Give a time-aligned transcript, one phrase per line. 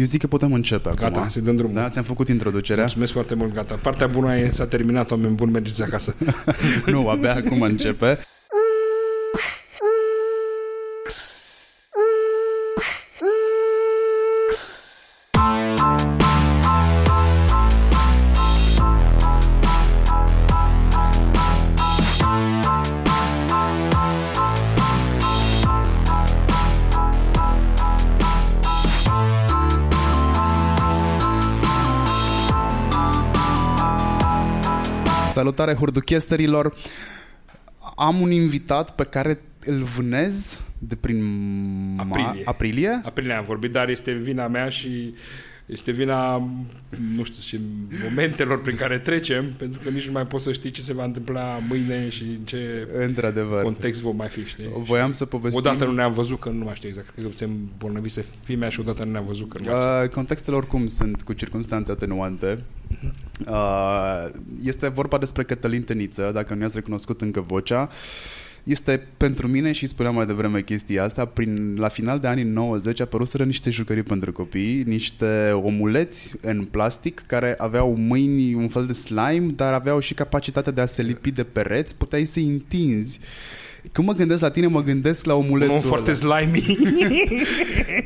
[0.00, 0.98] Eu zic că putem începe acum.
[1.00, 1.74] Gata, să dăm drumul.
[1.74, 2.82] Da, ți-am făcut introducerea.
[2.82, 3.74] Mulțumesc foarte mult, gata.
[3.82, 6.14] Partea bună e s-a terminat, oameni buni, mergeți acasă.
[6.92, 8.18] nu, abia acum începe.
[35.40, 36.74] Salutare hurduchesterilor!
[37.96, 41.22] Am un invitat pe care îl vânez de prin
[41.96, 42.42] aprilie.
[42.44, 43.00] aprilie.
[43.04, 45.14] Aprilie am vorbit, dar este vina mea și
[45.70, 46.36] este vina,
[47.14, 47.64] nu știu ce,
[48.08, 51.04] momentelor prin care trecem, pentru că nici nu mai poți să știi ce se va
[51.04, 53.62] întâmpla mâine și în ce Într-adevăr.
[53.62, 54.68] context vom mai fi, știi?
[54.76, 55.60] Voiam să povestim...
[55.60, 58.80] Odată nu ne-am văzut, că nu mai știu exact, cred că se îmbolnăvise fimea și
[58.80, 59.52] odată nu ne-am văzut.
[59.52, 62.58] Că nu uh, contextele oricum sunt cu circunstanțe atenuante.
[63.48, 64.28] Uh,
[64.62, 67.90] este vorba despre Cătălin Teniță, dacă nu i-ați recunoscut încă vocea.
[68.64, 73.00] Este pentru mine și spuneam mai devreme chestia asta, prin, la final de anii 90
[73.00, 78.92] apăruseră niște jucării pentru copii, niște omuleți în plastic care aveau mâini, un fel de
[78.92, 83.20] slime, dar aveau și capacitatea de a se lipi de pereți, puteai să-i întinzi
[83.92, 86.78] când mă gândesc la tine, mă gândesc la omulețul Un foarte slimy.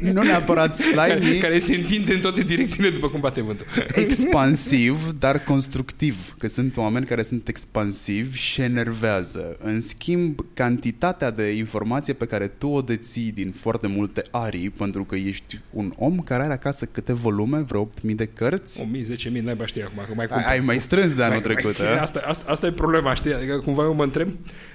[0.13, 1.39] nu neapărat slimy.
[1.39, 3.67] Care se întinde în toate direcțiile după cum bate vântul.
[3.95, 6.35] expansiv, dar constructiv.
[6.39, 9.57] Că sunt oameni care sunt expansivi și enervează.
[9.63, 15.05] În schimb, cantitatea de informație pe care tu o deții din foarte multe arii, pentru
[15.05, 18.83] că ești un om care are acasă câte volume, vreo 8.000 de cărți.
[18.83, 21.79] 1.000, 10.000, n-ai știi acum, că mai ai, ai mai strâns de anul mai, trecut.
[21.79, 23.35] Mai, asta, asta, asta e problema, știi?
[23.35, 24.29] Adică cumva eu mă întreb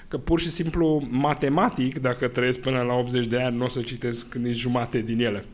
[0.10, 3.82] că pur și simplu matematic, dacă trăiesc până la 80 de ani, nu o să
[3.82, 5.46] citesc nici jumate din ele.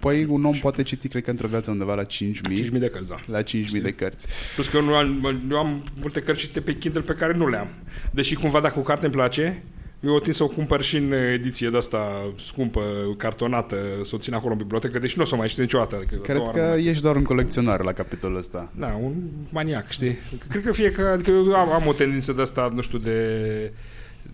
[0.00, 2.06] Păi un om poate citi, cred că într-o viață undeva la 5.000.
[2.06, 3.16] 5.000 de cărți, da.
[3.26, 4.26] La 5.000 de cărți.
[4.54, 7.48] Plus că eu, nu am, eu am multe cărți citite pe Kindle pe care nu
[7.48, 7.68] le am.
[8.12, 9.62] Deși cumva dacă o carte îmi place,
[10.00, 12.80] eu o să o cumpăr și în ediție de asta scumpă,
[13.16, 15.96] cartonată, să o țin acolo în bibliotecă, deși nu o să o mai știu niciodată.
[15.96, 18.72] Adică Cred că ești doar un colecționar la capitolul ăsta.
[18.76, 19.14] Da, un
[19.50, 20.18] maniac, știi?
[20.48, 23.72] Cred că fie că, adică eu am, am o tendință de asta, nu știu, de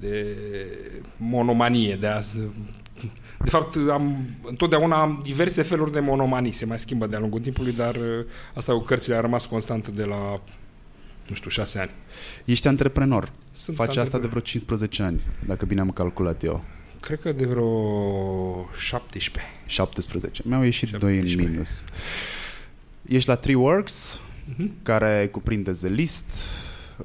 [0.08, 0.36] de
[1.16, 2.20] monomanie, de a,
[3.44, 7.72] de fapt, am, întotdeauna am diverse feluri de monomanii, se mai schimbă de-a lungul timpului,
[7.72, 10.40] dar uh, asta cu cărțile a rămas constantă de la,
[11.28, 11.90] nu știu, șase ani.
[12.44, 13.32] Ești antreprenor.
[13.52, 14.04] Sunt Faci antreprenor.
[14.04, 16.64] asta de vreo 15 ani, dacă bine am calculat eu.
[17.00, 19.52] Cred că de vreo 17.
[19.66, 20.42] 17.
[20.44, 21.32] Mi-au ieșit 17.
[21.32, 21.84] doi în minus.
[23.08, 24.68] Ești la Tree Works, uh-huh.
[24.82, 26.26] care cuprinde The List,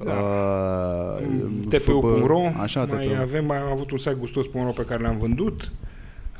[0.04, 0.12] da.
[0.12, 3.20] Uh, TPU.ro Așa, mai TPU.
[3.20, 5.72] avem, mai am avut un site gustos.ro pe care l-am vândut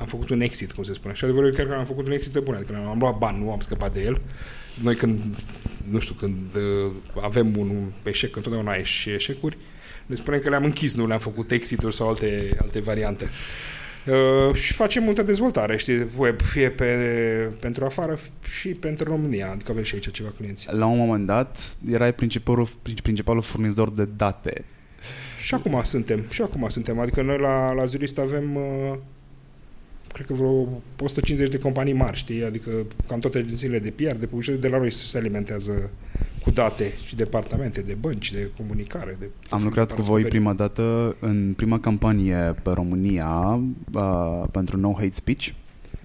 [0.00, 1.14] am făcut un exit, cum se spune.
[1.14, 3.52] Și adevărul chiar că am făcut un exit de bun, adică am luat bani, nu
[3.52, 4.20] am scăpat de el.
[4.82, 5.20] Noi când,
[5.90, 9.56] nu știu, când uh, avem un eșec, întotdeauna ai și eșecuri,
[10.06, 13.28] ne spunem că le-am închis, nu le-am făcut exituri sau alte, alte variante.
[14.06, 16.86] Uh, și facem multă dezvoltare, știi, web, fie pe,
[17.60, 20.66] pentru afară și pentru România, adică avem și aici ceva clienți.
[20.70, 22.68] La un moment dat, erai principalul,
[23.02, 24.64] principalul furnizor de date.
[25.40, 28.98] Și acum suntem, și acum suntem, adică noi la, la Zurist avem uh,
[30.12, 32.44] cred că vreo 150 de companii mari, știi?
[32.44, 32.70] Adică
[33.06, 35.90] cam toate agențiile de PR, de publicitate, de la noi se alimentează
[36.42, 39.16] cu date și departamente de bănci, de comunicare.
[39.18, 43.60] De Am lucrat cu voi prima dată în prima campanie pe România
[43.94, 45.48] uh, pentru No Hate Speech.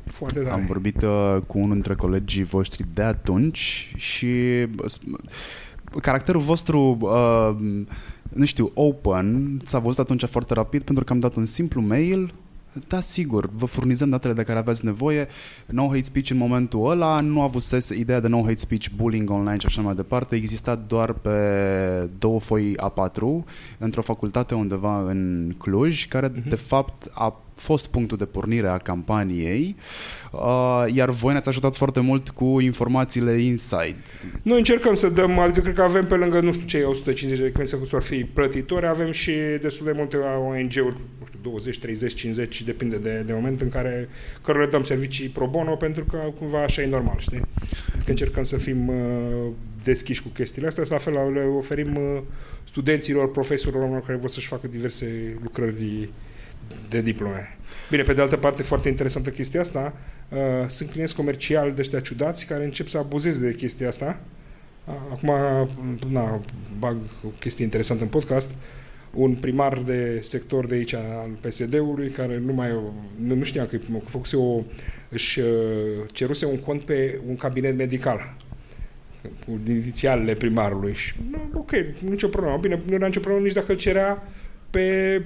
[0.05, 0.53] Foarte tare.
[0.53, 4.25] Am vorbit uh, cu unul dintre colegii voștri de atunci și
[4.83, 4.91] uh,
[6.01, 7.55] caracterul vostru uh,
[8.29, 12.33] nu știu, open, s-a văzut atunci foarte rapid pentru că am dat un simplu mail
[12.87, 15.27] da, sigur, vă furnizăm datele de care aveți nevoie.
[15.65, 19.29] No hate speech în momentul ăla nu a avut ideea de no hate speech, bullying
[19.29, 20.35] online și așa mai departe.
[20.35, 23.45] Exista doar pe două foi A4
[23.77, 26.47] într-o facultate undeva în Cluj, care uh-huh.
[26.49, 29.75] de fapt a fost punctul de pornire a campaniei,
[30.31, 34.01] uh, iar voi ne-ați ajutat foarte mult cu informațiile inside.
[34.41, 37.51] Noi încercăm să dăm, adică cred că avem pe lângă, nu știu ce, 150 de
[37.51, 39.31] clienți care ar fi plătitori, avem și
[39.61, 44.09] destul de multe ONG-uri, nu știu, 20, 30, 50, depinde de, de moment în care
[44.41, 47.41] cărora le dăm servicii pro bono, pentru că cumva așa e normal, știi?
[47.95, 48.95] Adică încercăm să fim uh,
[49.83, 52.21] deschiși cu chestiile astea, la fel le oferim uh,
[52.63, 56.09] studenților, profesorilor care vor să-și facă diverse lucrări
[56.89, 57.57] de diplome.
[57.89, 59.93] Bine, pe de altă parte, foarte interesantă chestia asta,
[60.29, 64.19] uh, sunt clienți comerciali de ăștia ciudați care încep să abuzeze de chestia asta.
[64.85, 65.31] Uh, acum,
[66.11, 66.41] na,
[66.79, 68.51] bag o chestie interesantă în podcast.
[69.13, 72.69] un primar de sector de aici al PSD-ului care nu mai
[73.15, 73.77] nu, nu știam că
[74.09, 74.63] făcuse o
[75.09, 75.47] își uh,
[76.11, 78.35] ceruse un cont pe un cabinet medical
[79.45, 81.71] cu inițialele primarului și nu, ok,
[82.09, 82.57] nicio problemă.
[82.57, 84.23] Bine, nu era nicio problemă nici dacă îl cerea
[84.69, 85.21] pe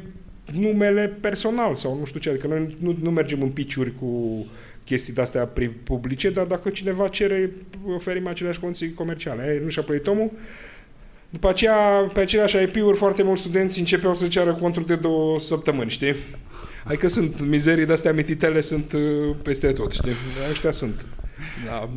[0.58, 4.46] numele personal sau nu știu ce, adică noi nu, nu mergem în piciuri cu
[4.86, 5.50] chestii de-astea
[5.84, 7.52] publice, dar dacă cineva cere,
[7.96, 9.44] oferim aceleași condiții comerciale.
[9.44, 10.32] E, nu și-a plătit omul.
[11.30, 15.90] După aceea, pe aceleași IP-uri, foarte mulți studenți începeau să ceară conturi de două săptămâni,
[15.90, 16.16] știi?
[16.84, 20.16] Adică sunt mizerii de-astea mititele, sunt uh, peste tot, știi?
[20.50, 21.06] Ăștia sunt.
[21.66, 21.90] Da.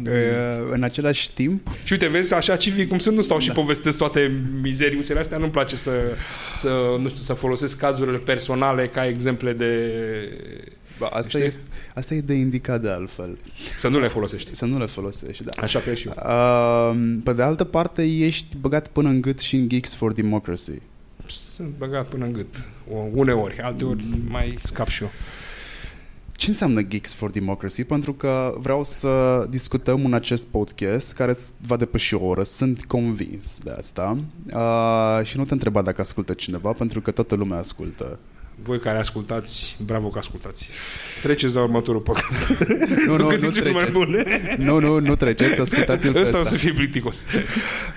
[0.71, 1.69] În același timp...
[1.85, 3.43] Și uite, vezi, așa civic cum sunt, nu stau da.
[3.43, 5.93] și povestesc toate mizeriuțele astea, nu-mi place să,
[6.55, 9.93] să, nu știu, să folosesc cazurile personale ca exemple de...
[10.99, 11.63] Ba, asta, este,
[11.95, 13.39] asta e de indicat de altfel.
[13.77, 14.55] Să nu le folosești.
[14.55, 15.51] Să nu le folosești, da.
[15.57, 16.15] Așa că și eu.
[16.17, 20.81] Uh, pe de altă parte, ești băgat până în gât și în Geeks for Democracy.
[21.27, 22.65] Sunt băgat până în gât.
[23.13, 25.11] Uneori, alteori mai scap și eu.
[26.43, 27.85] Ce înseamnă Geeks for Democracy?
[27.85, 31.37] Pentru că vreau să discutăm în acest podcast care
[31.67, 32.43] va depăși o oră.
[32.43, 34.19] Sunt convins de asta.
[34.55, 38.19] Uh, și nu te întreba dacă ascultă cineva, pentru că toată lumea ascultă.
[38.63, 40.69] Voi care ascultați, bravo că ascultați.
[41.23, 42.49] Treceți la următorul podcast.
[43.07, 43.61] nu, nu, nu treceți.
[44.59, 47.25] Nu, nu, nu treceți, ascultați-l Ăsta o să fie plicticos.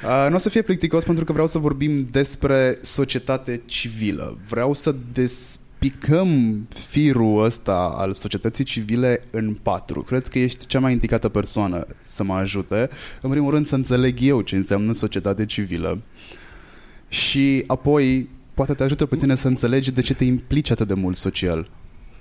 [0.03, 4.37] Uh, nu o să fie plicticos pentru că vreau să vorbim despre societate civilă.
[4.47, 5.59] Vreau să des
[5.89, 10.01] picăm firul ăsta al societății civile în patru.
[10.01, 12.89] Cred că ești cea mai indicată persoană să mă ajute.
[13.21, 16.01] În primul rând să înțeleg eu ce înseamnă societate civilă
[17.07, 20.93] și apoi poate te ajută pe tine să înțelegi de ce te implici atât de
[20.93, 21.69] mult social.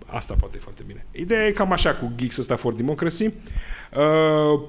[0.07, 1.07] Asta poate foarte bine.
[1.13, 3.25] Ideea e cam așa cu Geeks ăsta for Democracy.
[3.25, 4.61] Uh,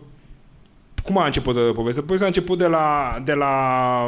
[1.04, 2.02] cum a început de poveste?
[2.02, 3.56] Păi a început de la, de la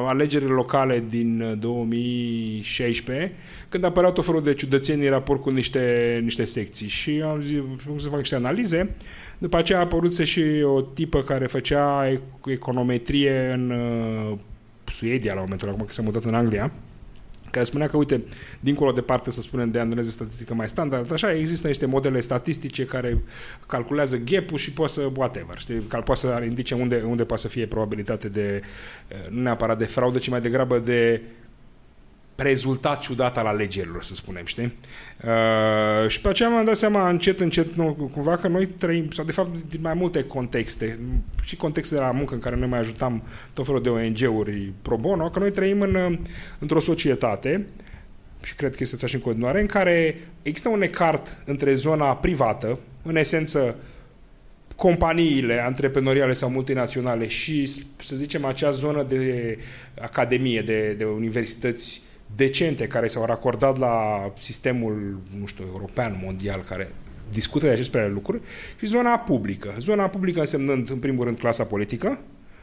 [0.07, 5.49] alegerile locale din 2016, uh, când a apărat o felul de ciudățenii în raport cu
[5.49, 7.57] niște, niște secții și am zis
[7.97, 8.95] să fac niște analize.
[9.37, 14.37] După aceea a apărut și o tipă care făcea econometrie în uh,
[14.83, 16.71] Suedia la momentul acum că s-a mutat în Anglia
[17.51, 18.23] care spunea că, uite,
[18.59, 22.85] dincolo de parte, să spunem, de analiză statistică mai standard, așa, există niște modele statistice
[22.85, 23.21] care
[23.67, 27.47] calculează gap-ul și poate să, whatever, știi, care poate să indice unde, unde poate să
[27.47, 28.61] fie probabilitate de,
[29.11, 31.21] uh, nu neapărat de fraudă, ci mai degrabă de
[32.37, 34.73] rezultat ciudat al alegerilor, să spunem, știi?
[35.23, 39.25] Uh, și pe aceea m-am dat seama încet, încet, nu, cumva că noi trăim, sau
[39.25, 40.99] de fapt din mai multe contexte,
[41.43, 43.23] și contexte de la muncă în care noi mai ajutam
[43.53, 46.19] tot felul de ONG-uri pro bono, că noi trăim în,
[46.59, 47.65] într-o societate
[48.41, 52.15] și cred că este așa și în continuare, în care există un ecart între zona
[52.15, 53.75] privată, în esență
[54.75, 57.65] companiile antreprenoriale sau multinaționale și,
[58.03, 59.57] să zicem, acea zonă de
[60.01, 62.01] academie, de, de universități
[62.35, 66.91] decente care s-au racordat la sistemul, nu știu, european, mondial, care
[67.31, 68.41] discută de aceste lucruri,
[68.79, 69.73] și zona publică.
[69.79, 72.19] Zona publică însemnând, în primul rând, clasa politică,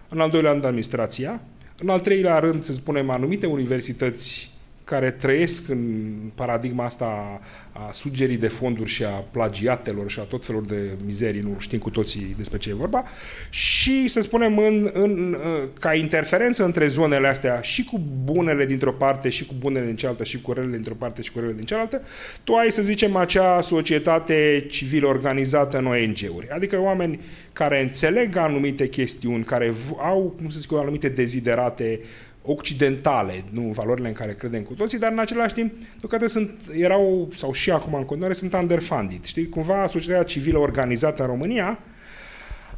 [0.09, 1.41] în al doilea rând, administrația,
[1.79, 4.54] în al treilea rând, să spunem, anumite universități
[4.85, 7.41] care trăiesc în paradigma asta
[7.73, 11.79] a sugerii de fonduri și a plagiatelor și a tot felul de mizerii, nu știm
[11.79, 13.05] cu toții despre ce e vorba,
[13.49, 15.37] și să spunem în, în,
[15.81, 20.25] ca interferență între zonele astea și cu bunele dintr-o parte și cu bunele din cealaltă
[20.25, 22.03] și cu relele dintr-o parte și cu relele din cealaltă,
[22.45, 27.21] tu ai, să zicem, acea societate civilă organizată în ONG-uri, adică oameni
[27.53, 32.01] care înțeleg anumite chestiuni, care au, cum să zic, anumite deziderate
[32.47, 37.29] occidentale, nu valorile în care credem cu toții, dar în același timp, deocamdată sunt, erau,
[37.35, 39.25] sau și acum în continuare, sunt underfunded.
[39.25, 41.79] Știi, cumva societatea civilă organizată în România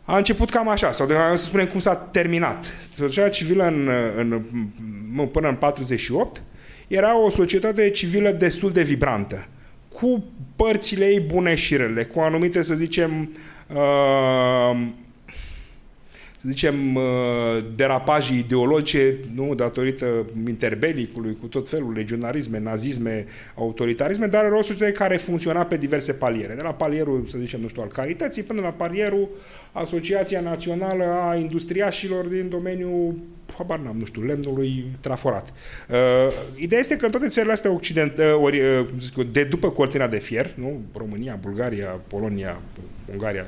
[0.05, 2.67] a început cam așa, sau de să spunem cum s-a terminat.
[2.95, 4.43] Societatea civilă în, în,
[5.17, 6.43] în, până în 48
[6.89, 9.47] era o societate civilă destul de vibrantă,
[9.93, 10.25] cu
[10.57, 13.31] părțile ei bune și rele, cu anumite, să zicem,
[13.75, 14.87] uh,
[16.47, 17.03] să zicem, uh,
[17.77, 24.93] derapaje ideologice, nu, datorită interbelicului, cu tot felul, regionalisme, nazisme, autoritarisme, dar era o societate
[24.93, 26.55] care funcționa pe diverse paliere.
[26.55, 29.29] De la palierul, să zicem, nu știu, al carității, până la palierul
[29.73, 33.15] Asociația Națională a Industriașilor din domeniul
[33.57, 35.53] habar n-am, nu știu, lemnului traforat.
[35.89, 35.97] Uh,
[36.55, 40.19] ideea este că în toate țările astea occident, uh, ori, uh, de după cortina de
[40.19, 40.81] fier, nu?
[40.97, 42.61] România, Bulgaria, Polonia,
[43.13, 43.47] Ungaria,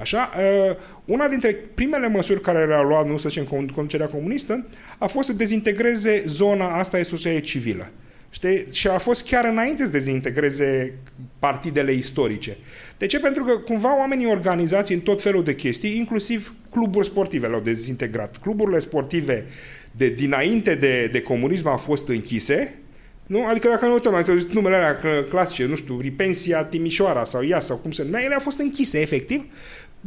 [0.00, 4.66] Așa, uh, una dintre primele măsuri care le-a luat, nu să zicem, conducerea comunistă,
[4.98, 7.90] a fost să dezintegreze zona asta de societate civilă.
[8.30, 8.66] Știi?
[8.72, 10.92] Și a fost chiar înainte să dezintegreze
[11.38, 12.56] partidele istorice.
[12.98, 13.18] De ce?
[13.18, 18.36] Pentru că cumva oamenii organizați în tot felul de chestii, inclusiv cluburi sportive le-au dezintegrat.
[18.36, 19.46] Cluburile sportive
[19.90, 22.78] de dinainte de, de comunism au fost închise,
[23.26, 23.46] Nu?
[23.46, 27.76] Adică dacă nu uităm, adică numele alea clasice, nu știu, Ripensia Timișoara sau ea sau
[27.76, 29.44] cum se numea, ele au fost închise efectiv.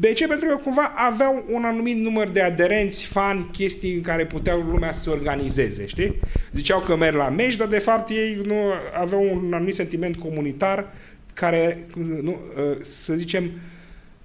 [0.01, 0.27] De ce?
[0.27, 4.93] Pentru că cumva aveau un anumit număr de aderenți, fani, chestii în care puteau lumea
[4.93, 6.19] să se organizeze, știi?
[6.53, 8.55] Ziceau că merg la meci, dar de fapt ei nu
[8.93, 10.93] aveau un anumit sentiment comunitar
[11.33, 11.85] care,
[12.21, 12.39] nu,
[12.81, 13.51] să zicem,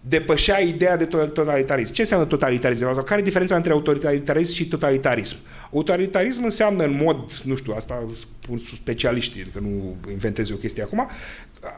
[0.09, 1.93] depășea ideea de totalitarism.
[1.93, 3.05] Ce înseamnă totalitarism?
[3.05, 5.37] Care e diferența între autoritarism și totalitarism?
[5.73, 11.09] Autoritarism înseamnă în mod, nu știu, asta spun specialiștii, că nu inventez o chestie acum,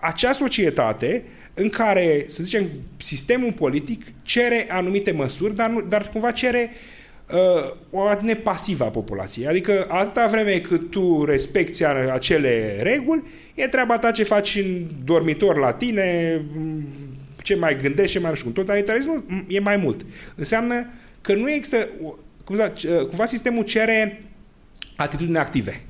[0.00, 6.30] acea societate în care, să zicem, sistemul politic cere anumite măsuri, dar, nu, dar cumva
[6.30, 6.70] cere
[7.32, 9.46] uh, o atitudine pasivă a populației.
[9.46, 13.22] Adică atâta vreme cât tu respecti acele reguli,
[13.54, 16.40] e treaba ta ce faci în dormitor la tine,
[17.48, 18.50] ce mai gândești, ce mai nu știu.
[18.50, 20.06] Totalitarismul e mai mult.
[20.34, 20.86] Înseamnă
[21.20, 21.88] că nu există,
[22.44, 22.72] cumva,
[23.08, 24.22] cumva sistemul cere
[24.96, 25.82] atitudini active.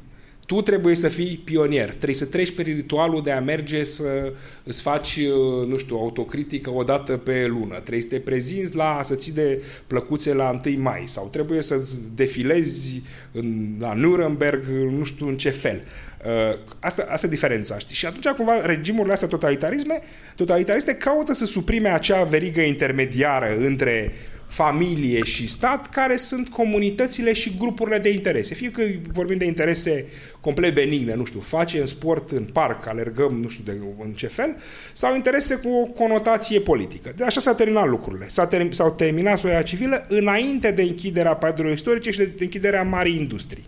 [0.46, 4.82] Tu trebuie să fii pionier, trebuie să treci pe ritualul de a merge să îți
[4.82, 5.20] faci,
[5.66, 9.62] nu știu, autocritică o dată pe lună, trebuie să te prezinți la, să ții de
[9.86, 11.84] plăcuțe la 1 mai sau trebuie să
[12.14, 15.82] defilezi în, la Nuremberg, nu știu în ce fel.
[16.25, 17.94] Uh, asta, asta e diferența, știi?
[17.94, 20.00] Și atunci, cumva, regimurile astea totalitarisme,
[20.37, 24.12] totalitariste caută să suprime acea verigă intermediară între
[24.48, 28.54] familie și stat, care sunt comunitățile și grupurile de interese.
[28.54, 28.82] Fie că
[29.12, 30.06] vorbim de interese
[30.40, 34.26] complet benigne, nu știu, face în sport, în parc, alergăm, nu știu de, în ce
[34.26, 34.56] fel,
[34.92, 37.12] sau interese cu o conotație politică.
[37.16, 38.26] De așa s-au terminat lucrurile.
[38.28, 43.16] S-a ter- s-au terminat soia civilă înainte de închiderea padurilor istorice și de închiderea marii
[43.16, 43.64] industrii.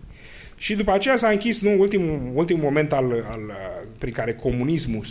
[0.61, 3.41] Și după aceea s-a închis nu, ultimul, ultimul moment al, al,
[3.97, 5.05] prin care comunismul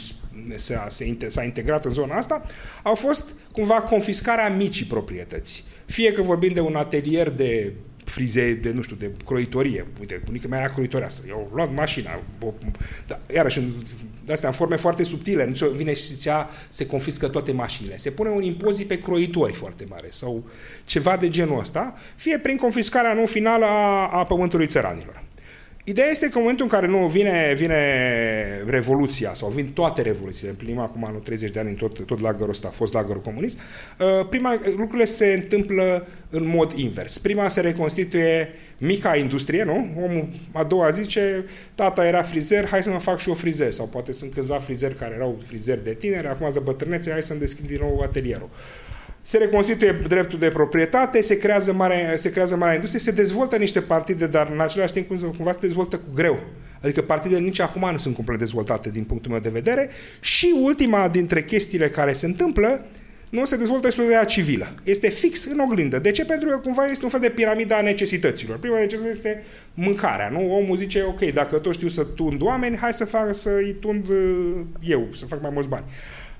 [0.54, 0.86] s-a,
[1.28, 2.46] s-a integrat în zona asta,
[2.82, 5.64] au fost cumva confiscarea micii proprietăți.
[5.86, 7.72] Fie că vorbim de un atelier de
[8.04, 9.86] frize, de, nu știu, de croitorie.
[10.00, 11.22] Uite, bunica mea era croitoreasă.
[11.28, 12.20] Eu am luat mașina.
[12.40, 12.52] O,
[13.06, 13.60] da, iarăși,
[14.24, 15.44] de astea, în forme foarte subtile.
[15.44, 17.96] Nu vine și zicea, se confiscă toate mașinile.
[17.96, 20.44] Se pune un impozit pe croitori foarte mare sau
[20.84, 25.28] ceva de genul ăsta, fie prin confiscarea nu finală a, a pământului țăranilor.
[25.84, 27.76] Ideea este că în momentul în care nu vine, vine
[28.66, 32.50] revoluția sau vin toate revoluțiile, împlinim acum anul 30 de ani în tot, tot lagărul
[32.50, 37.18] ăsta, a fost lagărul comunist, uh, prima, lucrurile se întâmplă în mod invers.
[37.18, 39.88] Prima se reconstituie mica industrie, nu?
[40.04, 41.44] Omul a doua zice,
[41.74, 43.72] tata era frizer, hai să mă fac și eu frizer.
[43.72, 47.40] Sau poate sunt câțiva frizeri care erau frizeri de tineri, acum de bătrânețe, hai să-mi
[47.40, 48.48] deschid din nou atelierul
[49.22, 53.80] se reconstituie dreptul de proprietate, se creează mare, se creează mare industrie, se dezvoltă niște
[53.80, 56.40] partide, dar în același timp cumva se dezvoltă cu greu.
[56.82, 61.08] Adică partidele nici acum nu sunt complet dezvoltate din punctul meu de vedere și ultima
[61.08, 62.84] dintre chestiile care se întâmplă
[63.30, 64.74] nu se dezvoltă societatea civilă.
[64.84, 65.98] Este fix în oglindă.
[65.98, 66.24] De ce?
[66.24, 68.58] Pentru că cumva este un fel de piramida a necesităților.
[68.58, 69.42] Prima necesitate este
[69.74, 70.28] mâncarea.
[70.28, 70.54] Nu?
[70.54, 74.60] Omul zice, ok, dacă tot știu să tund oameni, hai să fac să-i tund uh,
[74.80, 75.84] eu, să fac mai mulți bani.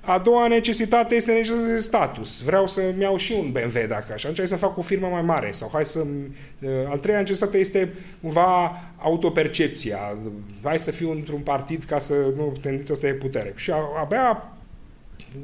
[0.00, 2.42] A doua necesitate este necesitatea de status.
[2.42, 5.52] Vreau să-mi iau și un BMW dacă așa, hai să fac o firmă mai mare
[5.52, 5.98] sau hai să...
[5.98, 10.18] Uh, al treilea necesitate este cumva autopercepția.
[10.62, 13.52] Hai să fiu într-un partid ca să nu tendința asta e putere.
[13.56, 14.52] Și abia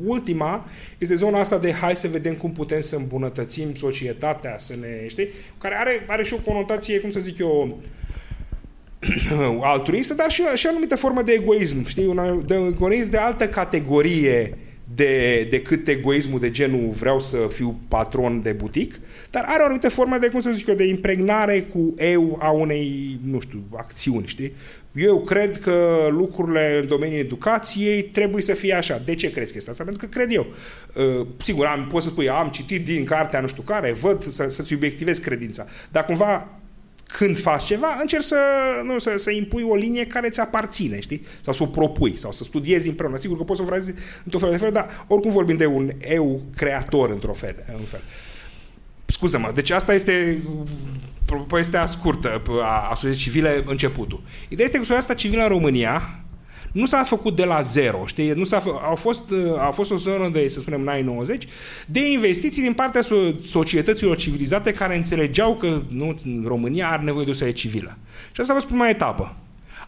[0.05, 5.09] ultima este zona asta de hai să vedem cum putem să îmbunătățim societatea, să ne,
[5.09, 5.29] știi?
[5.59, 7.79] Care are, are și o conotație, cum să zic eu,
[9.61, 14.59] altruistă, dar și, și anumită formă de egoism, știi, un de egoism de altă categorie
[14.95, 19.89] de, decât egoismul de genul vreau să fiu patron de butic, dar are o anumită
[19.89, 24.27] formă de, cum să zic eu, de impregnare cu eu a unei, nu știu, acțiuni,
[24.27, 24.53] știi?
[24.93, 29.03] Eu cred că lucrurile în domeniul educației trebuie să fie așa.
[29.05, 29.85] De ce crezi că este asta?
[29.85, 30.47] Pentru că cred eu.
[30.95, 34.49] Uh, sigur, am, pot să spui, am citit din cartea nu știu care, văd să,
[34.49, 35.67] să-ți obiectivezi credința.
[35.91, 36.49] Dar cumva
[37.07, 38.37] când faci ceva, încerci să,
[38.85, 41.27] nu, să, să impui o linie care ți aparține, știi?
[41.41, 43.17] Sau să o propui, sau să studiezi împreună.
[43.17, 43.93] Sigur că poți să o frezi
[44.25, 47.65] într-o fel de fel, dar oricum vorbim de un eu creator într-o fel.
[47.79, 48.03] În fel.
[49.05, 50.43] Scuză-mă, deci asta este
[51.49, 54.23] povestea scurtă a, a societății civile începutul.
[54.49, 56.21] Ideea este că societatea civilă în România
[56.77, 58.31] nu s-a făcut de la zero, știi?
[58.31, 59.23] Nu s-a fă, au, fost,
[59.59, 61.47] a fost o zonă de, să spunem, în anii 90,
[61.87, 63.03] de investiții din partea
[63.45, 66.15] societăților civilizate care înțelegeau că nu,
[66.45, 67.97] România are nevoie de o societate civilă.
[68.33, 69.37] Și asta a fost prima etapă.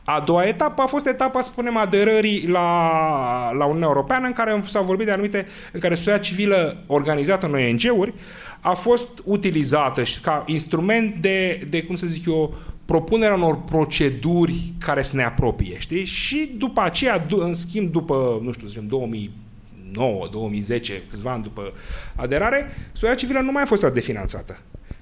[0.05, 4.61] A doua etapă a fost etapa, să spunem, aderării la, la Uniunea Europeană, în care
[4.67, 8.15] s-au vorbit de anumite, în care societatea civilă organizată în ONG-uri
[8.61, 12.55] a fost utilizată ca instrument de, de, cum să zic eu,
[12.89, 16.05] propunerea unor proceduri care să ne apropie, știi?
[16.05, 21.73] Și după aceea, în schimb, după, nu știu, să zicem, 2009, 2010, câțiva ani după
[22.17, 24.59] aderare, societatea civilă nu mai a fost atât de finanțată.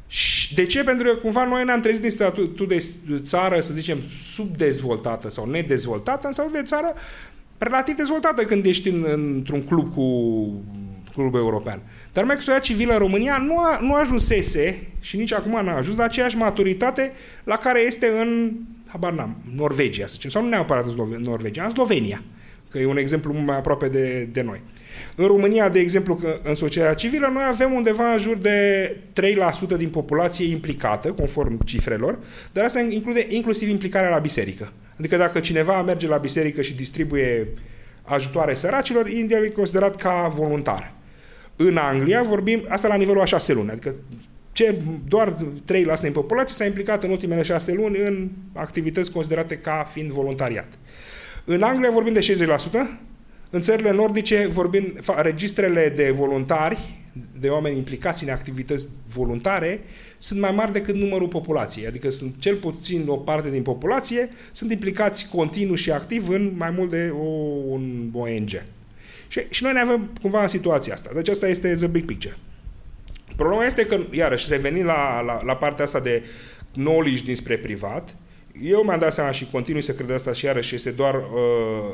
[0.06, 0.84] Și Și de ce?
[0.84, 6.28] Pentru că cumva noi ne-am trezit din statutul de țară, să zicem, subdezvoltată sau nedezvoltată,
[6.32, 6.94] sau de țară
[7.58, 10.04] relativ dezvoltată când ești în, într-un club cu
[11.16, 11.82] club european.
[12.12, 15.76] Dar mai societatea civilă în România nu, a, nu ajunsese și nici acum nu a
[15.76, 17.12] ajuns la aceeași maturitate
[17.44, 18.52] la care este în,
[18.86, 22.22] habar n-am, Norvegia, să zicem, sau nu neapărat în Norvegia, în Slovenia,
[22.70, 24.60] că e un exemplu mai aproape de, de noi.
[25.14, 28.96] În România, de exemplu, că în societatea civilă, noi avem undeva în jur de
[29.74, 32.18] 3% din populație implicată, conform cifrelor,
[32.52, 34.72] dar asta include inclusiv implicarea la biserică.
[34.98, 37.48] Adică dacă cineva merge la biserică și distribuie
[38.02, 40.92] ajutoare săracilor, India e considerat ca voluntar.
[41.56, 43.94] În Anglia vorbim, asta la nivelul a șase luni, adică
[44.52, 49.86] ce, doar 3% din populație s-a implicat în ultimele șase luni în activități considerate ca
[49.92, 50.68] fiind voluntariat.
[51.44, 53.06] În Anglia vorbim de 60%,
[53.50, 56.78] în țările nordice vorbim, registrele de voluntari,
[57.40, 59.80] de oameni implicați în activități voluntare,
[60.18, 61.86] sunt mai mari decât numărul populației.
[61.86, 66.70] Adică sunt cel puțin o parte din populație, sunt implicați continuu și activ în mai
[66.70, 67.26] mult de o,
[67.68, 68.64] un ONG.
[69.28, 71.10] Și, și noi ne avem cumva în situația asta.
[71.14, 72.36] Deci asta este the big picture.
[73.36, 76.24] Problema este că, iarăși, revenind la, la, la partea asta de
[76.72, 78.14] knowledge dinspre privat,
[78.62, 81.22] eu mi-am dat seama și continui să cred asta și iarăși este doar, uh,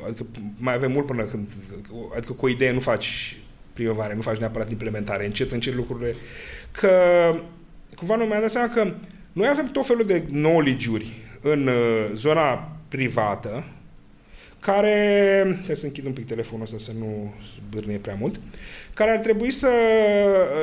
[0.07, 0.27] adică
[0.59, 1.49] mai avem mult până când,
[2.17, 3.37] adică cu o idee nu faci
[3.73, 6.15] primăvară, nu faci neapărat implementare, încet, încet lucrurile,
[6.71, 6.91] că
[7.97, 8.95] cumva nu mi-am dat seama că
[9.33, 13.65] noi avem tot felul de knowledge-uri în uh, zona privată,
[14.63, 17.35] care, trebuie să închid un pic telefonul ăsta să nu
[17.71, 18.41] bârnie prea mult,
[18.95, 19.71] care ar trebui să,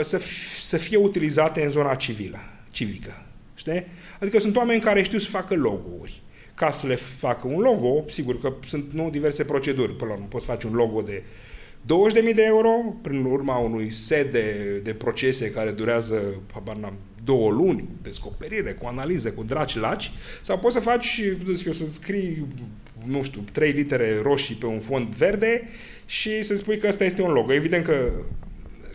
[0.01, 0.21] să,
[0.61, 2.37] să fie utilizate în zona civilă,
[2.71, 3.25] civică.
[3.55, 3.85] Știi?
[4.19, 6.21] Adică sunt oameni care știu să facă logo-uri.
[6.55, 9.95] Ca să le facă un logo, sigur că sunt nu diverse proceduri.
[9.95, 11.23] Până la urmă, poți face un logo de
[11.81, 12.69] 20.000 de euro,
[13.01, 18.71] prin urma unui set de, de procese care durează, habar n-am, două luni, cu descoperire,
[18.73, 21.21] cu analize, cu draci laci, sau poți să faci,
[21.53, 22.45] zic eu, să scrii,
[23.05, 25.69] nu știu, trei litere roșii pe un fond verde
[26.05, 27.53] și să spui că ăsta este un logo.
[27.53, 28.11] Evident că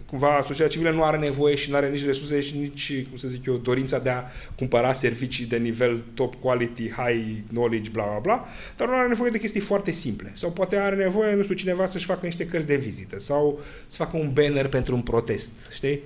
[0.06, 3.28] cumva societatea civilă nu are nevoie și nu are nici resurse și nici, cum să
[3.28, 4.22] zic eu, dorința de a
[4.54, 9.30] cumpăra servicii de nivel top quality, high knowledge, bla bla bla, dar nu are nevoie
[9.30, 10.32] de chestii foarte simple.
[10.34, 13.96] Sau poate are nevoie, nu știu, cineva să-și facă niște cărți de vizită sau să
[13.96, 16.00] facă un banner pentru un protest, știi?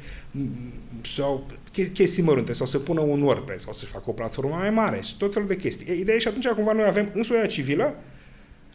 [1.15, 1.47] Sau
[1.87, 5.17] chestii mărunte, sau să pună un WordPress, sau să-și facă o platformă mai mare și
[5.17, 6.01] tot felul de chestii.
[6.01, 7.95] Ideea e și atunci cumva noi avem în societatea civilă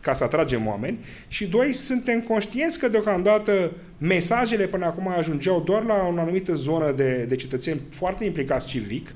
[0.00, 0.98] ca să atragem oameni.
[1.28, 6.92] Și doi, suntem conștienți că deocamdată mesajele până acum ajungeau doar la o anumită zonă
[6.92, 9.14] de, de cetățeni foarte implicați civic,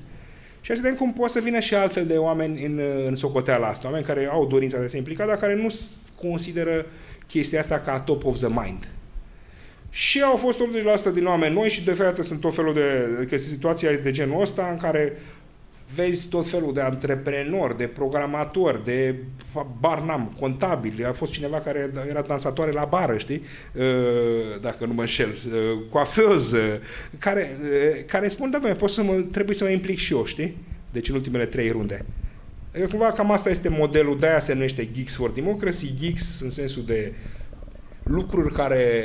[0.65, 3.87] și să vedem cum pot să vină și altfel de oameni în, în socoteala asta,
[3.87, 5.67] oameni care au dorința de a se implica, dar care nu
[6.15, 6.85] consideră
[7.27, 8.87] chestia asta ca top of the mind.
[9.89, 10.59] Și au fost
[11.09, 14.41] 80% din oameni noi și de fapt sunt tot felul de, de situații de genul
[14.41, 15.13] ăsta în care
[15.95, 19.15] vezi tot felul de antreprenori, de programatori, de
[19.79, 21.05] bar n-am, contabili.
[21.05, 23.41] A fost cineva care era dansatoare la bară, știi?
[23.73, 25.29] Uh, dacă nu mă înșel.
[25.29, 26.81] Uh, coafeuză.
[27.19, 30.25] Care, uh, care spun, da, domnule, pot să mă, trebuie să mă implic și eu,
[30.25, 30.57] știi?
[30.91, 32.05] Deci în ultimele trei runde.
[32.71, 36.83] Adică cumva cam asta este modelul, de-aia se numește Geeks for Democracy, Geeks în sensul
[36.85, 37.13] de
[38.03, 39.03] lucruri care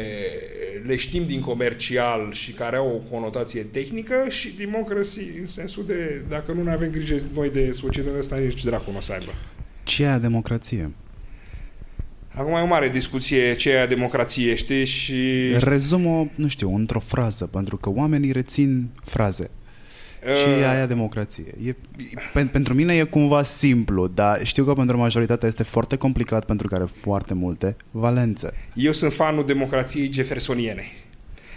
[0.86, 6.22] le știm din comercial și care au o conotație tehnică și democracy în sensul de
[6.28, 9.32] dacă nu ne avem grijă noi de societatea asta, nici dracu nu o să aibă.
[9.82, 10.90] Ce e democrație?
[12.34, 14.84] Acum e o mare discuție ce e democrație, știi?
[14.84, 15.48] Și...
[15.58, 19.50] Rezum-o, nu știu, într-o frază, pentru că oamenii rețin fraze.
[20.22, 21.54] Și uh, aia democrație.
[21.66, 21.74] E,
[22.32, 26.66] pen, pentru mine e cumva simplu, dar știu că pentru majoritatea este foarte complicat pentru
[26.68, 28.52] că are foarte multe valențe.
[28.74, 30.84] Eu sunt fanul democrației jeffersoniene.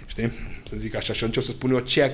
[0.06, 0.32] Știi?
[0.64, 2.12] Să zic așa și atunci o să spun eu ceea,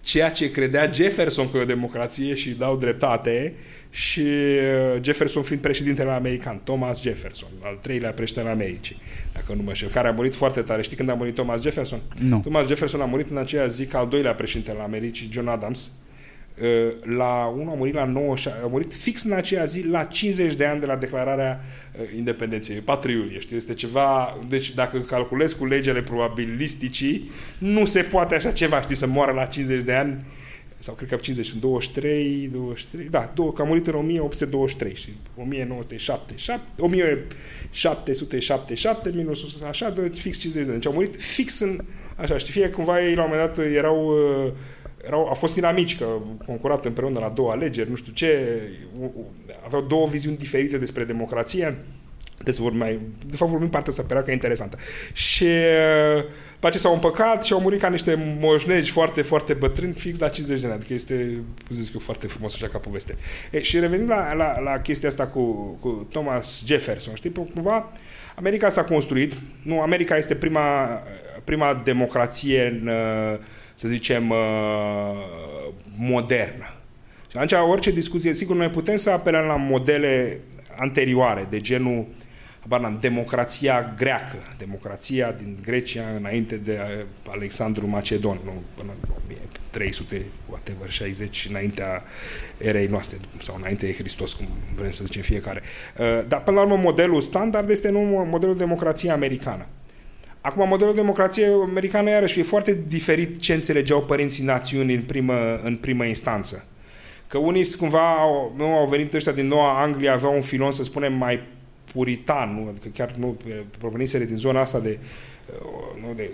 [0.00, 3.54] ceea ce credea Jefferson că e o democrație și dau dreptate
[3.94, 8.96] și uh, Jefferson fiind președintele american, Thomas Jefferson, al treilea președinte al Americii,
[9.32, 10.82] dacă nu mă știu, care a murit foarte tare.
[10.82, 12.00] Știi când a murit Thomas Jefferson?
[12.18, 12.40] Nu.
[12.40, 15.90] Thomas Jefferson a murit în aceea zi ca al doilea președinte al Americii, John Adams.
[16.62, 20.54] Uh, La unul a murit la 9, a murit fix în aceea zi la 50
[20.54, 21.64] de ani de la declararea
[22.00, 23.56] uh, independenței, 4 iulie, știi?
[23.56, 29.06] Este ceva, deci dacă calculezi cu legele probabilisticii, nu se poate așa ceva, știi, să
[29.06, 30.24] moară la 50 de ani
[30.82, 36.82] sau cred că 50, 23, 23, da, două, că a murit în 1823 și 1977,
[36.82, 40.80] 1777 minus așa, de fix 50 de ani.
[40.80, 41.78] Deci au murit fix în,
[42.16, 44.52] așa, știi, fie cumva ei la un moment dat erau, uh,
[45.04, 46.06] erau, au fost inamici, că
[46.46, 48.60] concurat împreună la două alegeri, nu știu ce,
[49.64, 51.84] aveau două viziuni diferite despre democrație,
[52.44, 54.76] deci vorbim mai, de fapt vorbim partea asta, părea că e interesantă.
[55.12, 56.24] Și uh,
[56.62, 60.28] după ce s-au împăcat și au murit ca niște moșnegi foarte, foarte bătrâni, fix la
[60.28, 60.74] 50 de ani.
[60.74, 63.16] Adică este, zic eu, foarte frumos așa ca poveste.
[63.50, 65.42] E, și revenind la, la, la chestia asta cu,
[65.80, 67.92] cu Thomas Jefferson, știi, cumva
[68.36, 71.02] America s-a construit, nu, America este prima,
[71.44, 73.38] prima democrație, în, uh,
[73.74, 74.36] să zicem, uh,
[75.98, 76.74] modernă.
[77.30, 80.40] Și atunci orice discuție, sigur, noi putem să apelăm la modele
[80.78, 82.06] anterioare, de genul
[82.62, 90.22] habar democrația greacă, democrația din Grecia înainte de uh, Alexandru Macedon, nu, până în 1300,
[90.48, 92.02] whatever, 60, înaintea
[92.56, 94.46] erei noastre, sau înainte de Hristos, cum
[94.76, 95.62] vrem să zicem fiecare.
[95.98, 99.66] Uh, dar, până la urmă, modelul standard este nu modelul democrației americană.
[100.40, 105.76] Acum, modelul democrației americană, iarăși, e foarte diferit ce înțelegeau părinții națiunii în primă, în
[105.76, 106.64] primă instanță.
[107.26, 110.82] Că unii cumva au, nu au venit ăștia din Noua Anglia, aveau un filon, să
[110.82, 111.40] spunem, mai
[111.92, 112.68] puritan, nu?
[112.68, 113.36] adică chiar nu
[113.78, 114.98] proveniseră din zona asta de,
[115.48, 116.30] uh, nu, de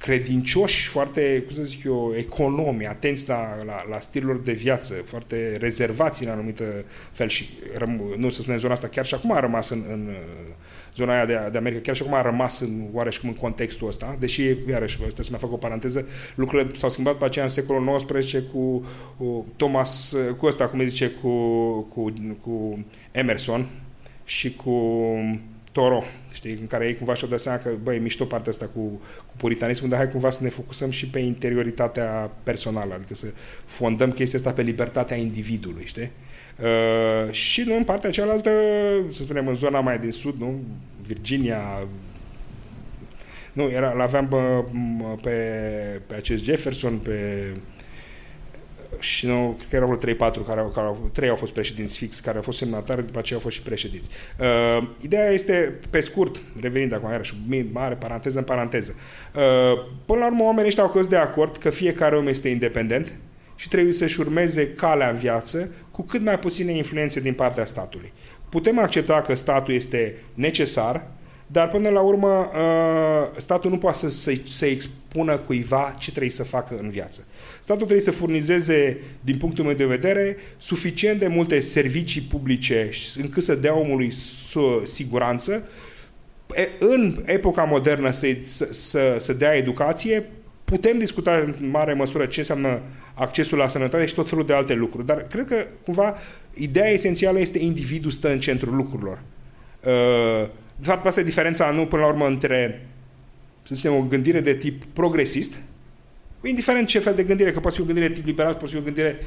[0.00, 5.56] credincioși, foarte, cum să zic eu, economi, atenți la, la, la stiluri de viață, foarte
[5.58, 6.64] rezervați în anumită
[7.12, 7.48] fel și,
[8.16, 10.54] nu să spunem zona asta, chiar și acum a rămas în, în uh,
[10.96, 13.88] zona aia de, de America, chiar și acum a rămas în, oareși cum în contextul
[13.88, 17.50] ăsta, deși, iarăși, trebuie să mai fac o paranteză, lucrurile s-au schimbat pe aceea în
[17.50, 21.28] secolul XIX cu, cu Thomas, cu ăsta, cum zice, cu,
[21.94, 23.68] cu, cu Emerson,
[24.30, 24.74] și cu
[25.72, 28.66] Toro, știi, în care ei cumva și-au dat seama că, băi, e mișto partea asta
[28.66, 28.80] cu,
[29.26, 33.26] cu puritanismul, dar hai cumva să ne focusăm și pe interioritatea personală, adică să
[33.64, 36.10] fondăm chestia asta pe libertatea individului, știi?
[36.60, 38.50] Uh, și nu în partea cealaltă,
[39.08, 40.60] să spunem, în zona mai din sud, nu?
[41.06, 41.88] Virginia,
[43.52, 44.28] nu, era, l-aveam
[45.22, 45.30] pe,
[46.06, 47.46] pe acest Jefferson, pe
[48.98, 51.98] și nu, cred că erau vreo 3-4 care, au, care au, 3 au fost președinți
[51.98, 54.10] fix, care au fost semnatari, după aceea au fost și președinți.
[54.38, 57.34] Uh, ideea este, pe scurt, revenind acum, iarăși,
[57.72, 58.94] mare paranteză în paranteză.
[59.34, 59.42] Uh,
[60.04, 63.12] până la urmă, oamenii ăștia au căzut de acord că fiecare om este independent
[63.54, 68.12] și trebuie să-și urmeze calea în viață cu cât mai puține influențe din partea statului.
[68.48, 71.06] Putem accepta că statul este necesar,
[71.52, 76.30] dar până la urmă uh, statul nu poate să, să, să expună cuiva ce trebuie
[76.30, 77.26] să facă în viață.
[77.60, 83.42] Statul trebuie să furnizeze, din punctul meu de vedere, suficient de multe servicii publice încât
[83.42, 84.12] să dea omului
[84.82, 85.68] siguranță,
[86.78, 88.36] în epoca modernă să,
[88.70, 90.24] să, să dea educație,
[90.64, 92.80] putem discuta în mare măsură ce înseamnă
[93.14, 96.16] accesul la sănătate și tot felul de alte lucruri, dar cred că cumva
[96.54, 99.22] ideea esențială este individul stă în centrul lucrurilor.
[99.84, 100.48] Uh,
[100.80, 102.86] de fapt, asta e diferența, nu până la urmă, între
[103.62, 105.54] să zicem, o gândire de tip progresist,
[106.48, 108.76] indiferent ce fel de gândire, că poate fi o gândire de tip liberal, poate fi
[108.76, 109.18] o gândire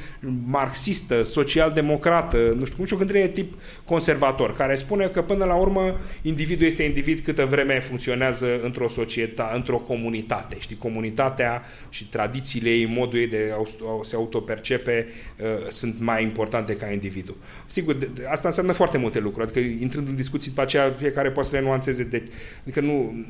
[0.46, 5.44] marxistă, social-democrată, nu știu cum, și o gândire de tip conservator, care spune că până
[5.44, 10.56] la urmă individul este individ câtă vreme funcționează într-o societate, într-o comunitate.
[10.58, 15.06] Știi, comunitatea și tradițiile ei, modul ei de a se autopercepe
[15.40, 17.36] uh, sunt mai importante ca individul.
[17.66, 21.48] Sigur, de, asta înseamnă foarte multe lucruri, adică intrând în discuții după aceea, fiecare poate
[21.48, 22.22] să le nuanțeze, de,
[22.62, 23.24] adică nu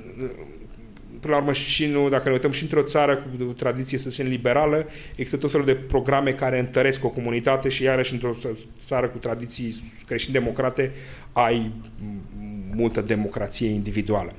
[1.24, 4.10] până la urmă și nu, dacă ne uităm și într-o țară cu o tradiție, să
[4.10, 8.34] zicem, liberală, există tot felul de programe care întăresc o comunitate și iarăși într-o
[8.86, 10.92] țară cu tradiții creștin-democrate
[11.32, 11.72] ai
[12.74, 14.32] multă democrație individuală.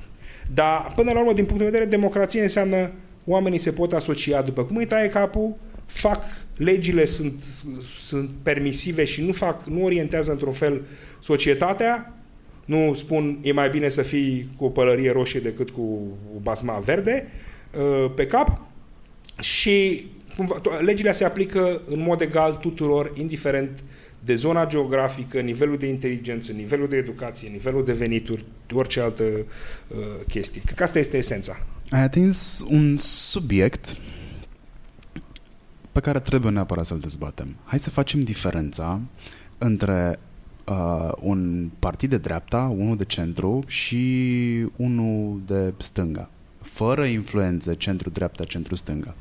[0.54, 2.90] Dar, până la urmă, din punct de vedere, democrație înseamnă
[3.24, 6.22] oamenii se pot asocia după cum îi taie capul, fac,
[6.56, 7.44] legile sunt,
[7.98, 10.82] sunt permisive și nu fac, nu orientează într-un fel
[11.20, 12.15] societatea,
[12.66, 15.80] nu spun e mai bine să fii cu o pălărie roșie decât cu
[16.36, 17.28] o basma verde
[17.78, 18.60] uh, pe cap
[19.40, 20.06] și
[20.80, 23.84] legile se aplică în mod egal tuturor, indiferent
[24.24, 29.96] de zona geografică, nivelul de inteligență, nivelul de educație, nivelul de venituri, orice altă uh,
[30.28, 30.60] chestie.
[30.64, 31.56] Cred că asta este esența.
[31.90, 33.96] Ai atins un subiect
[35.92, 37.56] pe care trebuie neapărat să-l dezbatem.
[37.64, 39.00] Hai să facem diferența
[39.58, 40.18] între
[40.68, 46.30] uh, un partid de dreapta, unul de centru și unul de stânga,
[46.62, 49.14] fără influențe centru-dreapta, centru-stânga.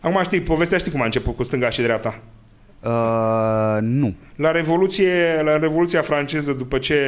[0.00, 2.22] Acum știi, povestea știi cum a început cu stânga și dreapta?
[2.82, 4.14] Uh, nu.
[4.36, 7.00] La Revoluție, la Revoluția franceză, după ce...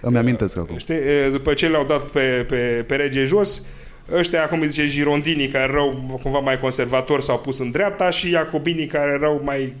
[0.00, 0.76] Îmi amintesc acum.
[0.76, 0.96] Știi,
[1.32, 3.62] după ce le-au dat pe, pe, pe rege jos,
[4.12, 8.30] ăștia, cum îi zice, girondinii care erau cumva mai conservatori s-au pus în dreapta și
[8.30, 9.74] iacobinii care erau mai,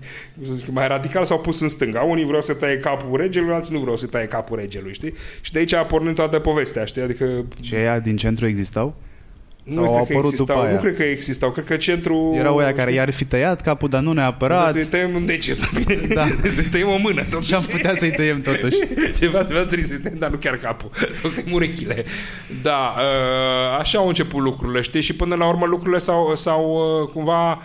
[0.46, 2.00] să zic, mai radical s-au pus în stânga.
[2.00, 5.14] Unii vreau să taie capul regelui, alții nu vreau să taie capul regelui, știi?
[5.40, 7.02] Și de aici a pornit toată povestea, știi?
[7.02, 7.44] Adică...
[7.62, 8.94] Și aia din centru existau?
[9.68, 10.74] Nu Sau au cred, că apărut existau, după aia?
[10.74, 11.50] nu cred că existau.
[11.50, 12.34] Cred că centru...
[12.36, 14.72] Erau ăia care i-ar fi tăiat capul, dar nu neapărat.
[14.72, 15.70] Să-i tăiem un deget.
[15.84, 16.24] Bine, Da.
[16.54, 17.22] să-i tăiem o mână.
[17.30, 17.48] Totuși.
[17.48, 18.76] Și am putea să-i tăiem totuși.
[19.18, 20.90] Ceva, ceva trebuie să-i tăiem, dar nu chiar capul.
[20.94, 22.04] Să tăiem urechile.
[22.62, 25.00] Da, uh, așa au început lucrurile, știi?
[25.00, 26.64] Și până la urmă lucrurile s-au, s-au
[27.02, 27.60] uh, cumva uh,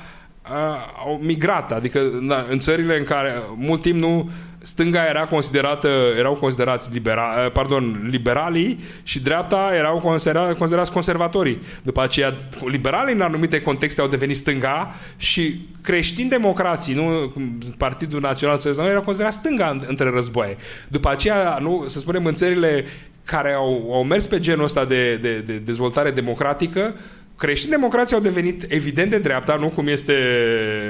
[1.05, 1.71] au migrat.
[1.71, 4.29] Adică na, în țările în care mult timp nu
[4.65, 11.61] stânga era considerată, erau considerați libera, pardon, liberalii și dreapta erau considera, considerați conservatorii.
[11.83, 12.33] După aceea,
[12.65, 17.33] liberalii în anumite contexte au devenit stânga și creștini democrații, nu
[17.77, 20.57] Partidul Național Țării erau considerați stânga în- între războaie.
[20.87, 22.85] După aceea, nu, să spunem, în țările
[23.25, 26.93] care au, au mers pe genul ăsta de, de, de dezvoltare democratică,
[27.43, 30.13] creștini democrații au devenit evident de dreapta, nu cum este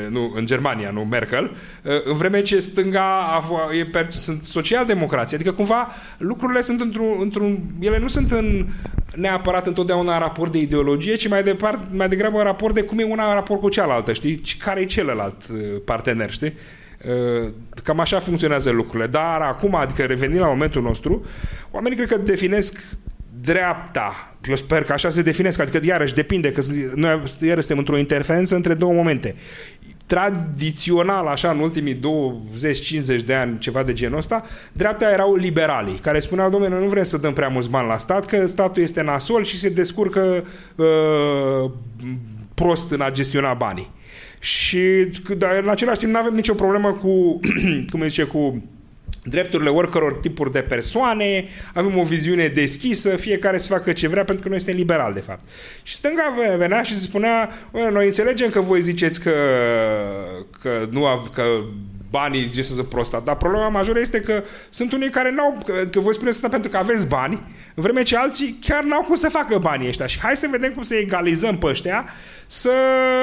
[0.10, 1.56] nu, în Germania, nu Merkel,
[2.04, 5.36] în vreme ce stânga a, f- e per, sunt social-democrații.
[5.36, 5.88] Adică cumva
[6.18, 7.60] lucrurile sunt într-un, într-un...
[7.80, 8.66] Ele nu sunt în,
[9.16, 13.00] neapărat întotdeauna în raport de ideologie, ci mai, departe, mai degrabă în raport de cum
[13.00, 14.40] e una în raport cu cealaltă, știi?
[14.44, 16.54] Și Care e celălalt uh, partener, știi?
[17.44, 17.50] Uh,
[17.84, 19.08] Cam așa funcționează lucrurile.
[19.08, 21.26] Dar acum, adică revenind la momentul nostru,
[21.72, 22.80] oamenii cred că definesc
[23.42, 24.33] dreapta.
[24.50, 26.62] Eu sper că așa se definesc, adică iarăși depinde, că
[26.96, 29.36] noi iarăși suntem într-o interferență între două momente.
[30.06, 32.00] Tradițional, așa, în ultimii
[33.20, 36.90] 20-50 de ani, ceva de genul ăsta, dreapta erau liberalii, care spuneau, domnule, noi nu
[36.90, 40.44] vrem să dăm prea mulți bani la stat, că statul este nasol și se descurcă
[40.76, 41.72] uh,
[42.54, 43.92] prost în a gestiona banii.
[44.40, 44.80] Și
[45.38, 47.40] dar în același timp nu avem nicio problemă cu,
[47.92, 48.64] cum se zice, cu
[49.24, 54.44] drepturile oricăror tipuri de persoane, avem o viziune deschisă, fiecare să facă ce vrea, pentru
[54.44, 55.42] că noi suntem liberali, de fapt.
[55.84, 59.32] Și stânga venea și se spunea, "Bă, noi înțelegem că voi ziceți că,
[60.62, 61.44] că, nu, av- că
[62.20, 66.14] banii gestionează prosta, dar problema majoră este că sunt unii care n-au, că, că voi
[66.14, 67.34] spuneți asta pentru că aveți bani,
[67.76, 70.06] în vreme ce alții chiar n-au cum să facă banii ăștia.
[70.06, 72.06] Și hai să vedem cum să egalizăm pe ăștia
[72.46, 72.72] să,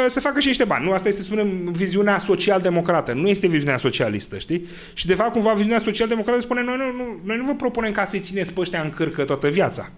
[0.07, 0.85] să facă și niște bani.
[0.85, 3.13] Nu, asta este, spunem, viziunea social-democrată.
[3.13, 4.67] Nu este viziunea socialistă, știi?
[4.93, 8.05] Și de fapt, cumva, viziunea social-democrată spune, noi nu, nu, noi nu vă propunem ca
[8.05, 9.89] să-i țineți pe ăștia în cârcă toată viața.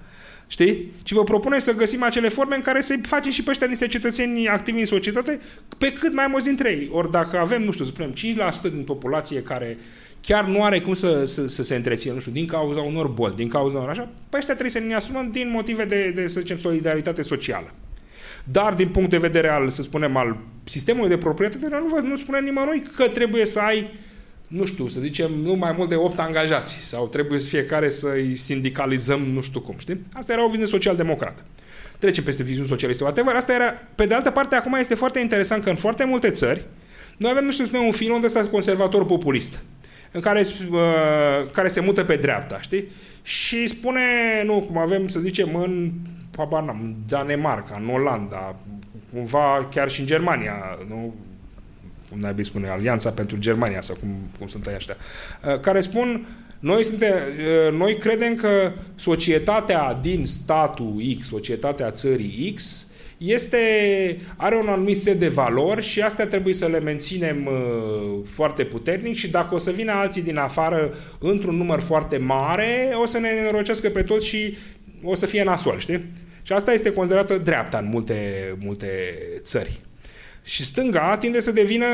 [0.53, 0.93] Știi?
[1.03, 3.87] Ci vă propune să găsim acele forme în care să-i facem și pe ăștia niște
[3.87, 5.41] cetățeni activi în societate
[5.79, 6.89] pe cât mai mulți dintre ei.
[6.93, 9.79] Ori dacă avem, nu știu, să spunem, 5% din populație care
[10.21, 13.35] chiar nu are cum să, să, să se întrețină, nu știu, din cauza unor boli,
[13.35, 16.41] din cauza unor așa, pe ăștia trebuie să ne asumăm din motive de, de, să
[16.41, 17.75] zicem, solidaritate socială.
[18.45, 22.17] Dar din punct de vedere al, să spunem, al sistemului de proprietate, nu, vă- nu
[22.17, 23.91] spune nimănui că trebuie să ai
[24.53, 28.37] nu știu, să zicem, nu mai mult de 8 angajați sau trebuie să fiecare să-i
[28.37, 30.01] sindicalizăm nu știu cum, știi?
[30.13, 31.43] Asta era o viziune social-democrată.
[31.99, 33.03] Trecem peste viziuni socialiste.
[33.03, 33.35] Whatever.
[33.35, 36.67] Asta era, pe de altă parte, acum este foarte interesant că în foarte multe țări
[37.17, 39.63] noi avem, nu știu, să spunem, un filon de ăsta conservator populist
[40.11, 42.89] în care, uh, care se mută pe dreapta, știi?
[43.23, 44.01] Și spune,
[44.45, 45.91] nu, cum avem, să zicem, în
[46.37, 48.57] habar n-am, în Danemarca, în Olanda,
[49.13, 51.15] cumva chiar și în Germania, nu?
[52.13, 54.97] Cum n-ai spune, Alianța pentru Germania sau cum, cum sunt ei ăștia,
[55.45, 56.27] uh, care spun
[56.59, 63.59] noi, suntem, uh, noi credem că societatea din statul X, societatea țării X, este,
[64.37, 69.15] are un anumit set de valori și astea trebuie să le menținem uh, foarte puternic
[69.15, 73.29] și dacă o să vină alții din afară într-un număr foarte mare, o să ne
[73.47, 74.57] înrocească pe toți și
[75.03, 76.05] o să fie nasol, știi?
[76.43, 78.17] Și asta este considerată dreapta în multe,
[78.59, 78.89] multe
[79.43, 79.81] țări.
[80.45, 81.87] Și stânga tinde să devină,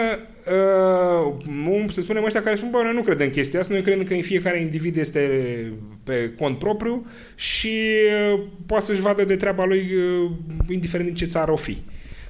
[0.46, 1.34] uh,
[1.66, 4.14] um, să spunem ăștia care spun, bă, noi nu credem chestia asta, noi credem că
[4.14, 5.22] în fiecare individ este
[6.04, 7.72] pe cont propriu și
[8.32, 10.30] uh, poate să-și vadă de treaba lui uh,
[10.68, 11.82] indiferent din ce țară o fi.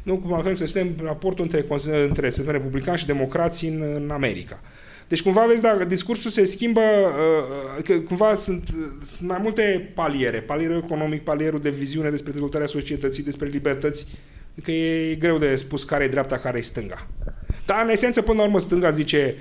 [0.03, 1.65] Nu cum avem să spunem raportul între,
[2.09, 4.61] între să spunem, republicani și democrații în, în America.
[5.09, 8.69] Deci cumva vezi, dacă discursul se schimbă, uh, că cumva sunt,
[9.05, 10.41] sunt mai multe paliere.
[10.41, 14.07] Palierul economic, palierul de viziune despre dezvoltarea societății, despre libertăți,
[14.63, 17.07] că e greu de spus care e dreapta, care e stânga.
[17.67, 19.37] Dar în esență, până la urmă, stânga zice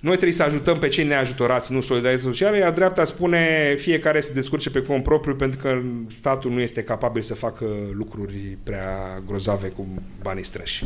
[0.00, 4.32] noi trebuie să ajutăm pe cei neajutorați, nu solidaritate socială, iar dreapta spune fiecare se
[4.32, 5.80] descurce pe cont propriu pentru că
[6.18, 9.88] statul nu este capabil să facă lucruri prea grozave cu
[10.22, 10.84] banii străși.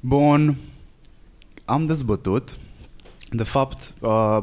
[0.00, 0.56] Bun.
[1.64, 2.56] Am dezbătut
[3.30, 4.38] de fapt, uh,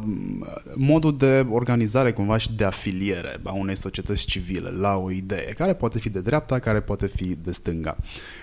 [0.75, 5.73] modul de organizare cumva și de afiliere a unei societăți civile la o idee, care
[5.73, 7.97] poate fi de dreapta, care poate fi de stânga.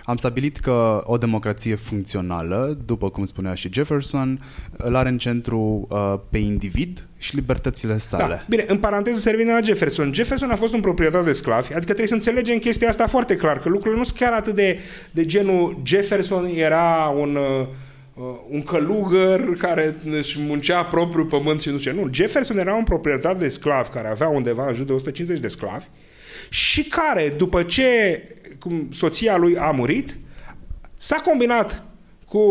[0.04, 4.42] Am stabilit că o democrație funcțională, după cum spunea și Jefferson,
[4.76, 8.34] îl are în centru uh, pe individ și libertățile sale.
[8.34, 8.44] Da.
[8.48, 10.12] Bine, în paranteză se revine la Jefferson.
[10.14, 13.58] Jefferson a fost un proprietar de sclavi, adică trebuie să înțelegem chestia asta foarte clar,
[13.58, 14.78] că lucrurile nu sunt chiar atât de,
[15.10, 17.34] de genul Jefferson era un...
[17.34, 17.68] Uh, uh,
[18.48, 21.94] un călugăr care își muncea propriul pământ și nu știu.
[21.94, 25.48] Nu, Jefferson era un proprietar de sclavi care avea undeva în jur de 150 de
[25.48, 25.84] sclavi
[26.48, 28.22] și care, după ce
[28.58, 30.18] cum, soția lui a murit,
[30.96, 31.84] s-a combinat
[32.26, 32.44] cu,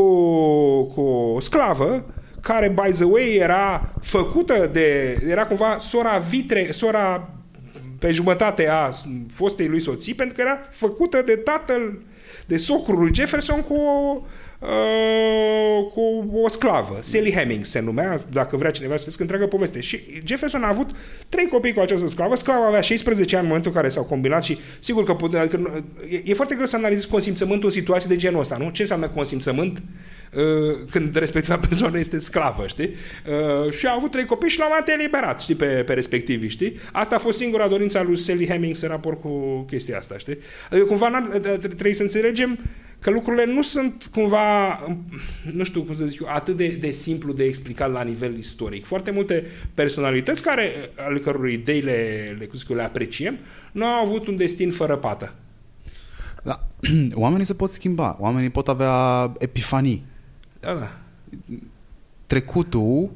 [0.83, 1.01] cu
[1.35, 5.17] o sclavă care, by the way, era făcută de...
[5.27, 7.33] era cumva sora vitre, sora
[7.99, 8.89] pe jumătate a
[9.33, 12.01] fostei lui soții, pentru că era făcută de tatăl,
[12.45, 14.21] de socrul lui Jefferson cu o,
[14.59, 16.99] Uh, cu o sclavă.
[17.01, 19.79] Sally Hemings se numea, dacă vrea cineva să știți, întreagă poveste.
[19.79, 20.89] Și Jefferson a avut
[21.29, 22.35] trei copii cu această sclavă.
[22.35, 25.83] Sclava avea 16 ani în momentul în care s-au combinat și sigur că putea, adică,
[26.09, 28.69] e, e foarte greu să analizezi consimțământul în situații de genul ăsta, nu?
[28.69, 29.83] Ce înseamnă consimțământ uh,
[30.89, 32.89] când respectiva persoană este sclavă, știi?
[33.65, 36.77] Uh, și a avut trei copii și l-a mai eliberat, știi, pe, pe respectivi, știi?
[36.91, 40.37] Asta a fost singura dorință a lui Sally Hemings în raport cu chestia asta, știi?
[40.69, 41.27] Adică cumva
[41.59, 42.59] trebuie să înțelegem
[42.99, 44.79] că lucrurile nu sunt cumva,
[45.53, 48.85] nu știu cum să zic eu, atât de, de simplu de explicat la nivel istoric.
[48.85, 53.37] Foarte multe personalități care, ale căror idei le, le, eu, le apreciem,
[53.71, 55.35] nu au avut un destin fără pată.
[56.43, 56.67] Da.
[57.13, 60.05] Oamenii se pot schimba, oamenii pot avea epifanii.
[60.59, 60.97] Da, da.
[62.27, 63.11] Trecutul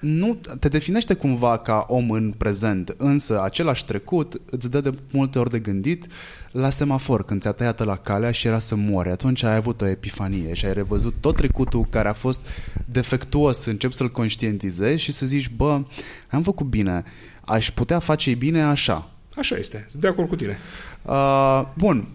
[0.00, 5.38] nu te definește cumva ca om în prezent, însă același trecut îți dă de multe
[5.38, 6.06] ori de gândit
[6.50, 9.10] la semafor, când ți-a tăiat la calea și era să moare.
[9.10, 12.40] Atunci ai avut o epifanie și ai revăzut tot trecutul care a fost
[12.84, 15.82] defectuos, încep să-l conștientizezi și să zici, bă,
[16.30, 17.04] am făcut bine,
[17.40, 19.10] aș putea face bine așa.
[19.36, 20.58] Așa este, sunt de acord cu tine.
[21.02, 22.08] Uh, bun,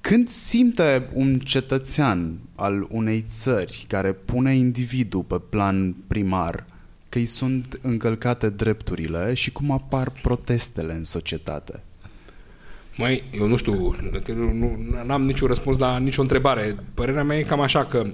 [0.00, 6.64] când simte un cetățean al unei țări care pune individul pe plan primar,
[7.08, 11.82] că îi sunt încălcate drepturile și cum apar protestele în societate?
[12.96, 13.94] Mai, eu nu știu,
[15.04, 16.76] nu am niciun răspuns la nicio întrebare.
[16.94, 18.06] Părerea mea e cam așa că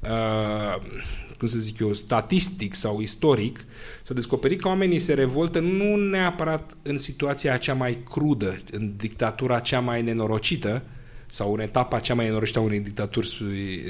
[0.00, 0.82] uh,
[1.38, 3.64] cum să zic eu, statistic sau istoric,
[4.02, 9.58] să descoperi că oamenii se revoltă nu neapărat în situația cea mai crudă, în dictatura
[9.58, 10.82] cea mai nenorocită,
[11.26, 13.42] sau în etapa cea mai nenorocită a unei dictaturi,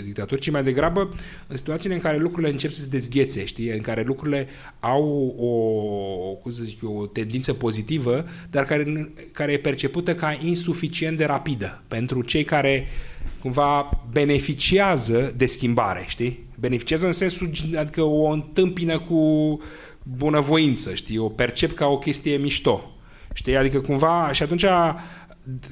[0.04, 1.14] dictaturi, ci mai degrabă
[1.46, 3.70] în situațiile în care lucrurile încep să se dezghețe, știi?
[3.70, 4.46] în care lucrurile
[4.80, 5.50] au o,
[6.34, 11.24] cum să zic eu, o tendință pozitivă, dar care, care e percepută ca insuficient de
[11.24, 12.86] rapidă pentru cei care
[13.40, 16.44] cumva beneficiază de schimbare, știi?
[16.58, 19.60] Beneficiază în sensul, adică o întâmpină cu
[20.02, 21.18] bunăvoință, știi?
[21.18, 22.90] O percep ca o chestie mișto.
[23.32, 23.56] Știi?
[23.56, 24.64] Adică cumva, și atunci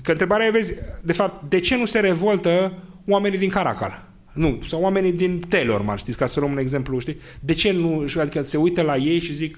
[0.02, 4.08] Că întrebarea e, vezi, de fapt, de ce nu se revoltă oamenii din Caracal?
[4.32, 7.18] Nu, sau oamenii din Taylor, mar, știți, ca să luăm un exemplu, știi?
[7.40, 9.56] De ce nu, adică se uită la ei și zic,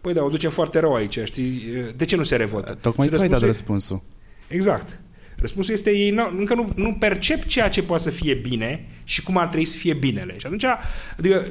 [0.00, 1.62] păi da, o ducem foarte rău aici, știi?
[1.96, 2.78] De ce nu se revoltă?
[2.80, 4.02] Tocmai tu ai dat răspunsul.
[4.48, 5.00] Exact.
[5.36, 9.22] Răspunsul este ei nu, încă nu, nu percep ceea ce poate să fie bine și
[9.22, 10.34] cum ar trebui să fie binele.
[10.38, 10.64] Și atunci,
[11.16, 11.46] adică,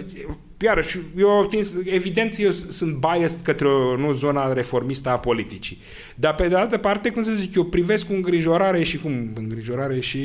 [0.62, 1.50] iarăși, eu,
[1.84, 5.78] evident, eu sunt biased către o, nu, zona reformistă a politicii.
[6.16, 10.00] Dar, pe de altă parte, cum să zic, eu privesc cu îngrijorare și cum îngrijorare
[10.00, 10.20] și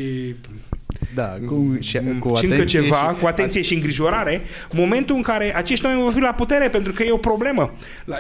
[1.15, 5.57] da, cu, și, cu și încă ceva, și, cu atenție și îngrijorare, momentul în care
[5.57, 7.75] acești oameni vor fi la putere, pentru că e o problemă.
[8.05, 8.17] La,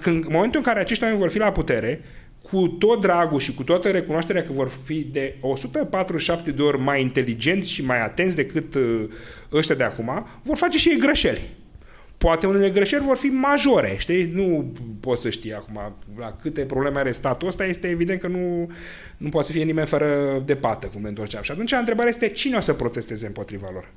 [0.00, 2.00] când, momentul în care acești oameni vor fi la putere,
[2.50, 7.00] cu tot dragul și cu toată recunoașterea că vor fi de 147 de ori mai
[7.00, 9.04] inteligenți și mai atenți decât uh,
[9.52, 11.56] ăștia de acum, vor face și ei greșeli.
[12.18, 14.30] Poate unele greșeli vor fi majore, știi?
[14.34, 18.70] Nu poți să știi acum la câte probleme are statul ăsta, este evident că nu,
[19.16, 21.42] nu poate să fie nimeni fără de pată, cum ne întorceam.
[21.42, 23.88] Și atunci întrebarea este cine o să protesteze împotriva lor?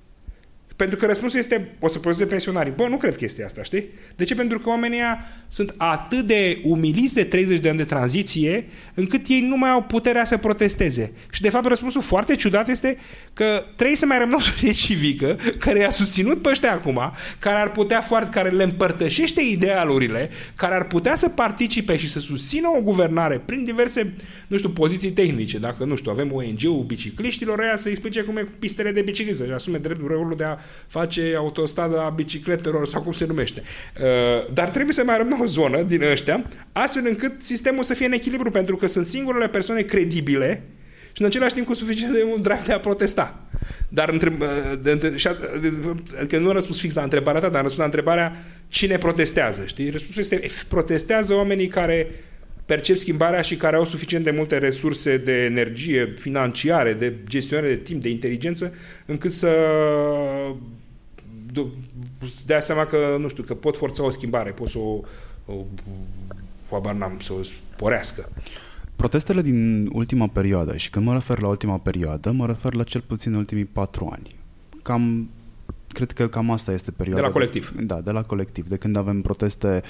[0.82, 2.74] Pentru că răspunsul este, o să protesteze pensionarii.
[2.76, 3.86] Bă, nu cred că este asta, știi?
[4.16, 4.36] De ce?
[4.36, 5.00] Pentru că oamenii
[5.48, 9.84] sunt atât de umiliți de 30 de ani de tranziție, încât ei nu mai au
[9.84, 11.12] puterea să protesteze.
[11.32, 12.98] Și de fapt răspunsul foarte ciudat este
[13.34, 17.60] că trebuie să mai rămână o societate civică care i-a susținut pe ăștia acum, care
[17.60, 22.68] ar putea foarte, care le împărtășește idealurile, care ar putea să participe și să susțină
[22.78, 24.14] o guvernare prin diverse,
[24.48, 25.58] nu știu, poziții tehnice.
[25.58, 29.46] Dacă, nu știu, avem ONG-ul bicicliștilor, ea să explice cum e cu pistele de biciclistă
[29.46, 30.58] și asume dreptul de a
[30.88, 33.62] face autostrada bicicletelor sau cum se numește.
[34.02, 38.06] Uh, dar trebuie să mai rămână o zonă din ăștia, astfel încât sistemul să fie
[38.06, 40.64] în echilibru, pentru că sunt singurele persoane credibile
[41.14, 43.46] și în același timp cu suficient de mult drive de a protesta.
[43.90, 44.44] Dar întreb,
[44.82, 45.30] de, de, de,
[46.20, 49.64] adică nu am răspuns fix la întrebarea ta, dar am răspuns la întrebarea cine protestează,
[49.66, 49.90] știi?
[49.90, 52.12] Răspunsul este protestează oamenii care
[52.72, 57.76] percep schimbarea și care au suficient de multe resurse de energie financiare, de gestionare de
[57.76, 58.74] timp, de inteligență,
[59.06, 59.50] încât să
[62.46, 65.00] dea seama că, nu știu, că pot forța o schimbare, pot să o,
[65.46, 65.54] o,
[66.70, 68.30] o, n-am, să o sporească.
[68.96, 73.02] Protestele din ultima perioadă, și când mă refer la ultima perioadă, mă refer la cel
[73.02, 74.36] puțin ultimii patru ani.
[74.82, 75.30] Cam
[75.94, 77.22] cred că cam asta este perioada.
[77.22, 77.72] De la colectiv.
[77.76, 78.68] De, da, de la colectiv.
[78.68, 79.82] De când avem proteste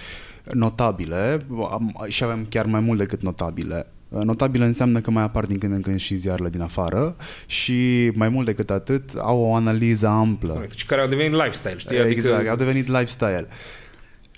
[0.52, 3.88] notabile am, și avem chiar mai mult decât notabile.
[4.10, 8.30] Notabile înseamnă că mai apar din când în când și ziarele din afară și mai
[8.30, 10.54] mult decât atât au o analiză amplă.
[10.54, 10.76] Corect.
[10.76, 11.98] Și care au devenit lifestyle, știi?
[11.98, 12.50] Exact, adică...
[12.50, 13.48] au devenit lifestyle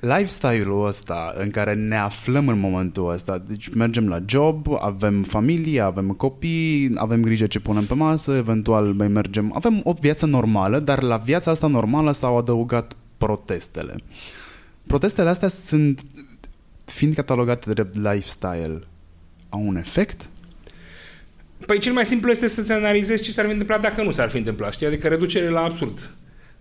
[0.04, 5.82] lifestyle-ul ăsta în care ne aflăm în momentul ăsta, deci mergem la job, avem familie,
[5.82, 10.80] avem copii, avem grijă ce punem pe masă, eventual mai mergem, avem o viață normală,
[10.80, 13.95] dar la viața asta normală s-au adăugat protestele.
[14.88, 16.01] Protestele astea sunt,
[16.86, 18.80] fiind catalogate de lifestyle,
[19.49, 20.30] au un efect?
[21.66, 24.38] Păi cel mai simplu este să-ți analizezi ce s-ar fi întâmplat dacă nu s-ar fi
[24.38, 24.88] întâmplat, știi?
[24.88, 26.14] Adică reducere la absurd.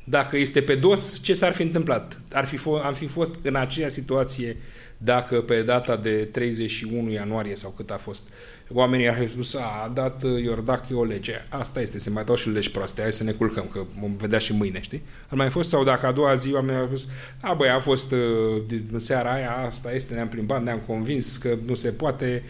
[0.05, 2.21] Dacă este pe dos, ce s-ar fi întâmplat?
[2.33, 4.57] Ar fi fost, am fi fost în aceeași situație
[5.05, 8.29] dacă pe data de 31 ianuarie sau cât a fost,
[8.73, 11.35] oamenii ar fi spus, a, a dat Iordache o lege.
[11.49, 14.39] Asta este, se mai dau și legi proaste, hai să ne culcăm, că vom vedea
[14.39, 15.03] și mâine, știi?
[15.29, 17.07] Ar mai fost, sau dacă a doua zi oamenii au spus,
[17.41, 21.57] a, băi, a fost uh, în seara aia, asta este, ne-am plimbat, ne-am convins că
[21.67, 22.43] nu se poate,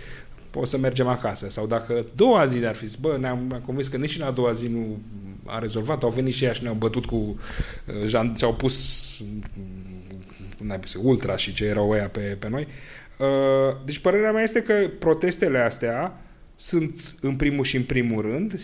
[0.55, 1.51] o să mergem acasă.
[1.51, 4.53] Sau dacă doua zi ar fi zis, bă, ne-am convins că nici la a doua
[4.53, 4.99] zi nu
[5.47, 7.41] a rezolvat, au venit și ei și ne-au bătut cu
[8.05, 9.17] uh, și-au pus
[10.57, 12.67] cum n-ai pus, ultra și ce erau ăia pe, pe noi.
[13.19, 16.21] Uh, deci părerea mea este că protestele astea
[16.57, 18.61] sunt în primul și în primul rând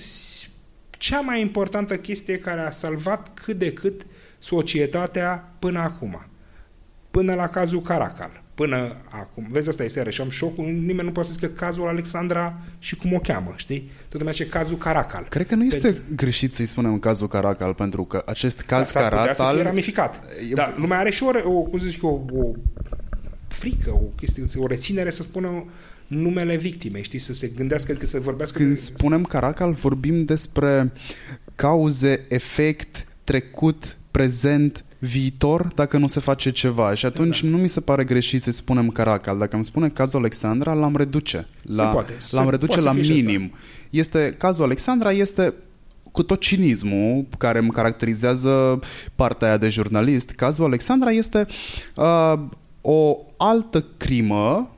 [0.90, 4.06] cea mai importantă chestie care a salvat cât de cât
[4.38, 6.26] societatea până acum.
[7.10, 9.46] Până la cazul Caracal până acum.
[9.50, 13.12] Vezi, asta este iarăși, am șocul, nimeni nu poate să zică cazul Alexandra și cum
[13.12, 13.90] o cheamă, știi?
[14.08, 15.26] Tot lumea ce cazul Caracal.
[15.28, 16.02] Cred că nu este pentru...
[16.14, 19.34] greșit să-i spunem cazul Caracal, pentru că acest caz da, Caracal...
[19.34, 20.22] să fie ramificat.
[20.50, 20.54] E...
[20.54, 22.52] Dar lumea are și o, o cum să zic, o, o
[23.48, 25.64] frică, o chestie, o reținere să spună
[26.06, 28.58] numele victimei, știi, să se gândească, că să vorbească...
[28.58, 28.80] Când de...
[28.80, 30.92] spunem Caracal, vorbim despre
[31.54, 36.94] cauze, efect, trecut, prezent, viitor dacă nu se face ceva.
[36.94, 37.48] Și atunci da.
[37.48, 39.38] nu mi se pare greșit să spunem Caracal.
[39.38, 41.46] Dacă îmi spune cazul Alexandra, l-am reduce.
[41.62, 42.12] La, se poate.
[42.30, 43.52] L-am se reduce la minim.
[43.90, 45.54] Este, cazul Alexandra este
[46.12, 48.80] cu tot cinismul care îmi caracterizează
[49.14, 51.46] partea aia de jurnalist, cazul Alexandra este
[51.96, 52.32] uh,
[52.80, 54.72] o altă crimă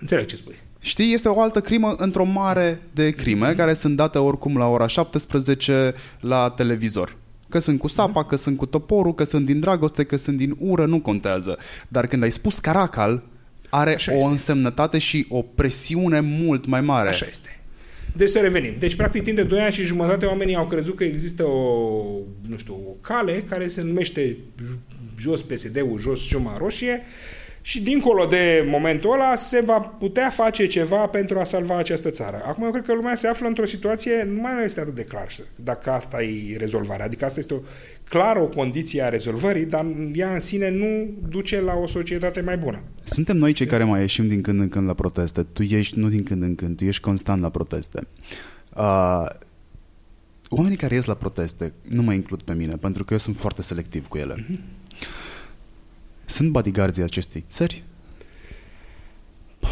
[0.00, 0.54] Înțeleg ce spui.
[0.80, 3.56] Știi, este o altă crimă într-o mare de crime mm-hmm.
[3.56, 7.16] care sunt date oricum la ora 17 la televizor.
[7.50, 10.56] Că sunt cu sapa, că sunt cu toporul, că sunt din dragoste, că sunt din
[10.58, 11.58] ură, nu contează.
[11.88, 13.22] Dar când ai spus caracal,
[13.68, 14.28] are Așa o este.
[14.28, 17.08] însemnătate și o presiune mult mai mare.
[17.08, 17.60] Așa este.
[18.16, 18.74] Deci să revenim.
[18.78, 22.02] Deci, practic, timp de 2 ani și jumătate oamenii au crezut că există o,
[22.48, 24.36] nu știu, o cale care se numește
[25.18, 27.02] jos PSD-ul, jos Juma Roșie,
[27.60, 32.42] și dincolo de momentul ăla se va putea face ceva pentru a salva această țară.
[32.46, 35.26] Acum eu cred că lumea se află într-o situație, nu mai este atât de clar
[35.54, 37.04] dacă asta e rezolvarea.
[37.04, 37.58] Adică asta este o,
[38.08, 42.56] clar o condiție a rezolvării, dar ea în sine nu duce la o societate mai
[42.56, 42.82] bună.
[43.04, 45.42] Suntem noi cei care mai ieșim din când în când la proteste.
[45.42, 48.06] Tu ești nu din când în când, tu ești constant la proteste.
[48.76, 49.26] Uh,
[50.48, 53.62] oamenii care ies la proteste nu mă includ pe mine, pentru că eu sunt foarte
[53.62, 54.34] selectiv cu ele.
[54.34, 54.79] Uh-huh.
[56.30, 57.82] Sunt bodyguards acestei țări?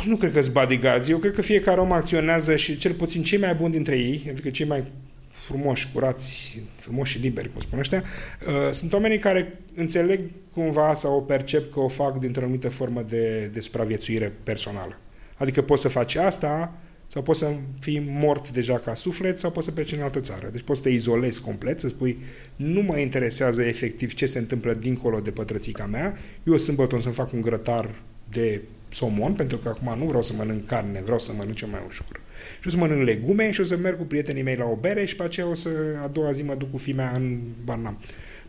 [0.07, 1.09] Nu cred că sunt bodyguards.
[1.09, 4.51] Eu cred că fiecare om acționează și cel puțin cei mai buni dintre ei, adică
[4.51, 4.85] cei mai
[5.31, 8.03] frumoși, curați, frumoși și liberi, cum spun ăștia,
[8.47, 10.21] uh, sunt oamenii care înțeleg
[10.53, 14.99] cumva sau o percep că o fac dintr-o anumită formă de, de supraviețuire personală.
[15.37, 16.73] Adică poți să faci asta
[17.11, 20.49] sau poți să fii mort deja ca suflet sau poți să pleci în altă țară.
[20.53, 22.19] Deci poți să te izolezi complet, să spui
[22.57, 27.33] nu mă interesează efectiv ce se întâmplă dincolo de pătrățica mea, eu sâmbătă să-mi fac
[27.33, 27.95] un grătar
[28.31, 32.21] de somon, pentru că acum nu vreau să mănânc carne, vreau să mănânc mai ușor.
[32.61, 35.05] Și o să mănânc legume și o să merg cu prietenii mei la o bere
[35.05, 35.71] și pe aceea o să
[36.03, 37.99] a doua zi mă duc cu fimea în Barnam,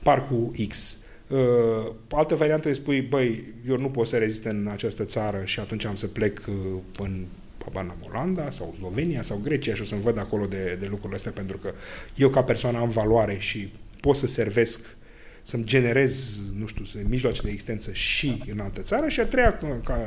[0.04, 0.98] parcul X.
[1.28, 5.60] Uh, altă variantă îi spui, băi, eu nu pot să rezist în această țară și
[5.60, 6.56] atunci am să plec uh,
[6.98, 7.26] în
[7.64, 11.16] habar n Olanda sau Slovenia sau Grecia și o să-mi văd acolo de, de lucrurile
[11.16, 11.74] astea pentru că
[12.16, 14.98] eu ca persoană am valoare și pot să servesc
[15.42, 19.58] să-mi generez, nu știu, să mijloace de existență și în altă țară și a treia,
[19.84, 20.00] ca,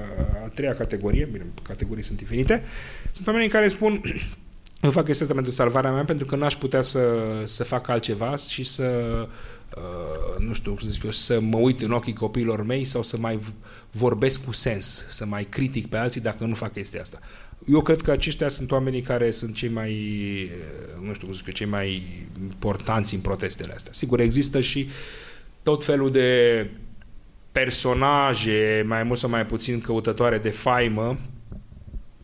[0.45, 2.63] a treia categorie, bine, categorii sunt infinite,
[3.13, 4.01] sunt oamenii care spun
[4.83, 7.01] eu fac chestia asta pentru salvarea mea pentru că n-aș putea să,
[7.45, 8.89] să fac altceva și să
[9.77, 13.17] uh, nu știu, să zic eu, să mă uit în ochii copiilor mei sau să
[13.17, 13.39] mai
[13.91, 17.19] vorbesc cu sens, să mai critic pe alții dacă nu fac chestia asta.
[17.69, 19.93] Eu cred că aceștia sunt oamenii care sunt cei mai,
[21.01, 22.03] uh, nu știu cum zic eu, cei mai
[22.43, 23.93] importanți în protestele astea.
[23.93, 24.89] Sigur, există și
[25.63, 26.71] tot felul de
[27.53, 31.19] personaje, mai mult sau mai puțin căutătoare de faimă,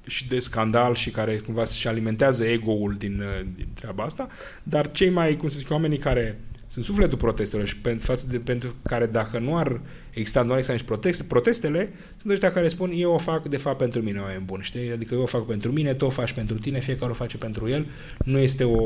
[0.09, 4.29] și de scandal și care cumva și alimentează ego-ul din, uh, din treaba asta,
[4.63, 6.41] dar cei mai, cum să zic, oamenii care
[6.71, 10.57] sunt sufletul protestelor și pentru, față de, pentru care dacă nu ar exista, nu ar
[10.57, 14.19] exista nici proteste, protestele, sunt ăștia care spun eu o fac de fapt pentru mine,
[14.19, 14.93] oameni buni, știi?
[14.93, 17.69] Adică eu o fac pentru mine, tu o faci pentru tine, fiecare o face pentru
[17.69, 17.87] el,
[18.25, 18.79] nu este o,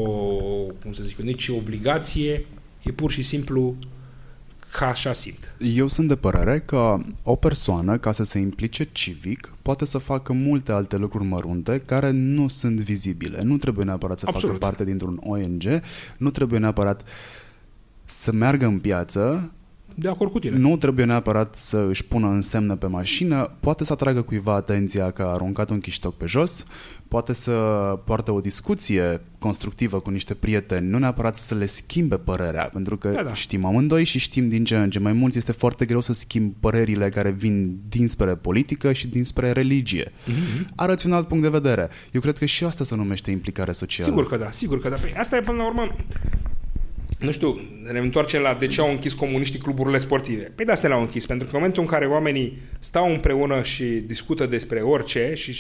[0.83, 2.45] cum să zic, nici obligație,
[2.83, 3.77] e pur și simplu
[4.73, 5.55] ca așa simt.
[5.59, 10.33] Eu sunt de părere că o persoană, ca să se implice civic, poate să facă
[10.33, 13.43] multe alte lucruri mărunte care nu sunt vizibile.
[13.43, 14.55] Nu trebuie neapărat să Absolut.
[14.55, 15.63] facă parte dintr-un ONG,
[16.19, 17.05] nu trebuie neapărat
[18.05, 19.53] să meargă în piață,
[19.95, 20.57] de acord cu tine.
[20.57, 25.23] Nu trebuie neapărat să își pună însemne pe mașină, poate să atragă cuiva atenția că
[25.23, 26.65] a aruncat un chiștoc pe jos,
[27.09, 27.53] poate să
[28.05, 33.09] poartă o discuție constructivă cu niște prieteni, nu neapărat să le schimbe părerea, pentru că
[33.09, 33.33] da, da.
[33.33, 36.55] știm amândoi și știm din ce în ce mai mulți, este foarte greu să schimbi
[36.61, 40.05] părerile care vin dinspre politică și dinspre religie.
[40.05, 40.67] Mm-hmm.
[40.75, 41.89] Arăți un alt punct de vedere.
[42.13, 44.11] Eu cred că și asta se numește implicare socială.
[44.11, 44.97] Sigur că da, sigur că da.
[44.97, 45.97] Păi asta e până la urmă
[47.23, 47.61] nu știu,
[47.93, 50.43] ne întoarcem la de ce au închis comuniștii cluburile sportive.
[50.43, 53.85] Păi de asta le-au închis, pentru că în momentul în care oamenii stau împreună și
[53.85, 55.53] discută despre orice și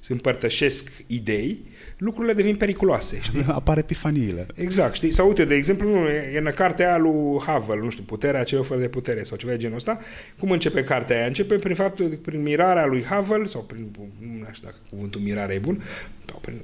[0.00, 1.64] se împărtășesc idei,
[1.98, 3.44] lucrurile devin periculoase, știi?
[3.60, 4.46] Apar epifaniile.
[4.54, 5.12] Exact, știi?
[5.12, 8.80] Sau uite, de exemplu, e în cartea aia lui Havel, nu știu, puterea celor fără
[8.80, 9.98] de putere sau ceva de genul ăsta.
[10.38, 11.26] Cum începe cartea aia?
[11.26, 13.90] Începe prin faptul, prin mirarea lui Havel, sau prin,
[14.20, 15.82] nu știu dacă cuvântul mirare e bun,
[16.26, 16.58] sau prin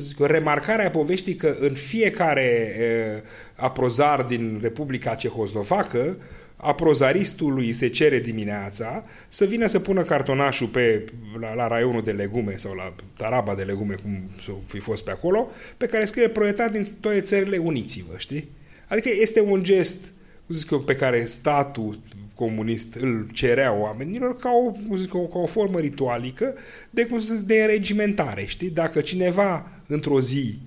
[0.00, 3.22] zic, remarcarea poveștii că în fiecare uh,
[3.54, 6.16] aprozar din Republica Cehoslovacă
[6.56, 11.04] aprozaristului se cere dimineața să vină să pună cartonașul pe,
[11.40, 15.10] la, la raionul de legume sau la taraba de legume, cum să fi fost pe
[15.10, 18.48] acolo, pe care scrie proietat din toate țările uniți-vă, știi?
[18.88, 20.12] Adică este un gest
[20.48, 21.98] zic eu, pe care statul
[22.34, 26.54] comunist îl cerea oamenilor ca o, zic, ca o formă ritualică
[26.90, 28.70] de, cum să zic, de regimentare, știi?
[28.70, 30.58] Dacă cineva într-o zi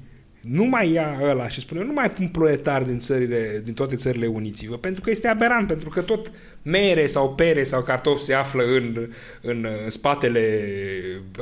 [0.41, 4.25] nu mai ia ăla și spune nu mai pun proletari din, țările, din toate țările
[4.25, 8.63] uniți pentru că este aberant, pentru că tot mere sau pere sau cartofi se află
[8.63, 9.09] în,
[9.41, 10.63] în, în spatele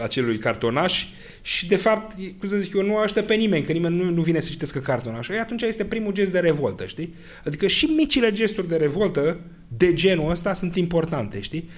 [0.01, 1.05] acelui cartonaș
[1.41, 4.21] și de fapt, cum să zic eu, nu aștept pe nimeni, că nimeni nu, nu
[4.21, 5.39] vine să citească cartonașul.
[5.39, 7.13] Atunci este primul gest de revoltă, știi?
[7.45, 11.69] Adică și micile gesturi de revoltă de genul ăsta sunt importante, știi?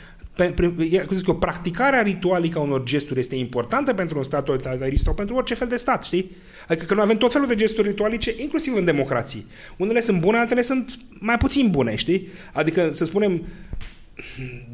[1.05, 5.13] Cum zic eu, practicarea ritualică a unor gesturi este importantă pentru un stat totalitarist sau
[5.13, 6.31] pentru orice fel de stat, știi?
[6.67, 9.45] Adică că noi avem tot felul de gesturi ritualice, inclusiv în democrații.
[9.77, 12.27] Unele sunt bune, altele sunt mai puțin bune, știi?
[12.53, 13.45] Adică, să spunem,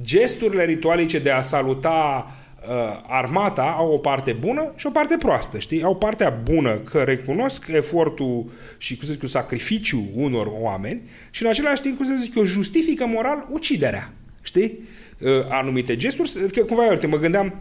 [0.03, 2.28] gesturile ritualice de a saluta
[2.70, 5.84] uh, armata au o parte bună și o parte proastă, știi?
[5.84, 11.43] Au partea bună că recunosc efortul și, cum să zic eu, sacrificiu unor oameni și
[11.43, 14.80] în același timp, cum să zic eu, justifică moral uciderea, știi?
[15.24, 17.60] Uh, anumite gesturi, că cumva, uite, mă gândeam,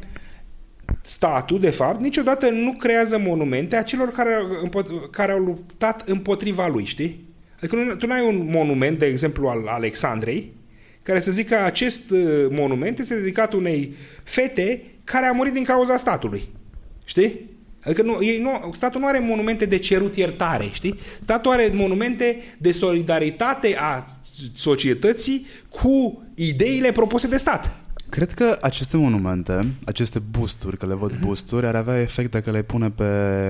[1.02, 4.36] statul, de fapt, niciodată nu creează monumente a celor care,
[5.10, 7.24] care au luptat împotriva lui, știi?
[7.56, 10.52] Adică nu, tu nu ai un monument, de exemplu, al Alexandrei,
[11.02, 15.64] care să zică că acest uh, monument este dedicat unei fete care a murit din
[15.64, 16.42] cauza statului.
[17.04, 17.50] Știi?
[17.84, 20.94] Adică nu, ei nu, statul nu are monumente de cerut iertare, știi?
[21.20, 24.04] Statul are monumente de solidaritate a
[24.54, 27.76] societății cu ideile propuse de stat.
[28.08, 32.62] Cred că aceste monumente, aceste boosturi, că le văd boosturi, ar avea efect dacă le
[32.62, 33.04] pune pe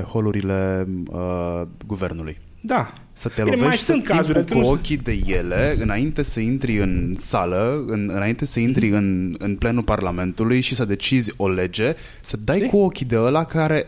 [0.09, 2.39] holurile uh, guvernului.
[2.61, 2.93] Da.
[3.13, 7.85] Să te Bine, lovești sunt cazuri, cu ochii de ele înainte să intri în sală,
[7.87, 8.97] în, înainte să intri mm-hmm.
[8.97, 12.69] în, în plenul Parlamentului și să decizi o lege, să dai Știi?
[12.69, 13.85] cu ochii de ăla care,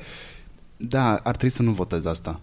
[0.76, 2.40] da, ar trebui să nu votezi asta.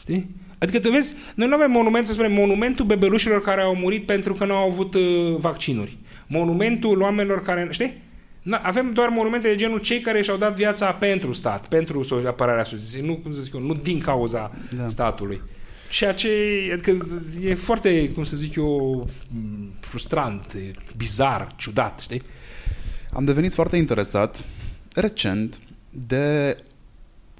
[0.00, 0.30] Știi?
[0.60, 4.32] Adică tu vezi, noi nu avem monument, să spunem, monumentul bebelușilor care au murit pentru
[4.32, 5.98] că nu au avut uh, vaccinuri.
[6.26, 8.02] Monumentul oamenilor care, știi?
[8.50, 13.06] Avem doar monumente de genul cei care și-au dat viața pentru stat, pentru apărarea societății,
[13.06, 14.88] nu, cum să zic eu, nu din cauza da.
[14.88, 15.40] statului.
[15.90, 16.28] Ceea ce
[16.72, 19.08] adică e foarte, cum să zic eu,
[19.80, 20.56] frustrant,
[20.96, 22.22] bizar, ciudat, știi?
[23.12, 24.44] Am devenit foarte interesat
[24.94, 26.56] recent de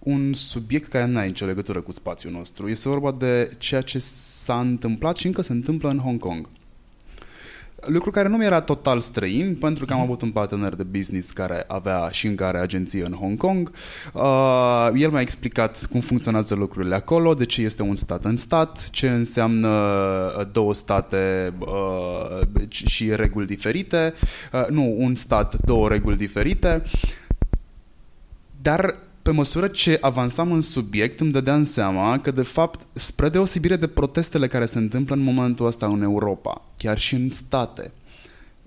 [0.01, 2.69] un subiect care nu are nicio legătură cu spațiul nostru.
[2.69, 6.49] Este vorba de ceea ce s-a întâmplat și încă se întâmplă în Hong Kong.
[7.87, 11.31] Lucru care nu mi era total străin, pentru că am avut un partener de business
[11.31, 13.73] care avea și în care agenție în Hong Kong.
[14.13, 18.91] Uh, el mi-a explicat cum funcționează lucrurile acolo, de ce este un stat în stat,
[18.91, 19.69] ce înseamnă
[20.39, 24.15] uh, două state uh, și reguli diferite.
[24.53, 26.83] Uh, nu, un stat, două reguli diferite.
[28.63, 33.77] Dar pe măsură ce avansam în subiect, îmi dădeam seama că, de fapt, spre deosebire
[33.77, 37.93] de protestele care se întâmplă în momentul ăsta în Europa, chiar și în state,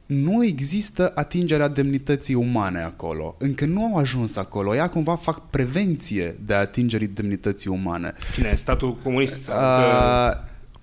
[0.06, 3.36] nu există atingerea demnității umane acolo.
[3.40, 4.76] Încă nu au ajuns acolo.
[4.76, 8.14] Ea cumva fac prevenție de atingerii demnității umane.
[8.34, 8.56] Cine?
[8.56, 9.48] Statul comunist?
[9.48, 10.32] Uh,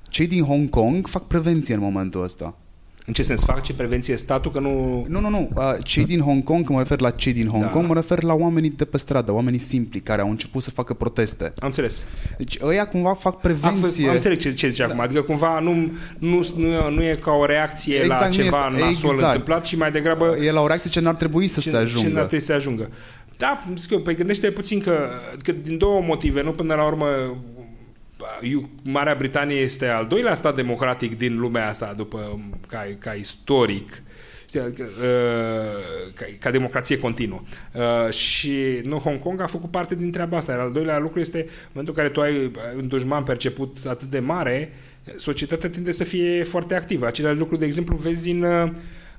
[0.08, 2.54] cei din Hong Kong fac prevenție în momentul ăsta.
[3.06, 3.62] În ce sens fac?
[3.62, 4.50] Ce prevenție statul?
[4.50, 5.04] Că nu...
[5.08, 5.50] Nu, nu, nu.
[5.82, 7.68] Cei din Hong Kong, când mă refer la cei din Hong da.
[7.68, 10.94] Kong, mă refer la oamenii de pe stradă, oamenii simpli care au început să facă
[10.94, 11.44] proteste.
[11.44, 12.06] Am înțeles.
[12.38, 14.04] Deci ăia cumva fac prevenție.
[14.04, 14.88] Am, am înțeles ce, ce zice da.
[14.88, 15.00] acum.
[15.00, 19.10] Adică cumva nu, nu, nu, nu e ca o reacție exact, la ceva este, nasol
[19.10, 19.30] exact.
[19.32, 20.36] întâmplat, ci mai degrabă...
[20.42, 22.08] E la o reacție ce n-ar trebui să ce, se ajungă.
[22.08, 22.88] Ce n-ar trebui să ajungă.
[23.40, 25.08] Da, zic eu, păi gândește puțin că,
[25.42, 27.06] că din două motive, nu până la urmă
[28.82, 34.02] Marea Britanie este al doilea stat democratic din lumea asta, după, ca, ca istoric,
[34.54, 34.62] uh,
[36.14, 37.42] ca, ca democrație continuă.
[37.72, 40.52] Uh, și nu, Hong Kong a făcut parte din treaba asta.
[40.52, 44.10] Iar al doilea lucru este, în momentul în care tu ai un dușman perceput atât
[44.10, 44.72] de mare,
[45.16, 47.06] societatea tinde să fie foarte activă.
[47.06, 48.70] Același lucru, de exemplu, vezi în, uh,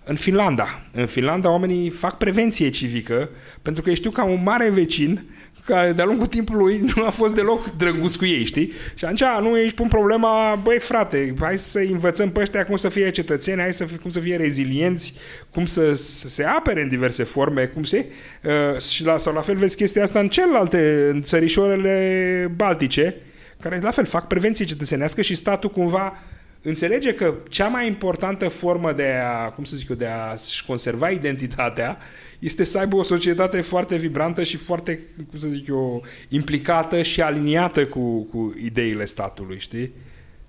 [0.03, 0.81] în Finlanda.
[0.91, 3.29] În Finlanda oamenii fac prevenție civică
[3.61, 5.23] pentru că știu că am un mare vecin
[5.65, 8.71] care de-a lungul timpului nu a fost deloc drăguț cu ei, știi?
[8.95, 12.89] Și atunci nu ești pun problema, băi frate, hai să învățăm pe ăștia cum să
[12.89, 15.13] fie cetățeni, hai să fie, cum să fie rezilienți,
[15.51, 18.05] cum să, să se apere în diverse forme, cum se...
[18.43, 23.15] Uh, și la, sau la fel vezi chestia asta în celelalte, în țărișorele baltice,
[23.59, 26.13] care la fel fac prevenție cetățenească și statul cumva
[26.61, 31.09] înțelege că cea mai importantă formă de a, cum să zic eu, de a-și conserva
[31.09, 31.97] identitatea
[32.41, 37.21] este să aibă o societate foarte vibrantă și foarte, cum să zic eu, implicată și
[37.21, 39.91] aliniată cu, cu ideile statului, știi?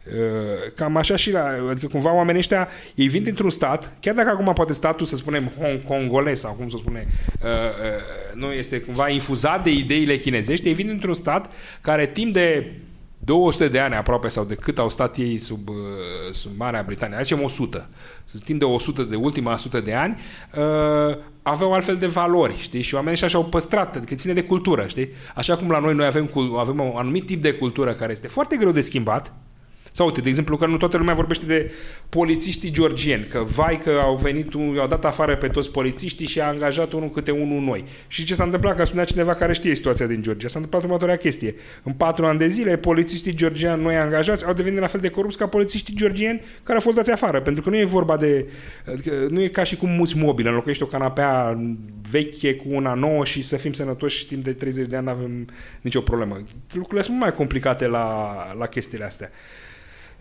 [0.07, 4.28] Uh, cam așa și la, adică cumva oamenii ăștia, ei vin dintr-un stat, chiar dacă
[4.28, 7.07] acum poate statul, să spunem, Hong Kongolez sau cum să spune,
[7.43, 12.32] uh, uh, nu este cumva infuzat de ideile chinezești, ei vin dintr-un stat care timp
[12.32, 12.72] de
[13.25, 15.75] 200 de ani aproape sau de cât au stat ei sub, uh,
[16.33, 17.89] sub Marea Britanie, zicem 100,
[18.25, 20.20] să timp de 100 de ultima 100 de ani,
[20.57, 22.83] uh, aveau altfel de valori, știi?
[22.83, 25.09] Și oamenii așa au păstrat, adică ține de cultură, știi?
[25.35, 28.57] Așa cum la noi noi avem, avem un anumit tip de cultură care este foarte
[28.57, 29.33] greu de schimbat,
[29.93, 31.72] sau uite, de exemplu, că nu toată lumea vorbește de
[32.09, 36.40] polițiștii georgieni, că vai că au venit, un, au dat afară pe toți polițiștii și
[36.40, 37.84] a angajat unul câte unul noi.
[38.07, 41.16] Și ce s-a întâmplat, că spunea cineva care știe situația din Georgia, s-a întâmplat următoarea
[41.16, 41.55] chestie.
[41.82, 45.38] În patru ani de zile, polițiștii georgieni noi angajați au devenit la fel de corupți
[45.38, 48.47] ca polițiștii georgieni care au fost dați afară, pentru că nu e vorba de,
[48.93, 51.59] adică nu e ca și cum muți mobil, înlocuiești o canapea
[52.11, 55.11] veche cu una nouă și să fim sănătoși și timp de 30 de ani nu
[55.11, 55.47] avem
[55.80, 56.40] nicio problemă.
[56.72, 59.30] Lucrurile sunt mai complicate la, la chestiile astea.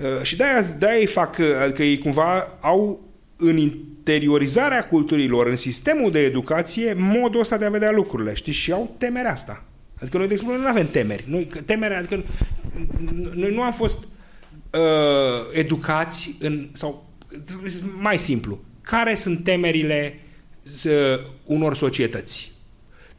[0.02, 5.56] Uh, și de-aia, de-aia ei fac, uh, adică ei cumva au în interiorizarea culturilor, în
[5.56, 8.54] sistemul de educație, modul ăsta de a vedea lucrurile, știi?
[8.54, 9.64] Și au temerea asta.
[10.02, 11.24] Adică noi, de exemplu, nu avem temeri.
[11.28, 12.24] Noi, temerea, adică
[13.34, 14.04] noi nu am fost
[14.72, 14.80] uh,
[15.52, 17.10] educați în, sau
[18.00, 20.20] mai simplu, care sunt temerile
[20.86, 20.92] uh,
[21.46, 22.52] unor societăți?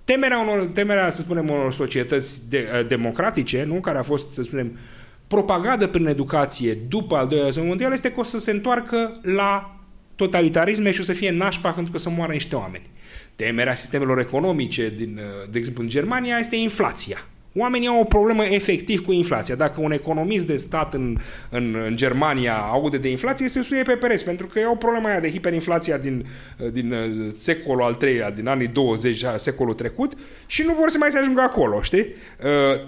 [0.04, 3.74] Temerea, unor, temerea, să spunem, unor societăți de, uh, democratice, nu?
[3.74, 5.01] care a fost, să spunem, uh,
[5.32, 9.76] propagată prin educație după al doilea război mondial este că o să se întoarcă la
[10.16, 12.90] totalitarisme și o să fie nașpa pentru că să moară niște oameni.
[13.36, 15.20] Temerea sistemelor economice, din,
[15.50, 17.18] de exemplu în Germania, este inflația.
[17.54, 19.54] Oamenii au o problemă efectiv cu inflația.
[19.54, 21.16] Dacă un economist de stat în,
[21.50, 25.08] în, în Germania aude de inflație, se suie pe pereți, pentru că e o problemă
[25.08, 26.26] aia de hiperinflația din,
[26.72, 26.94] din
[27.38, 30.12] secolul al treilea, din anii 20, secolul trecut,
[30.46, 32.06] și nu vor să mai se ajungă acolo, știi?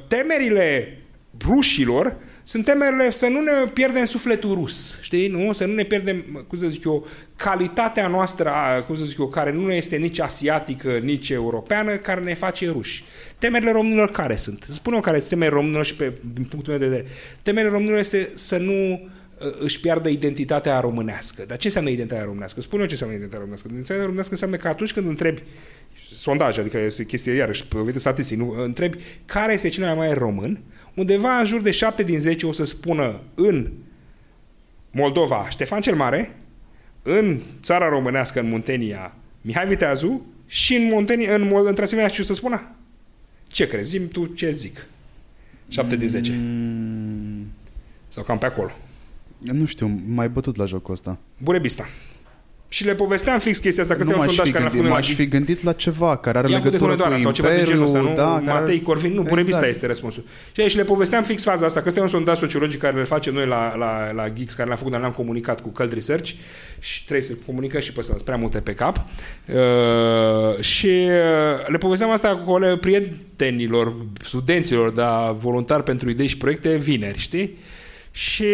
[0.08, 0.98] Temerile
[1.40, 2.16] rușilor
[2.46, 5.28] sunt temerile să nu ne pierdem sufletul rus, știi?
[5.28, 5.52] Nu?
[5.52, 8.52] Să nu ne pierdem, cum să zic eu, calitatea noastră,
[8.86, 13.04] cum să zic eu, care nu este nici asiatică, nici europeană, care ne face ruși.
[13.38, 14.66] Temerile românilor care sunt?
[14.68, 17.08] Spune-o care sunt temerile românilor și pe, din punctul meu de vedere.
[17.42, 21.44] Temerile românilor este să nu uh, își piardă identitatea românească.
[21.46, 22.60] Dar ce înseamnă identitatea românească?
[22.60, 23.68] Spune-o ce înseamnă identitatea românească.
[23.68, 25.42] Identitatea românească înseamnă că atunci când întrebi
[26.14, 28.54] sondaj, adică este o chestie iarăși, pe statistic, nu?
[28.62, 30.60] întrebi care este cel mai mare român,
[30.94, 33.70] undeva în jur de 7 din 10 o să spună în
[34.90, 36.36] Moldova Ștefan cel Mare,
[37.02, 42.24] în țara românească, în Muntenia, Mihai Viteazu și în, Muntenia, în, în Transilvania, ce o
[42.24, 42.70] să spună?
[43.46, 43.88] Ce crezi?
[43.88, 44.86] Zim tu ce zic.
[45.68, 46.32] 7 de 10.
[46.32, 47.46] Mm,
[48.08, 48.70] Sau cam pe acolo.
[49.38, 51.18] nu știu, mai bătut la jocul ăsta.
[51.42, 51.88] Burebista.
[52.74, 54.70] Și le povesteam fix chestia asta, că nu este un m-aș sondaj fi, care l-a
[54.70, 57.22] gândit, făcut m-aș la fi gândit la ceva care are Iancu de legătură cu Hunedoara
[57.22, 58.14] sau ceva de genul Imperiul, ăsta, nu?
[58.14, 59.74] da, care Matei are- Corvin, nu, Burebista Exact.
[59.74, 60.24] este răspunsul.
[60.52, 63.04] Și, și le povesteam fix faza asta, că ăsta e un sondaj sociologic care le
[63.04, 66.30] facem noi la, la, la Geeks, care l-am făcut, dar l-am comunicat cu Cult Research
[66.78, 68.96] și trebuie să comunicăm și pe ăsta, sunt prea multe pe cap.
[68.96, 73.94] Uh, și uh, le povesteam asta cu ale prietenilor,
[74.24, 77.58] studenților, da, voluntari pentru idei și proiecte, vineri, știi?
[78.14, 78.46] Și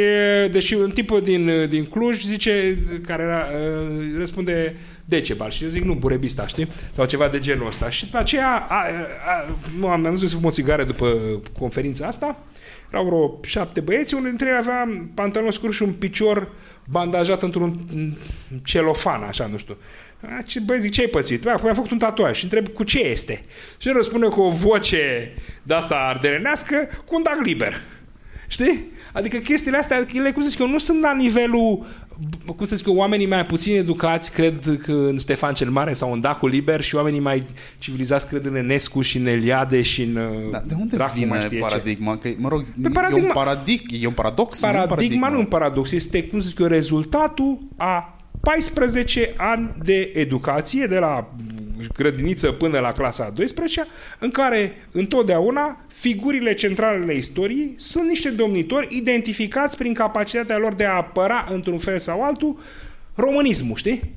[0.51, 5.83] deci un tip din, din Cluj zice, care era, uh, răspunde Decebal și eu zic
[5.83, 6.73] nu, Burebista, știi?
[6.91, 7.91] Sau ceva de genul ăsta.
[7.91, 8.85] Și după aceea a,
[9.27, 11.19] a, nu, am, am dus să fum o țigară după
[11.59, 12.45] conferința asta.
[12.91, 16.53] Erau vreo șapte băieți, unul dintre ei avea pantalon scurt și un picior
[16.85, 17.81] bandajat într-un
[18.63, 19.77] celofan, așa, nu știu.
[20.21, 21.43] A, Ce, băi, zic, ce ai pățit?
[21.43, 23.45] Bă, am făcut un tatuaj și întreb cu ce este.
[23.79, 27.81] Și el răspunde cu o voce de asta ardelenească, cu un dac liber.
[28.49, 28.85] Știi?
[29.13, 31.87] Adică chestiile astea, ele, cum să zic eu, nu sunt la nivelul
[32.57, 36.13] cum să zic eu, oamenii mai puțin educați cred că în Ștefan cel Mare sau
[36.13, 37.43] în Dacul Liber și oamenii mai
[37.79, 40.13] civilizați cred în Enescu și în Eliade și în
[40.51, 41.65] Da, de unde Dracu, mai vine știe ce.
[41.65, 42.17] paradigma?
[42.17, 45.39] Că, mă rog, Pe paradigma- e un paradig, e un paradox, nu un Paradigma nu
[45.39, 51.35] un paradox, este, cum să zic eu, rezultatul a 14 ani de educație de la
[51.97, 53.87] grădiniță până la clasa a 12
[54.19, 60.85] în care întotdeauna figurile centrale ale istoriei sunt niște domnitori identificați prin capacitatea lor de
[60.85, 62.59] a apăra într-un fel sau altul
[63.15, 64.15] românismul, știi?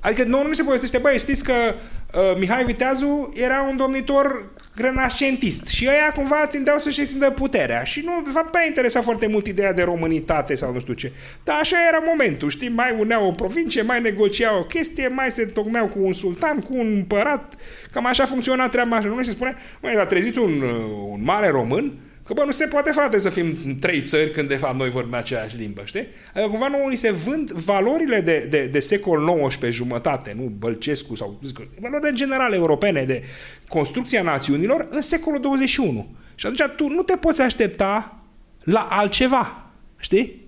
[0.00, 4.50] Adică nouă nu se povestește, băi, știți că uh, Mihai Viteazu era un domnitor
[4.80, 9.00] renascentist și ăia cumva tindeau să-și extindă puterea și nu, de fapt, pe aia interesa
[9.00, 11.12] foarte mult ideea de românitate sau nu știu ce.
[11.44, 15.44] Dar așa era momentul, știi, mai uneau o provincie, mai negociau o chestie, mai se
[15.44, 17.54] tocmeau cu un sultan, cu un împărat,
[17.92, 19.08] cam așa funcționa treaba așa.
[19.08, 21.92] Nu se spune, măi, a trezit un, uh, un mare român,
[22.28, 25.14] Că bă, nu se poate, frate, să fim trei țări când de fapt noi vorbim
[25.14, 26.06] aceeași limbă, știi?
[26.34, 31.14] Adică cumva nouă ni se vând valorile de, de, de secol XIX jumătate, nu Bălcescu
[31.14, 33.22] sau zic, valorile în general europene de
[33.68, 36.08] construcția națiunilor în secolul 21.
[36.34, 38.22] Și atunci tu nu te poți aștepta
[38.64, 40.46] la altceva, știi?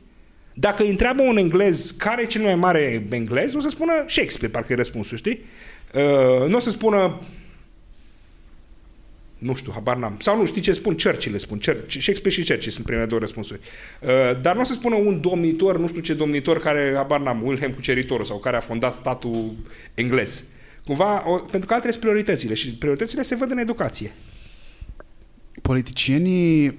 [0.54, 4.52] Dacă îi întreabă un englez care e cel mai mare englez, o să spună Shakespeare,
[4.52, 5.44] parcă e răspunsul, știi?
[5.94, 7.20] Uh, nu o să spună
[9.40, 10.16] nu știu, habar n-am.
[10.18, 10.96] Sau nu, știi ce spun?
[11.02, 11.58] Churchill le spun.
[11.64, 13.60] Churchill, Shakespeare și Churchill sunt primele două răspunsuri.
[14.00, 14.08] Uh,
[14.40, 17.72] dar nu o să spună un domnitor, nu știu ce domnitor care, habar n-am, Wilhelm
[17.72, 19.52] Cuceritorul sau care a fondat statul
[19.94, 20.44] englez.
[20.84, 24.12] Cumva, o, pentru că altele sunt prioritățile și prioritățile se văd în educație.
[25.62, 26.78] Politicienii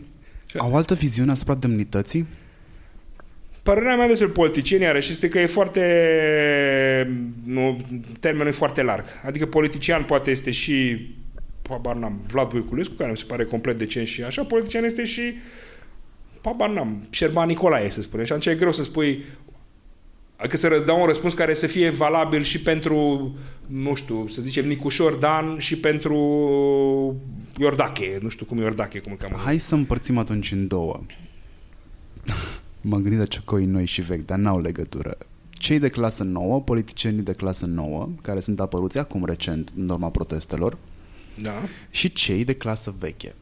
[0.57, 2.25] au altă viziune asupra demnității?
[3.63, 5.81] Părerea mea despre politicieni, iarăși, este că e foarte...
[7.45, 7.81] Nu,
[8.19, 9.05] termenul e foarte larg.
[9.25, 11.07] Adică politician poate este și
[11.71, 15.21] habar n-am, Vlad Voiculescu, care mi se pare complet decent și așa, politician este și
[16.41, 18.25] habar n-am, Șerban Nicolae, să spunem.
[18.25, 19.23] Și atunci e greu să spui
[20.41, 23.31] Adică să dau un răspuns care să fie valabil și pentru,
[23.67, 26.15] nu știu, să zicem Nicușor Dan și pentru
[27.57, 29.43] Iordache, nu știu cum e Iordache, cum îl cheamă.
[29.43, 30.99] Hai să împărțim atunci în două.
[32.81, 35.17] M-am gândit la ciocoi noi și vechi, dar n-au legătură.
[35.49, 40.09] Cei de clasă nouă, politicienii de clasă nouă, care sunt apăruți acum recent în urma
[40.09, 40.77] protestelor,
[41.41, 41.53] Da.
[41.89, 43.35] și cei de clasă veche.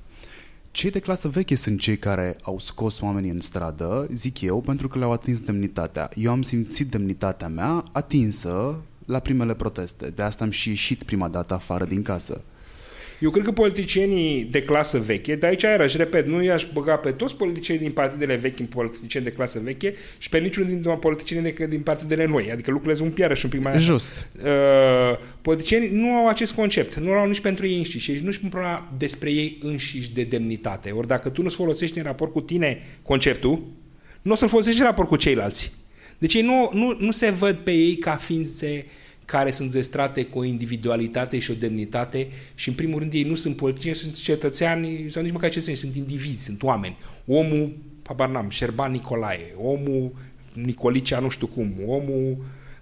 [0.71, 4.87] Cei de clasă veche sunt cei care au scos oamenii în stradă, zic eu, pentru
[4.87, 6.09] că le-au atins demnitatea.
[6.15, 8.75] Eu am simțit demnitatea mea atinsă
[9.05, 10.09] la primele proteste.
[10.09, 12.41] De asta am și ieșit prima dată afară din casă.
[13.19, 17.11] Eu cred că politicienii de clasă veche, dar aici iarăși, repet, nu i-aș băga pe
[17.11, 21.53] toți politicienii din partidele vechi în politicieni de clasă veche și pe niciunul din politicienii
[21.53, 22.51] de, din partidele noi.
[22.51, 23.73] Adică lucrurile sunt iarăși un pic mai...
[23.73, 23.83] așa.
[23.83, 24.27] Just.
[24.43, 24.49] Uh,
[25.41, 28.93] politicienii nu au acest concept, nu au nici pentru ei înșiși și nu-și pun problema
[28.97, 30.91] despre ei înșiși de demnitate.
[30.91, 33.63] Ori dacă tu nu-ți folosești în raport cu tine conceptul,
[34.21, 35.73] nu o să-l folosești în raport cu ceilalți.
[36.17, 38.85] Deci ei nu, nu, nu se văd pe ei ca ființe
[39.29, 43.35] care sunt zestrate cu o individualitate și o demnitate și în primul rând ei nu
[43.35, 46.97] sunt politicieni, sunt cetățeani sau nici măcar cetățeni, sunt indivizi, sunt oameni.
[47.27, 50.11] Omul, habar n-am, Șerban Nicolae, omul
[50.53, 52.37] Nicolicea nu știu cum, omul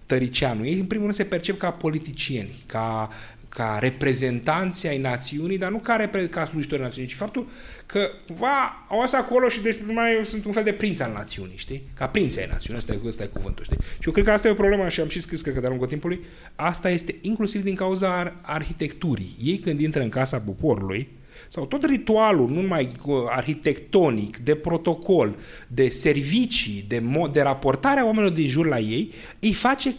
[0.06, 0.66] Tăricianu.
[0.66, 3.10] Ei în primul rând se percep ca politicieni, ca,
[3.50, 7.48] ca reprezentanți ai națiunii, dar nu ca, repre- ca slujitori națiunii, ci faptul
[7.86, 11.58] că va, au asta acolo și deci mai sunt un fel de prinț al națiunii,
[11.58, 11.84] știi?
[11.94, 13.78] Ca prinț ai națiunii, asta e, asta e cuvântul, știi?
[13.82, 15.70] Și eu cred că asta e o problemă și am și scris, cred că de-a
[15.70, 16.20] lungul timpului,
[16.56, 19.36] asta este inclusiv din cauza ar- arhitecturii.
[19.44, 21.08] Ei când intră în casa poporului,
[21.50, 25.36] sau tot ritualul, nu numai uh, arhitectonic, de protocol,
[25.68, 29.96] de servicii, de, mod, de raportare a oamenilor din jur la ei, îi face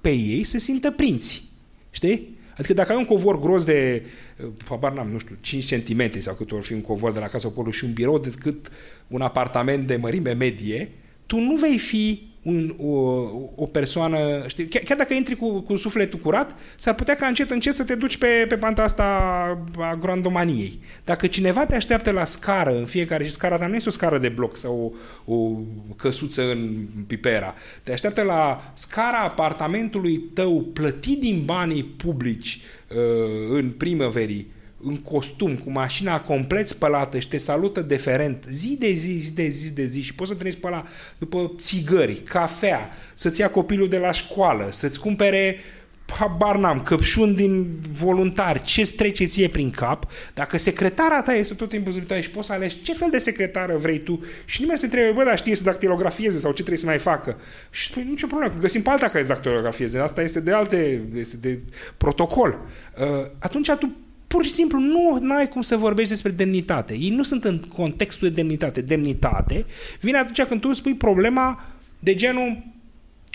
[0.00, 1.42] pe ei să simtă prinți.
[1.90, 2.36] Știi?
[2.62, 4.02] Adică dacă ai un covor gros de,
[4.44, 7.26] uh, habar n-am, nu știu, 5 cm sau cât or fi un covor de la
[7.26, 8.70] Casa Poporului și un birou decât
[9.08, 10.90] un apartament de mărime medie,
[11.26, 12.92] tu nu vei fi un, o,
[13.54, 17.50] o persoană, știi, chiar, chiar dacă intri cu, cu sufletul curat, s-ar putea ca încet,
[17.50, 19.04] încet să te duci pe, pe panta asta
[19.78, 20.80] a grandomaniei.
[21.04, 24.18] Dacă cineva te așteaptă la scară în fiecare, și scara ta nu este o scară
[24.18, 25.58] de bloc sau o, o
[25.96, 32.96] căsuță în pipera, te așteaptă la scara apartamentului tău plătit din banii publici uh,
[33.50, 34.50] în primăverii,
[34.84, 39.48] în costum, cu mașina complet spălată și te salută deferent zi de zi, zi de
[39.48, 40.84] zi, de zi și poți să trăiești pe ăla
[41.18, 45.56] după țigări, cafea, să-ți ia copilul de la școală, să-ți cumpere
[46.18, 51.68] habar n-am, căpșuni din voluntari, ce-ți trece ție prin cap, dacă secretara ta este tot
[51.68, 54.84] timpul zilutaie și poți să alegi ce fel de secretară vrei tu și nimeni se
[54.84, 57.40] întrebe, bă, dar știe să dactilografieze sau ce trebuie să mai facă.
[57.70, 61.36] Și spui, nicio problemă, găsim pe alta care să dactilografieze, asta este de alte, este
[61.36, 61.58] de
[61.96, 62.58] protocol.
[62.98, 63.96] Uh, atunci tu
[64.32, 64.78] pur și simplu
[65.20, 66.94] nu ai cum să vorbești despre demnitate.
[66.94, 68.80] Ei nu sunt în contextul de demnitate.
[68.80, 69.66] Demnitate
[70.00, 71.64] vine atunci când tu spui problema
[71.98, 72.62] de genul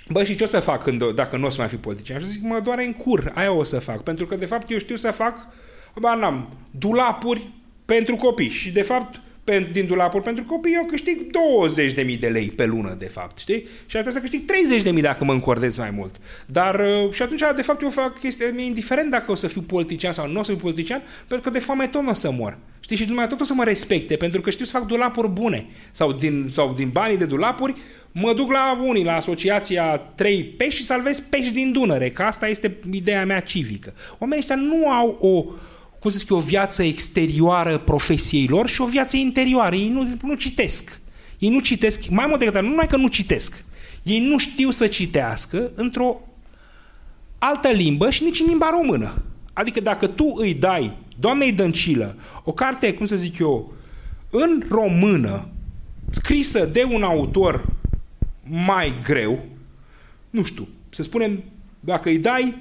[0.09, 2.19] Bă, și ce o să fac când, dacă nu o să mai fi politician?
[2.19, 4.03] Și zic, mă doare în cur, aia o să fac.
[4.03, 5.47] Pentru că, de fapt, eu știu să fac,
[5.95, 7.51] bă, n-am, dulapuri
[7.85, 8.49] pentru copii.
[8.49, 9.21] Și, de fapt,
[9.71, 11.17] din dulapuri pentru copii, eu câștig
[12.13, 13.67] 20.000 de lei pe lună, de fapt, știi?
[13.85, 14.41] Și ar trebui să câștig
[14.95, 16.15] 30.000 dacă mă încordez mai mult.
[16.45, 19.61] Dar, uh, și atunci, de fapt, eu fac chestia, mi-e indiferent dacă o să fiu
[19.61, 22.31] politician sau nu o să fiu politician, pentru că de foame tot nu o să
[22.31, 22.57] mor.
[22.79, 22.95] Știi?
[22.95, 25.67] Și lumea tot o să mă respecte, pentru că știu să fac dulapuri bune.
[25.91, 27.75] Sau din, sau din banii de dulapuri,
[28.11, 32.47] mă duc la unii, la asociația 3 pești și salvez pești din Dunăre, că asta
[32.47, 33.93] este ideea mea civică.
[34.17, 35.45] Oamenii ăștia nu au o
[35.99, 39.75] cum să zic, o viață exterioară profesiei lor și o viață interioară.
[39.75, 40.99] Ei nu, nu citesc.
[41.39, 43.63] Ei nu citesc, mai mult decât nu numai că nu citesc,
[44.03, 46.21] ei nu știu să citească într-o
[47.37, 49.21] altă limbă și nici în limba română.
[49.53, 53.73] Adică dacă tu îi dai doamnei Dăncilă o carte, cum să zic eu,
[54.29, 55.47] în română,
[56.09, 57.65] scrisă de un autor
[58.43, 59.45] mai greu,
[60.29, 61.43] nu știu, să spunem,
[61.79, 62.57] dacă îi dai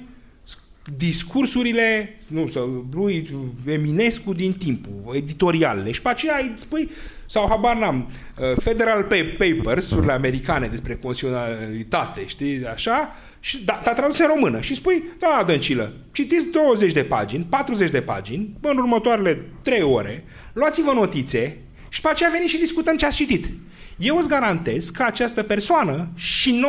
[0.95, 3.29] discursurile nu, sau lui
[3.65, 5.91] Eminescu din timpul, editorialele.
[5.91, 6.89] Și pe aceea îi spui,
[7.25, 9.03] sau habar n-am, uh, Federal
[9.37, 15.03] Papers, urile americane despre constituționalitate, știi, așa, și da, te-a tradus în română și spui,
[15.19, 20.23] da, Dăncilă, citiți 20 de pagini, 40 de pagini, în următoarele 3 ore,
[20.53, 21.57] luați-vă notițe
[21.89, 23.49] și pe aceea veniți și discutăm ce ați citit.
[23.97, 26.63] Eu îți garantez că această persoană și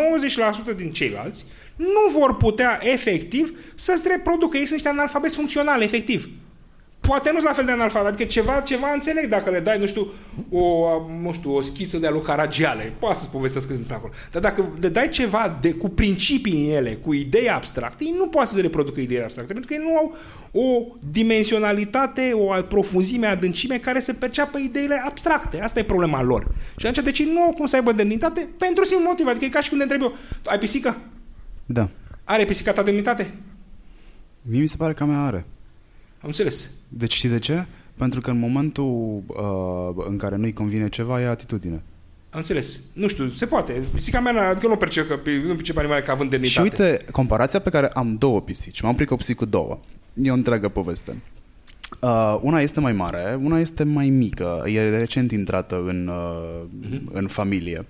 [0.73, 1.45] 90% din ceilalți
[1.79, 4.57] nu vor putea efectiv să-ți reproducă.
[4.57, 6.29] Ei sunt niște analfabeti funcționali, efectiv.
[7.01, 10.07] Poate nu-s la fel de analfabet, adică ceva, ceva înțeleg dacă le dai, nu știu,
[10.51, 10.87] o,
[11.23, 12.93] nu știu, o schiță de alu Caragiale.
[12.99, 14.13] Poate să-ți povestesc când acolo.
[14.33, 18.27] Dar dacă le dai ceva de, cu principii în ele, cu idei abstracte, ei nu
[18.27, 20.17] poate să reproducă idei abstracte, pentru că ei nu au
[20.53, 25.61] o dimensionalitate, o profunzime, adâncime care să perceapă ideile abstracte.
[25.61, 26.47] Asta e problema lor.
[26.77, 29.27] Și atunci, deci nu au cum să aibă demnitate pentru simplu motiv.
[29.27, 30.97] Adică e ca și când te întreb eu, ai pisică?
[31.71, 31.89] Da.
[32.25, 33.35] Are pisica ta demnitate?
[34.43, 35.45] Mie mi se pare că mea are.
[36.21, 36.71] Am înțeles.
[36.89, 37.67] Deci știi de ce?
[37.97, 41.83] Pentru că în momentul uh, în care nu-i convine ceva, e atitudine.
[42.31, 42.81] Am înțeles.
[42.93, 43.83] Nu știu, se poate.
[43.95, 46.69] Pisica mea, adică nu percep, că, nu percep animale ca având demnitate.
[46.69, 48.81] Și uite, comparația pe care am două pisici.
[48.81, 49.79] M-am pricopsit cu două.
[50.15, 51.23] E o întreagă poveste.
[52.01, 54.63] Uh, una este mai mare, una este mai mică.
[54.67, 57.13] E recent intrată în, uh, uh-huh.
[57.13, 57.87] în familie.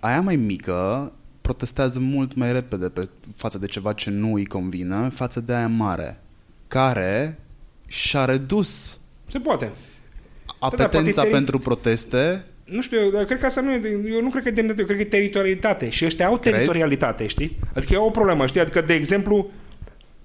[0.00, 5.08] Aia mai mică protestează mult mai repede pe față de ceva ce nu îi convine,
[5.14, 6.20] față de aia mare,
[6.68, 7.38] care
[7.86, 9.70] și-a redus Se poate.
[10.58, 13.80] apetența da, da, pentru proteste nu știu, eu cred că asta nu e,
[14.12, 17.14] eu nu cred că e demnitate, eu cred că e teritorialitate și ăștia au teritorialitate,
[17.16, 17.30] Crezi?
[17.30, 17.58] știi?
[17.74, 18.60] Adică e o problemă, știi?
[18.60, 19.50] Adică, de exemplu,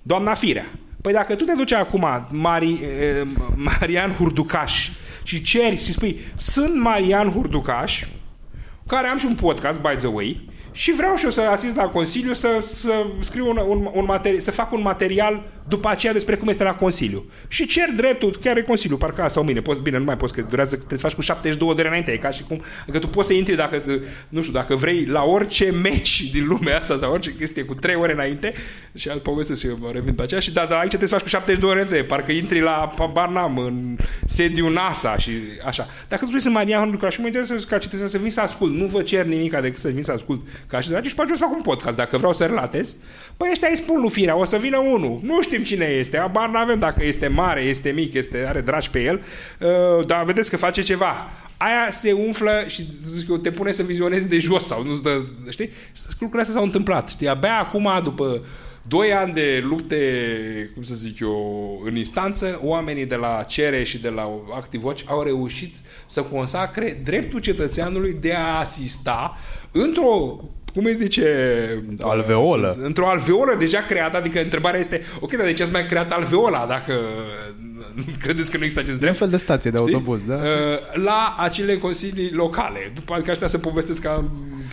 [0.03, 0.65] doamna Firea.
[1.01, 2.79] Păi dacă tu te duci acum, Mari,
[3.79, 4.89] Marian Hurducaș,
[5.23, 8.05] și ceri și spui, sunt Marian Hurducaș,
[8.87, 11.87] care am și un podcast, by the way, și vreau și eu să asist la
[11.87, 16.35] Consiliu să, să scriu un, un, un materi- să fac un material după aceea despre
[16.35, 17.25] cum este la Consiliu.
[17.47, 20.33] Și cer dreptul, chiar e Consiliu, parcă asta sau mine, poți, bine, nu mai poți,
[20.33, 22.61] că durează, trebuie să faci cu 72 de ore înainte, e ca și cum,
[22.91, 23.83] că tu poți să intri dacă,
[24.29, 27.95] nu știu, dacă vrei, la orice meci din lumea asta sau orice chestie cu 3
[27.95, 28.53] ore înainte
[28.93, 31.23] și alt poveste să eu revin pe aceea și da, dar aici trebuie să faci
[31.23, 35.31] cu 72 ore înainte, parcă intri la Barnam, în sediu NASA și
[35.65, 35.87] așa.
[36.07, 38.41] Dacă tu vrei să mai ia ca și mă interesează ca cetățean să vin să
[38.41, 41.39] ascult, nu vă cer nimic decât să vin să ascult ca și și poate să
[41.39, 42.95] fac un podcast dacă vreau să relatez.
[43.37, 45.19] Păi ăștia îi spun lui Firea, o să vină unul.
[45.23, 48.89] Nu știm cine este, abar nu avem dacă este mare, este mic, este, are dragi
[48.89, 49.21] pe el,
[49.59, 51.29] uh, dar vedeți că face ceva.
[51.57, 55.21] Aia se umflă și zic eu, te pune să vizionezi de jos sau nu-ți dă,
[55.49, 55.69] știi?
[56.09, 57.27] Lucrurile astea s-au întâmplat, știi?
[57.27, 58.45] Abia acum, după
[58.87, 59.97] doi ani de lupte,
[60.73, 65.23] cum să zic eu, în instanță, oamenii de la CERE și de la ActiveWatch au
[65.23, 65.75] reușit
[66.05, 69.37] să consacre dreptul cetățeanului de a asista
[69.71, 70.39] într-o
[70.75, 71.83] cum îi zice...
[72.01, 72.77] Alveolă.
[72.81, 76.65] Într-o alveolă deja creată, adică întrebarea este, ok, dar de ce ați mai creat alveola
[76.65, 76.93] dacă
[78.23, 79.13] credeți că nu există acest drept?
[79.13, 79.93] un fel de stație de Știi?
[79.93, 80.35] autobuz, da?
[80.35, 80.41] Uh,
[81.03, 82.91] La acele consilii locale.
[82.95, 84.23] După adică aștia să povestesc ca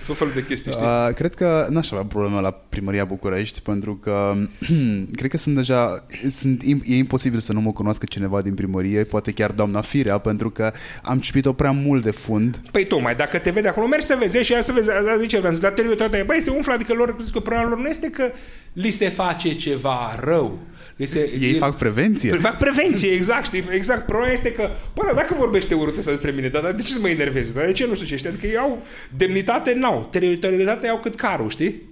[0.07, 0.85] tot felul de chestii, știi?
[0.85, 4.35] Uh, cred că n-aș avea probleme la primăria București pentru că
[5.19, 9.33] cred că sunt deja sunt, e imposibil să nu mă cunoască cineva din primărie, poate
[9.33, 10.73] chiar doamna Firea, pentru că
[11.03, 12.61] am ciupit-o prea mult de fund.
[12.71, 15.39] Păi tocmai, dacă te vede acolo, mergi să vezi și aia să vezi, aia zice,
[15.39, 18.11] vreau să la teritorialitate, băi, se umflă, adică lor, zic că problema lor nu este
[18.11, 18.31] că
[18.73, 20.59] li se face ceva rău.
[21.03, 22.31] Li se, Ei e- fac prevenție.
[22.49, 23.63] Fac prevenție, exact, știi?
[23.71, 24.07] Exact.
[24.07, 26.93] Problema este că, bă, dar dacă vorbește urât ăsta despre mine, dar, dar de ce
[26.93, 27.55] să mă enervezi?
[27.55, 28.29] Dar de ce nu știu ce știi?
[28.29, 28.83] Adică ei au
[29.17, 30.09] demnitate, n-au.
[30.11, 31.83] Teritorialitate au cât carul, știi?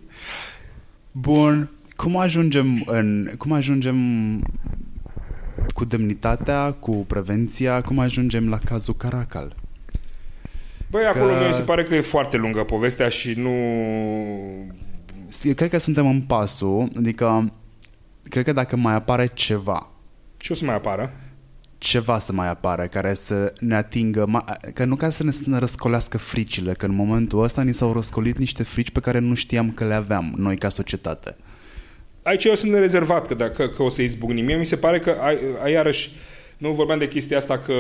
[1.13, 3.97] Bun, cum ajungem în cum ajungem
[5.75, 9.55] cu demnitatea, cu prevenția, cum ajungem la cazul Caracal?
[10.91, 13.51] Băi, acolo Că- mi se pare că e foarte lungă povestea și nu...
[15.43, 17.53] Eu cred că suntem în pasul, adică
[18.29, 19.91] cred că dacă mai apare ceva
[20.37, 21.13] Ce o să mai apară?
[21.79, 25.43] ceva să mai apară care să ne atingă, ma- că nu ca să ne, să
[25.45, 29.35] ne răscolească fricile, că în momentul ăsta ni s-au răscolit niște frici pe care nu
[29.35, 31.37] știam că le aveam noi ca societate.
[32.23, 34.45] Aici eu sunt rezervat că, dacă, că o să izbucnim.
[34.45, 36.11] Mie mi se pare că, ai, ai, iarăși,
[36.61, 37.75] nu vorbeam de chestia asta că,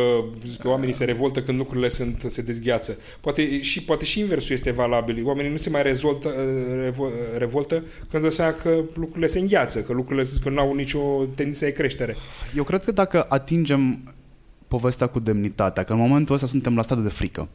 [0.58, 2.98] că oamenii se revoltă când lucrurile sunt, se dezgheață.
[3.20, 5.26] Poate și, poate și inversul este valabil.
[5.26, 6.34] Oamenii nu se mai rezoltă,
[6.82, 11.24] revo, revoltă când dă seama că lucrurile se îngheață, că lucrurile că nu au nicio
[11.34, 12.16] tendință de creștere.
[12.56, 14.14] Eu cred că dacă atingem
[14.68, 17.48] povestea cu demnitatea, că în momentul ăsta suntem la stadiul de frică.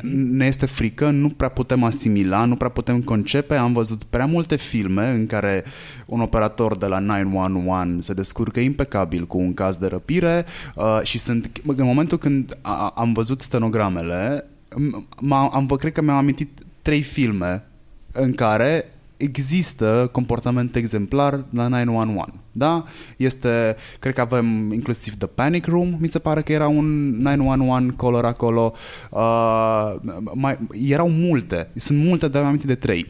[0.00, 3.54] Ne este frică, nu prea putem asimila, nu prea putem concepe.
[3.54, 5.64] Am văzut prea multe filme în care
[6.06, 11.18] un operator de la 911 se descurcă impecabil cu un caz de răpire uh, și
[11.18, 17.02] sunt în momentul când a, am văzut stenogramele, m- am, cred că mi-am amintit trei
[17.02, 17.64] filme
[18.12, 18.91] în care
[19.22, 22.40] există comportament exemplar la 911.
[22.52, 22.84] Da?
[23.16, 26.86] Este, cred că avem inclusiv The Panic Room, mi se pare că era un
[27.20, 28.72] 911 caller acolo.
[29.10, 29.94] Uh,
[30.34, 30.58] mai,
[30.88, 33.06] erau multe, sunt multe, dar am amintit de trei.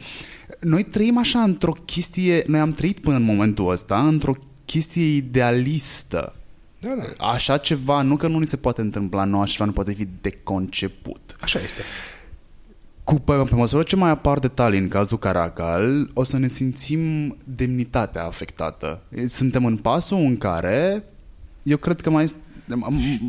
[0.59, 4.35] Noi trăim așa într-o chestie, noi am trăit până în momentul ăsta, într-o
[4.65, 6.35] chestie idealistă.
[6.79, 7.25] Da, da.
[7.25, 10.07] Așa ceva, nu că nu ni se poate întâmpla nou, așa ceva nu poate fi
[10.21, 11.35] de conceput.
[11.39, 11.81] Așa este.
[13.03, 17.35] Cu, pe, pe măsură ce mai apar detalii în cazul Caracal, o să ne simțim
[17.43, 19.01] demnitatea afectată.
[19.27, 21.03] Suntem în pasul în care
[21.63, 22.37] eu cred că mai este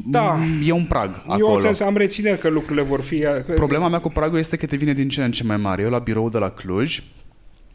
[0.07, 0.39] Da.
[0.64, 1.55] e un prag Eu acolo.
[1.55, 3.25] în sens, am reținere că lucrurile vor fi...
[3.55, 5.83] Problema mea cu pragul este că devine din ce în ce mai mare.
[5.83, 7.03] Eu la birou de la Cluj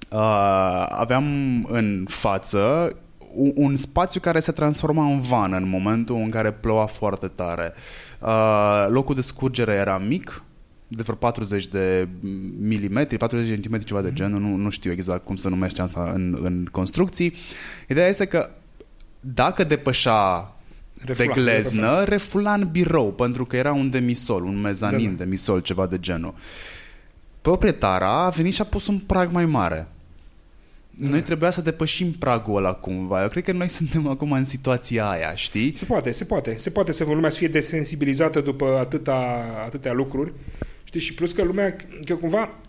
[0.10, 1.26] uh, aveam
[1.70, 2.96] în față
[3.34, 7.74] un, un spațiu care se transforma în vană în momentul în care ploua foarte tare.
[8.20, 10.44] Uh, locul de scurgere era mic,
[10.92, 12.08] de vreo 40 de
[12.60, 16.12] milimetri, 40 de centimetri, ceva de genul, nu, nu știu exact cum se numește asta
[16.16, 17.34] în, în construcții.
[17.88, 18.50] Ideea este că
[19.20, 20.54] dacă depășea
[21.06, 25.24] Refula, de gleznă, refula în birou, pentru că era un demisol, un mezanin Da, da.
[25.24, 26.34] demisol, ceva de genul.
[27.42, 29.88] Proprietara a venit și a pus un prag mai mare.
[30.90, 33.22] Noi trebuia să depășim pragul ăla cumva.
[33.22, 35.74] Eu cred că noi suntem acum în situația aia, știi?
[35.74, 36.58] Se poate, se poate.
[36.58, 40.34] Se poate să lumea să fie desensibilizată după atâta, atâtea lucruri.
[40.90, 41.02] Știi?
[41.02, 41.76] Și plus că lumea,
[42.06, 42.60] că cumva,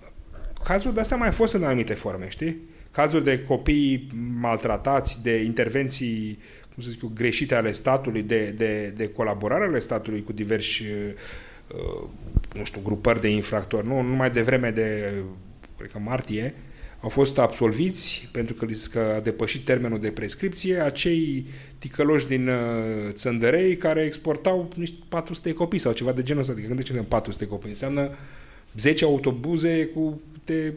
[0.65, 2.61] cazuri de astea mai fost în anumite forme, știi?
[2.91, 4.09] Cazuri de copii
[4.41, 6.39] maltratați, de intervenții,
[6.75, 10.83] cum să zic eu, greșite ale statului, de, de, de colaborare ale statului cu diversi,
[10.83, 12.09] uh,
[12.55, 13.87] nu știu, grupări de infractori.
[13.87, 15.13] Nu, numai de vreme de,
[15.77, 16.55] cred că martie,
[17.01, 21.47] au fost absolviți pentru că, li se- că a depășit termenul de prescripție acei
[21.79, 22.55] ticăloși din uh,
[23.11, 26.53] Țăndărei care exportau niște 400 copii sau ceva de genul ăsta.
[26.53, 28.11] Adică gândește că 400 copii înseamnă
[28.77, 30.73] 10 autobuze cu de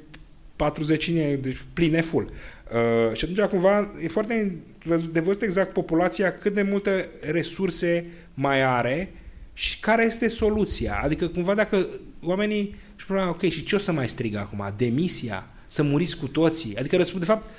[0.56, 1.10] 40
[1.42, 2.30] deci pline full.
[2.30, 4.58] Uh, și atunci cumva e foarte
[5.12, 9.14] de văzut exact populația cât de multe resurse mai are
[9.54, 11.00] și care este soluția.
[11.04, 11.88] Adică cumva dacă
[12.22, 14.74] oamenii își problema, ok, și ce o să mai strig acum?
[14.78, 15.53] Demisia?
[15.74, 16.78] Să muriți cu toții?
[16.78, 17.50] Adică răspund, de fapt,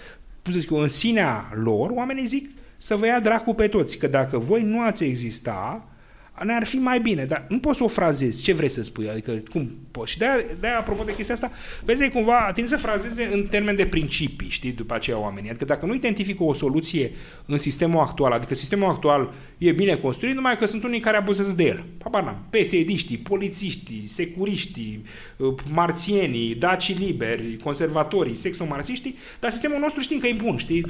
[0.43, 3.99] cum să zic eu, în sinea lor, oamenii zic să vă ia dracu pe toți,
[3.99, 5.89] că dacă voi nu ați exista,
[6.43, 8.43] ne-ar fi mai bine, dar nu poți să o frazezi.
[8.43, 9.09] Ce vrei să spui?
[9.09, 10.13] Adică, cum poți?
[10.13, 11.51] Și de-aia, de-aia apropo de chestia asta,
[11.85, 15.49] vezi, cumva tind să frazeze în termen de principii, știi, după aceea oamenii.
[15.49, 17.13] Adică dacă nu identifică o soluție
[17.47, 21.53] în sistemul actual, adică sistemul actual e bine construit, numai că sunt unii care abuzează
[21.53, 21.85] de el.
[22.03, 22.47] Habar n-am.
[22.51, 25.03] PSD-știi, polițiștii, securiștii,
[25.37, 30.85] uh, marțienii, daci liberi, conservatorii, sexomarțiștii, dar sistemul nostru știm că e bun, știi?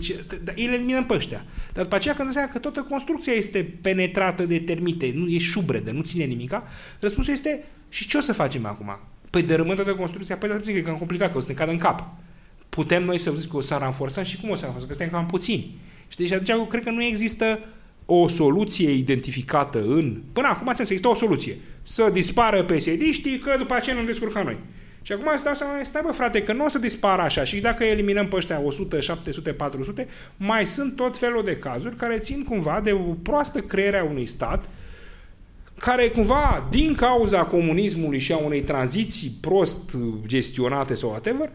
[0.54, 1.44] Îi eliminăm pe ăștia.
[1.72, 6.02] Dar după aceea când că toată construcția este penetrată de termite, nu e șubredă, nu
[6.02, 6.62] ține nimica,
[7.00, 8.98] răspunsul este și ce o să facem acum?
[9.30, 10.36] Păi dărâmăm toată construcția?
[10.36, 12.06] Păi dar că e cam complicat, că o să ne cadă în cap.
[12.68, 14.88] Putem noi să zic că o să ranforsăm și cum o să ranforsăm?
[14.88, 15.78] Că suntem cam puțini.
[16.08, 16.26] Știi?
[16.26, 17.58] Și atunci eu cred că nu există
[18.06, 20.22] o soluție identificată în...
[20.32, 21.56] Până acum, să există o soluție.
[21.82, 24.56] Să dispară psd că după aceea nu descurcăm noi.
[25.02, 27.60] Și acum îți dau seama, stai bă frate, că nu o să dispară așa și
[27.60, 32.44] dacă eliminăm pe ăștia 100, 700, 400, mai sunt tot felul de cazuri care țin
[32.44, 34.68] cumva de o proastă creere a unui stat
[35.78, 39.78] care cumva, din cauza comunismului și a unei tranziții prost
[40.26, 41.50] gestionate sau whatever,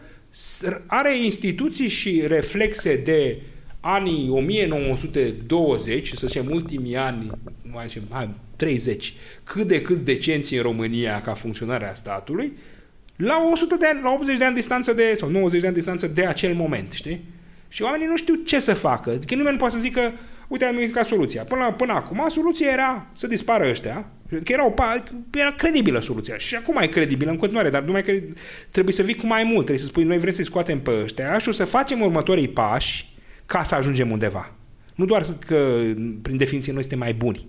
[0.86, 3.42] are instituții și reflexe de
[3.80, 7.30] anii 1920, să zicem ultimii ani,
[7.72, 9.14] mai zicem, hai, 30,
[9.44, 12.52] cât de cât decenți în România ca funcționare a statului,
[13.16, 16.06] la 100 de ani, la 80 de ani distanță de, sau 90 de ani distanță
[16.06, 17.20] de acel moment, știi?
[17.68, 19.10] Și oamenii nu știu ce să facă.
[19.10, 20.12] Că nimeni nu poate să zică,
[20.50, 21.42] uite, am ca soluția.
[21.42, 24.74] Până, până acum, soluția era să dispară ăștia, că era, o,
[25.30, 26.36] era credibilă soluția.
[26.36, 28.12] Și acum e credibilă în continuare, dar numai că
[28.70, 29.64] trebuie să vii cu mai mult.
[29.64, 33.08] Trebuie să spui, noi vrem să-i scoatem pe ăștia și o să facem următorii pași
[33.46, 34.52] ca să ajungem undeva.
[34.94, 35.82] Nu doar că,
[36.22, 37.46] prin definiție, noi suntem mai buni.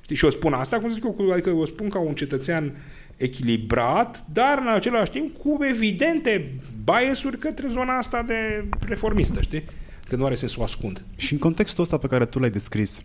[0.00, 0.16] Știi?
[0.16, 2.76] Și o spun asta, cum zic eu, adică o spun ca un cetățean
[3.16, 6.52] echilibrat, dar în același timp cu evidente
[6.84, 9.64] biasuri către zona asta de reformistă, știi?
[10.08, 11.02] Că nu are sens să o ascund.
[11.16, 13.02] Și în contextul ăsta pe care tu l-ai descris,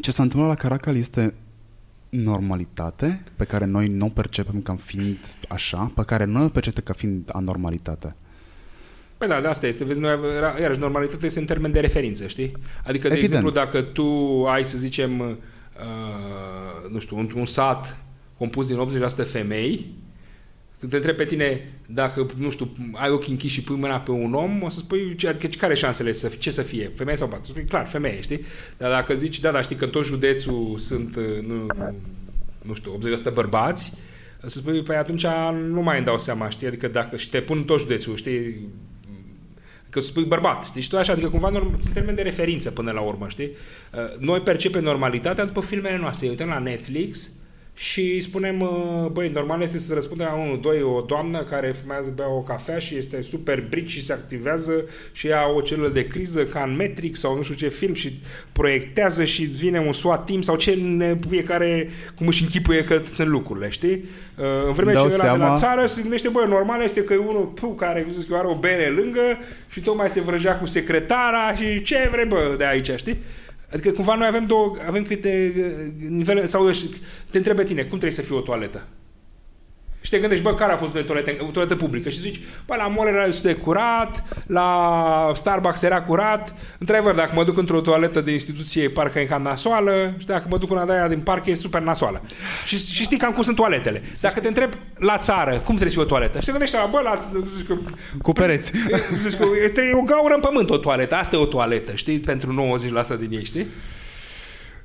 [0.00, 1.34] ce s-a întâmplat la Caracal este
[2.08, 6.82] normalitate pe care noi nu o percepem ca fiind așa, pe care noi o percepem
[6.84, 8.14] ca fiind anormalitate.
[9.18, 9.84] Păi da, de asta este.
[9.84, 10.18] Vezi, noi,
[10.60, 12.52] iarăși, normalitatea este în termen de referință, știi?
[12.84, 13.22] Adică, de Evident.
[13.22, 14.06] exemplu, dacă tu
[14.46, 15.36] ai, să zicem, uh,
[16.90, 18.04] nu știu, un, un sat
[18.38, 18.76] compus din
[19.22, 19.94] 80% femei,
[20.78, 24.10] când te întreb pe tine dacă, nu știu, ai ochii închiși și pui mâna pe
[24.10, 26.92] un om, o să spui, adică care șansele să, ce să fie?
[26.94, 27.46] Femeie sau bărbat?
[27.46, 28.44] Spui, clar, femeie, știi?
[28.76, 31.66] Dar dacă zici, da, da, știi că în tot județul sunt, uh, nu,
[32.62, 32.98] nu știu,
[33.30, 33.92] 80% bărbați,
[34.46, 35.26] să spui, păi atunci
[35.68, 36.66] nu mai îmi dau seama, știi?
[36.66, 38.68] Adică dacă și te pun în tot județul, știi?
[39.90, 40.80] Că spui bărbat, știi?
[40.80, 43.50] Și tot așa, adică cumva în termen de referință până la urmă, știi?
[43.92, 46.28] Uh, noi percepem normalitatea după filmele noastre.
[46.28, 47.30] Uităm la Netflix,
[47.78, 52.12] și spunem, uh, băi, normal este să răspundă la unul, doi, o doamnă care fumează,
[52.14, 56.06] bea o cafea și este super bric și se activează și ia o celulă de
[56.06, 58.20] criză ca în Matrix sau nu știu ce film și
[58.52, 60.78] proiectează și vine un SWAT team sau ce
[61.28, 64.04] fiecare cum își închipuie că sunt lucrurile, știi?
[64.36, 67.16] Uh, în vreme ce ăla de la țară se gândește, băi, normal este că e
[67.16, 71.82] unul pu, care zic, are o bere lângă și tocmai se vrăjea cu secretara și
[71.82, 73.18] ce vrei, bă, de aici, știi?
[73.72, 75.52] Adică cumva noi avem două, avem câte
[76.08, 76.70] nivele, sau
[77.30, 78.86] te întrebe tine, cum trebuie să fie o toaletă?
[80.08, 82.08] Și te gândești, bă, care a fost o toaletă, o toaletă publică?
[82.08, 86.54] Și zici, bă, la mall era destul de curat, la Starbucks era curat.
[86.78, 90.58] Într-adevăr, dacă mă duc într-o toaletă de instituție, parcă e cam nasoală, și dacă mă
[90.58, 92.22] duc una de aia din parc, e super nasoală.
[92.66, 94.02] Și, și știi cam cum sunt toaletele.
[94.20, 96.38] Dacă te întreb la țară, cum trebuie să fie o toaletă?
[96.38, 97.18] Și te gândești, bă, la...
[97.56, 97.74] Zici că,
[98.22, 98.72] Cu pereți.
[99.22, 99.44] Zici că
[99.80, 101.14] e o gaură în pământ o toaletă.
[101.14, 102.20] Asta e o toaletă, știi?
[102.20, 102.78] Pentru
[103.16, 103.66] 90% din ei, știi?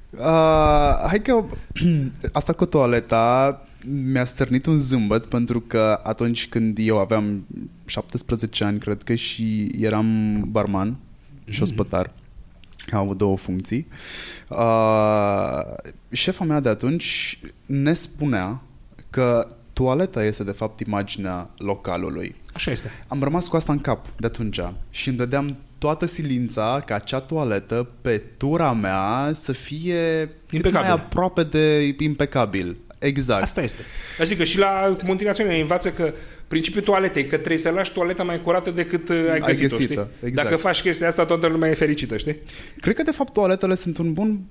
[0.09, 1.43] Uh, hai că
[2.39, 7.45] asta cu toaleta mi-a stârnit un zâmbăt pentru că atunci când eu aveam
[7.85, 11.49] 17 ani, cred că, și eram barman mm-hmm.
[11.49, 12.13] și ospătar,
[12.91, 13.87] am avut două funcții,
[14.49, 15.61] uh,
[16.11, 18.61] șefa mea de atunci ne spunea
[19.09, 22.35] că toaleta este de fapt imaginea localului.
[22.53, 22.91] Așa este.
[23.07, 24.59] Am rămas cu asta în cap de atunci
[24.89, 30.61] și îmi dădeam toată silința ca acea toaletă pe tura mea să fie impecabil.
[30.61, 32.77] cât mai aproape de impecabil.
[33.03, 33.41] Exact.
[33.41, 33.81] Asta este.
[34.19, 36.13] Așa că și la multinaționale învață că
[36.47, 40.07] principiul toaletei, că trebuie să lași toaleta mai curată decât uh, ai găsit-o, știi?
[40.23, 40.33] Exact.
[40.33, 42.37] Dacă faci chestia asta, toată lumea e fericită, știi?
[42.79, 44.41] Cred că, de fapt, toaletele sunt un bun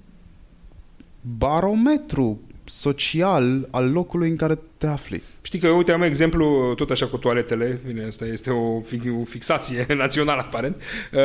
[1.38, 5.22] barometru social al locului în care te afli.
[5.42, 8.76] Știi că, uite, am exemplu tot așa cu toaletele, bine, asta este o,
[9.20, 10.76] o fixație națională, aparent.
[11.12, 11.20] Uh,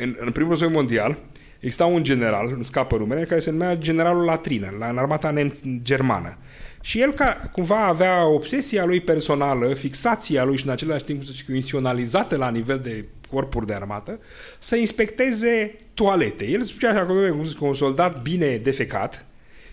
[0.00, 1.18] în, în primul război mondial,
[1.60, 5.34] exista un general, nu scapă numele, care se numea generalul Latrină, la, în armata
[5.82, 6.36] germană.
[6.84, 12.36] Și el ca, cumva avea obsesia lui personală, fixația lui și în același timp instituționalizată
[12.36, 14.20] la nivel de corpuri de armată,
[14.58, 16.46] să inspecteze toalete.
[16.46, 19.26] El spunea acolo, cum zic, un soldat bine defecat,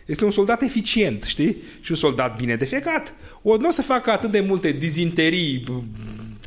[0.05, 1.57] Este un soldat eficient, știi?
[1.81, 3.13] Și un soldat bine defecat.
[3.41, 5.63] O, nu o să facă atât de multe dizinterii,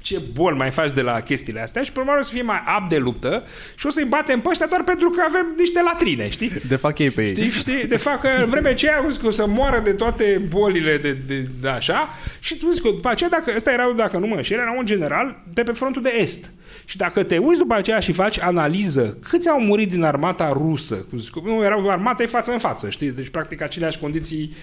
[0.03, 2.89] ce bol mai faci de la chestiile astea și probabil o să fie mai ap
[2.89, 6.53] de luptă și o să-i batem pe ăștia doar pentru că avem niște latrine, știi?
[6.69, 7.35] De fac ei pe ei.
[7.35, 7.87] Știi, știi?
[7.87, 11.69] De fac în vremea aceea că o să moară de toate bolile de, de, de
[11.69, 12.09] așa
[12.39, 14.87] și tu zici că după aceea, dacă, ăsta era, dacă nu mă înșel, era un
[14.87, 16.51] general de pe frontul de est.
[16.85, 20.95] Și dacă te uiți după aceea și faci analiză, câți au murit din armata rusă?
[20.95, 23.11] Cum zic, nu erau armate față în față, știi?
[23.11, 24.55] Deci, practic, aceleași condiții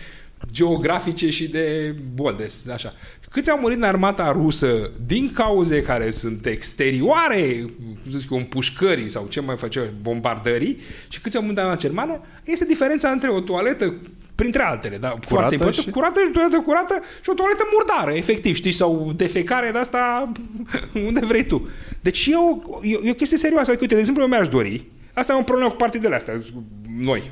[0.52, 2.94] geografice și de boldes, așa.
[3.30, 7.65] Câți au murit în armata rusă din cauze care sunt exterioare,
[8.03, 10.77] cum să zic, împușcării sau ce mai făceau, bombardării,
[11.10, 13.95] și câți au murit în armata germană, este diferența între o toaletă
[14.35, 15.89] printre altele, da, curată foarte importantă, și...
[15.89, 20.31] curată, toaletă curată și o toaletă murdară, efectiv, știi, sau defecare de asta
[21.07, 21.69] unde vrei tu.
[22.01, 23.69] Deci e o, e, e o chestie serioasă.
[23.69, 26.41] Adică, uite, de exemplu, eu mi-aș dori, asta e un problemă cu partidele astea,
[26.97, 27.31] noi,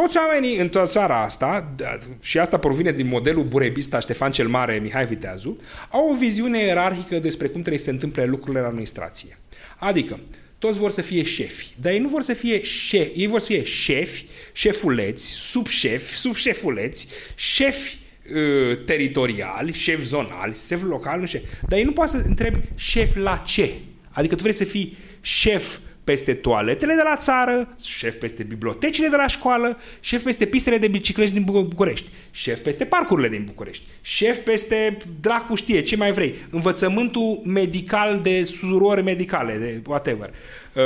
[0.00, 4.48] toți oamenii în toată țara asta, da, și asta provine din modelul burebista Ștefan cel
[4.48, 5.58] Mare, Mihai Viteazu,
[5.90, 9.38] au o viziune ierarhică despre cum trebuie să se întâmple lucrurile în administrație.
[9.78, 10.20] Adică,
[10.58, 13.46] toți vor să fie șefi, dar ei nu vor să fie șefi, ei vor să
[13.46, 17.98] fie șefi, șefuleți, subșefi, subșefuleți, șefi
[18.34, 21.40] uh, teritoriali, șef zonali, șef local, nu știu.
[21.68, 23.70] Dar ei nu poate să întrebi șef la ce.
[24.10, 29.16] Adică tu vrei să fii șef peste toaletele de la țară, șef peste bibliotecile de
[29.16, 34.38] la școală, șef peste pistele de biciclete din București, șef peste parcurile din București, șef
[34.38, 40.30] peste dracu știe, ce mai vrei, învățământul medical de surori medicale, de whatever.
[40.72, 40.82] Uh,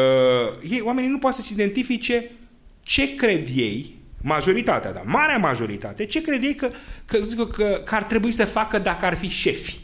[0.71, 2.31] ei, oamenii nu pot să-și identifice
[2.83, 6.71] ce cred ei, majoritatea, dar marea majoritate, ce cred ei că,
[7.05, 9.81] că, că, că, că ar trebui să facă dacă ar fi șefi.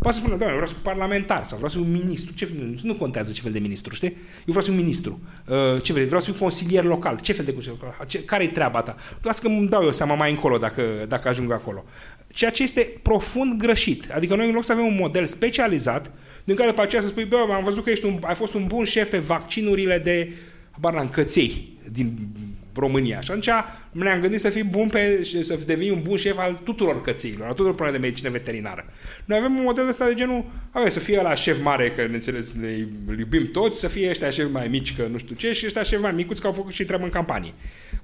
[0.00, 2.34] Poate să spună, doamne, vreau să fiu parlamentar sau vreau să fiu ministru.
[2.34, 2.48] Ce,
[2.82, 4.08] nu contează ce fel de ministru, știi?
[4.08, 5.20] Eu vreau să fiu ministru.
[5.46, 6.04] Uh, ce vrei?
[6.04, 7.18] Vreau să fiu consilier local.
[7.20, 8.06] Ce fel de consilier local?
[8.06, 8.96] Ce, care e treaba ta?
[9.22, 11.84] Lasă că îmi dau eu seama mai încolo dacă, dacă ajung acolo.
[12.28, 14.10] Ceea ce este profund greșit.
[14.10, 16.10] Adică noi în loc să avem un model specializat,
[16.44, 18.66] din care după aceea să spui, bă, am văzut că ești un, ai fost un
[18.66, 20.32] bun șef pe vaccinurile de,
[20.70, 22.28] habar n căței din
[22.74, 23.20] România.
[23.20, 23.48] Și atunci
[23.90, 27.52] ne-am gândit să fii bun pe, să devii un bun șef al tuturor căților, al
[27.52, 28.84] tuturor problemelor de medicină veterinară.
[29.24, 32.14] Noi avem un model ăsta de genul, avem să fie la șef mare, că ne
[32.14, 32.88] înțeles, le
[33.18, 36.00] iubim toți, să fie ăștia șef mai mici, că nu știu ce, și ăștia șef
[36.00, 37.52] mai micuți, că au făcut și treabă în campanie.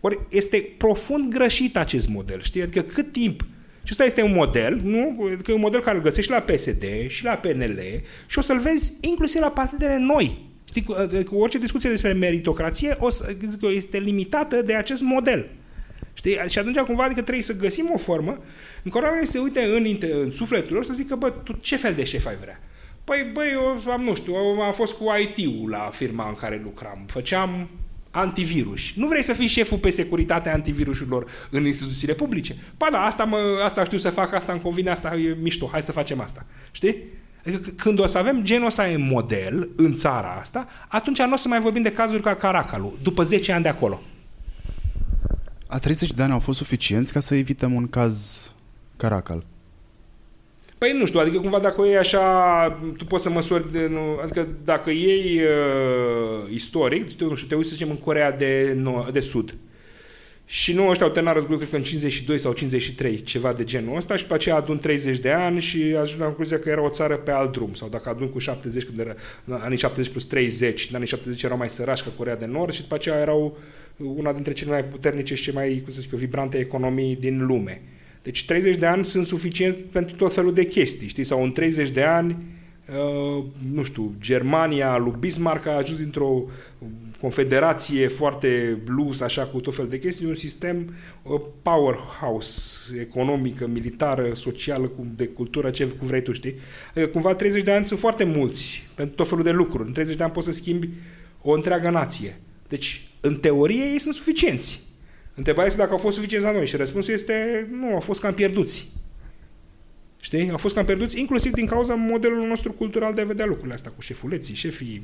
[0.01, 2.63] Ori este profund greșit acest model, știi?
[2.63, 3.41] Adică cât timp
[3.83, 5.17] și ăsta este un model, nu?
[5.43, 7.81] Că e un model care îl găsești la PSD și la PNL
[8.27, 10.46] și o să-l vezi inclusiv la partidele noi
[10.77, 15.49] Știi, cu orice discuție despre meritocrație o să zic că este limitată de acest model.
[16.13, 16.39] Știi?
[16.49, 18.39] Și atunci cumva adică trebuie să găsim o formă
[18.83, 21.95] în care oamenii se uite în, în sufletul lor să zică, bă, tu ce fel
[21.95, 22.61] de șef ai vrea?
[23.05, 27.05] Păi, băi, eu am, nu știu, am fost cu IT-ul la firma în care lucram.
[27.07, 27.69] Făceam
[28.11, 28.81] antivirus.
[28.95, 32.57] Nu vrei să fii șeful pe securitatea antivirusurilor în instituțiile publice?
[32.77, 35.83] Ba da, asta, mă, asta știu să fac, asta îmi convine, asta e mișto, hai
[35.83, 36.47] să facem asta.
[36.71, 37.03] Știi?
[37.47, 41.37] Adică când o să avem genul ăsta în model în țara asta, atunci nu o
[41.37, 44.03] să mai vorbim de cazuri ca Caracalu, după 10 ani de acolo.
[45.67, 48.55] A 30 de ani au fost suficienți ca să evităm un caz
[48.97, 49.45] Caracal.
[50.79, 54.49] Păi nu știu, adică cumva dacă e așa, tu poți să măsori, de, nu, adică
[54.65, 58.79] dacă iei uh, istoric, nu știu, te uiți să zicem în Corea de,
[59.13, 59.55] de Sud,
[60.49, 63.97] și nu ăștia au terminat războiul, cred că în 52 sau 53, ceva de genul
[63.97, 66.89] ăsta, și pe aceea adun 30 de ani și ajung la concluzia că era o
[66.89, 67.75] țară pe alt drum.
[67.75, 69.15] Sau dacă adun cu 70, când era
[69.47, 72.81] anii 70 plus 30, în anii 70 erau mai sărași ca Corea de Nord și
[72.81, 73.59] după aceea erau
[73.97, 77.47] una dintre cele mai puternice și cele mai, cum să zic eu, vibrante economii din
[77.47, 77.83] lume.
[78.23, 81.25] Deci 30 de ani sunt suficient pentru tot felul de chestii, știi?
[81.25, 82.37] Sau în 30 de ani,
[82.89, 86.43] uh, nu știu, Germania, lui Bismarck a ajuns dintr-o
[87.21, 94.35] confederație foarte blues, așa, cu tot fel de chestii, un sistem uh, powerhouse economică, militară,
[94.35, 96.55] socială, cu, de cultură, ce cum vrei tu, știi?
[96.91, 99.87] Adică, cumva 30 de ani sunt foarte mulți pentru tot felul de lucruri.
[99.87, 100.89] În 30 de ani poți să schimbi
[101.43, 102.41] o întreagă nație.
[102.69, 104.85] Deci, în teorie, ei sunt suficienți.
[105.35, 108.35] Întrebarea este dacă au fost suficienți la noi și răspunsul este nu, au fost cam
[108.35, 108.89] pierduți.
[110.21, 110.51] Știi?
[110.51, 113.91] Au fost cam pierduți, inclusiv din cauza modelului nostru cultural de a vedea lucrurile astea
[113.91, 115.03] cu șefuleții, șefii,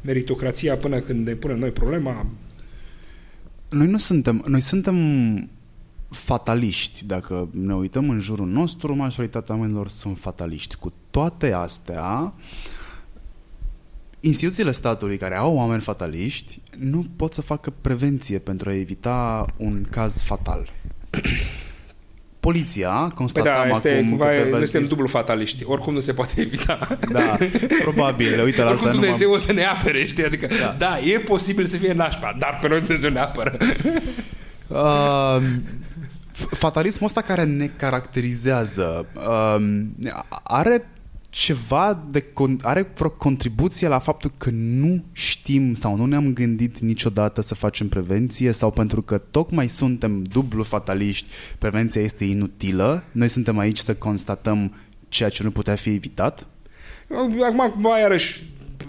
[0.00, 2.26] meritocrația până când ne punem noi problema.
[3.70, 4.96] Noi nu suntem, noi suntem
[6.10, 7.04] fataliști.
[7.06, 10.76] Dacă ne uităm în jurul nostru, majoritatea oamenilor sunt fataliști.
[10.76, 12.32] Cu toate astea,
[14.20, 19.86] instituțiile statului care au oameni fataliști nu pot să facă prevenție pentru a evita un
[19.90, 20.72] caz fatal.
[22.44, 25.64] Poliția, constatam păi da, este, acum cumva, noi suntem dublu fataliști.
[25.66, 26.98] Oricum nu se poate evita.
[27.12, 27.36] Da,
[27.82, 28.42] probabil.
[28.44, 29.34] Uite, la Oricum Dumnezeu numai...
[29.34, 30.24] o să ne apere, știi?
[30.24, 30.74] Adică, da.
[30.78, 33.56] da, e posibil să fie nașpa, dar pe noi Dumnezeu ne apără.
[34.66, 35.42] Uh,
[36.50, 39.64] fatalismul ăsta care ne caracterizează uh,
[40.42, 40.88] are
[41.34, 46.78] ceva de con- are vreo contribuție la faptul că nu știm sau nu ne-am gândit
[46.78, 51.26] niciodată să facem prevenție sau pentru că tocmai suntem dublu fataliști,
[51.58, 54.74] prevenția este inutilă, noi suntem aici să constatăm
[55.08, 56.46] ceea ce nu putea fi evitat?
[57.46, 58.42] Acum, mai iarăși,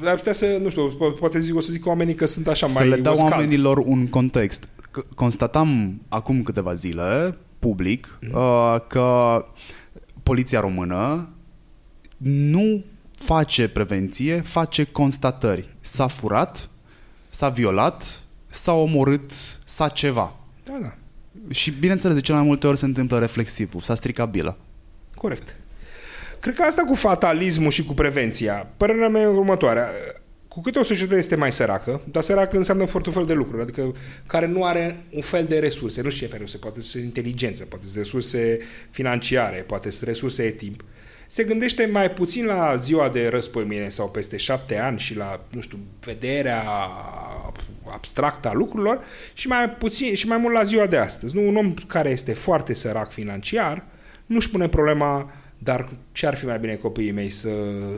[0.04, 0.88] ar putea să, nu știu,
[1.20, 3.32] poate zic, o să zic oamenii că sunt așa să mai le dau oscald.
[3.32, 4.66] oamenilor un context.
[4.66, 8.36] C- Constatam acum câteva zile, public, Mhm.
[8.36, 9.46] uh, că
[10.24, 11.30] poliția română
[12.28, 12.84] nu
[13.18, 15.70] face prevenție, face constatări.
[15.82, 16.70] S-a furat,
[17.30, 19.32] s-a violat, s-a omorât,
[19.66, 20.40] s-a ceva.
[20.66, 20.96] Da, da,
[21.50, 24.58] Și bineînțeles, de cele mai multe ori se întâmplă reflexivul, s-a stricat bila.
[25.16, 25.56] corect.
[26.40, 29.90] Cred că asta cu fatalismul și cu prevenția, părerea mea e următoarea.
[30.48, 33.96] Cu cât o societate este mai săracă, dar săracă înseamnă foarte fel de lucruri, adică
[34.28, 36.98] care nu are un fel de resurse, nu știu ce fel de resurse, poate să
[36.98, 40.84] inteligență, poate să resurse financiare, poate să resurse de timp,
[41.28, 45.62] se gândește mai puțin la ziua de răspămire sau peste șapte ani și la, nu
[45.62, 46.64] știu, vederea
[47.92, 49.04] abstractă a lucrurilor
[49.34, 51.36] și mai puțin și mai mult la ziua de astăzi.
[51.36, 53.86] Nu, un om care este foarte sărac financiar
[54.26, 57.50] nu-și pune problema dar ce ar fi mai bine copiii mei să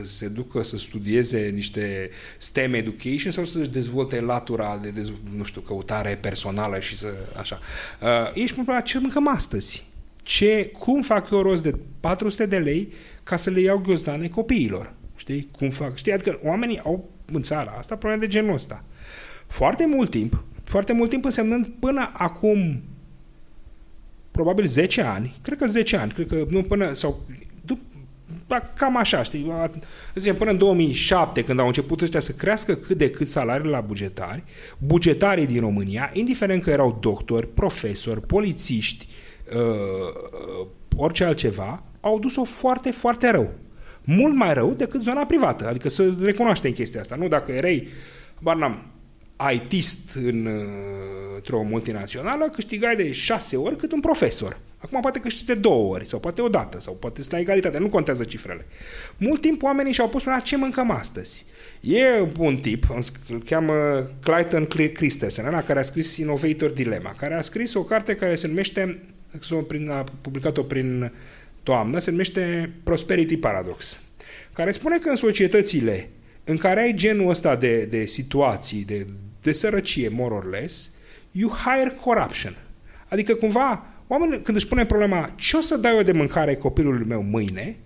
[0.04, 5.60] se ducă să studieze niște STEM education sau să-și dezvolte latura de, dez, nu știu,
[5.60, 7.58] căutare personală și să așa.
[8.02, 9.86] Uh, ești problema ce mâncăm astăzi?
[10.22, 12.92] Ce, cum fac eu rost de 400 de lei
[13.28, 14.92] ca să le iau ghiozdane copiilor?
[15.16, 15.48] Știi?
[15.58, 15.96] Cum fac?
[15.96, 16.12] Știi?
[16.12, 18.84] Adică oamenii au în țara asta probleme de genul ăsta.
[19.46, 22.82] Foarte mult timp, foarte mult timp însemnând până acum
[24.30, 27.20] probabil 10 ani, cred că 10 ani, cred că nu până, sau
[28.46, 29.70] da, cam așa, știi,
[30.14, 33.80] zicem, până în 2007, când au început ăștia să crească cât de cât salariile la
[33.80, 34.42] bugetari,
[34.78, 39.08] bugetarii din România, indiferent că erau doctori, profesori, polițiști,
[39.54, 43.50] uh, orice altceva, au dus-o foarte, foarte rău.
[44.04, 47.28] Mult mai rău decât zona privată, adică să recunoaștem chestia asta, nu?
[47.28, 47.88] Dacă erai,
[48.38, 48.86] barnam,
[49.52, 50.62] ITist în, uh,
[51.34, 54.58] într-o multinațională, câștigai de șase ori cât un profesor.
[54.78, 57.88] Acum poate câștigi de două ori, sau poate o dată, sau poate la egalitate, nu
[57.88, 58.66] contează cifrele.
[59.16, 61.44] Mult timp oamenii și-au pus la ce mâncăm astăzi.
[61.80, 62.84] E un tip,
[63.28, 63.74] îl cheamă
[64.22, 68.46] Clayton Christensen, ăla care a scris Innovator Dilemma, care a scris o carte care se
[68.46, 69.02] numește,
[69.88, 71.12] a publicat-o prin
[71.68, 74.00] toamnă, se numește Prosperity Paradox,
[74.52, 76.08] care spune că în societățile
[76.44, 79.06] în care ai genul ăsta de, de situații, de,
[79.42, 80.90] de sărăcie, more or less,
[81.30, 82.56] you hire corruption.
[83.08, 87.06] Adică cumva oamenii când își pune problema ce o să dau eu de mâncare copilului
[87.06, 87.76] meu mâine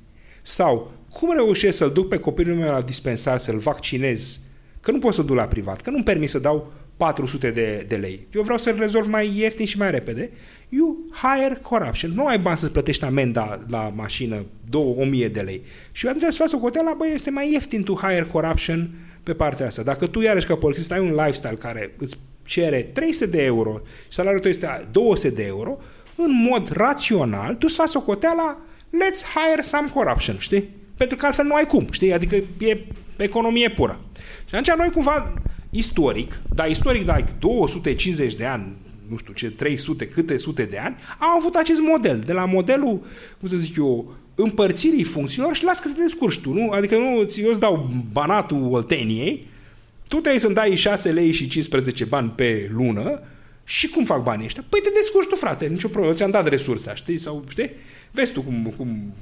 [0.42, 4.40] sau cum reușesc să-l duc pe copilul meu la dispensar, să-l vaccinez,
[4.80, 6.72] că nu pot să duc la privat, că nu-mi permis să dau
[7.02, 8.26] 400 de, de lei.
[8.34, 10.30] Eu vreau să-l rezolv mai ieftin și mai repede.
[10.68, 12.10] You hire corruption.
[12.14, 15.62] Nu ai bani să-ți plătești amenda la mașină 2000 de lei.
[15.92, 18.90] Și atunci să faci o coteală, băi, este mai ieftin to hire corruption
[19.22, 19.82] pe partea asta.
[19.82, 24.14] Dacă tu iarăși ca polițist ai un lifestyle care îți cere 300 de euro și
[24.14, 25.78] salariul tău este 200 de euro,
[26.16, 30.68] în mod rațional, tu îți faci o coteală, let's hire some corruption, știi?
[30.96, 32.12] Pentru că altfel nu ai cum, știi?
[32.12, 32.84] Adică e
[33.16, 34.00] economie pură.
[34.48, 35.32] Și atunci noi cumva
[35.74, 38.76] istoric, dar istoric, da, 250 de ani,
[39.08, 43.02] nu știu ce, 300, câte sute de ani, au avut acest model, de la modelul,
[43.38, 46.70] cum să zic eu, împărțirii funcțiilor și las că te descurci tu, nu?
[46.70, 49.46] Adică nu, eu îți dau banatul Olteniei,
[50.08, 53.20] tu trebuie să-mi dai 6 lei și 15 bani pe lună
[53.64, 54.64] și cum fac banii ăștia?
[54.68, 57.18] Păi te descurci tu, frate, nicio problemă, ți-am dat resursa, știi?
[57.18, 57.70] Sau, știi?
[58.10, 59.12] Vezi tu cum, cum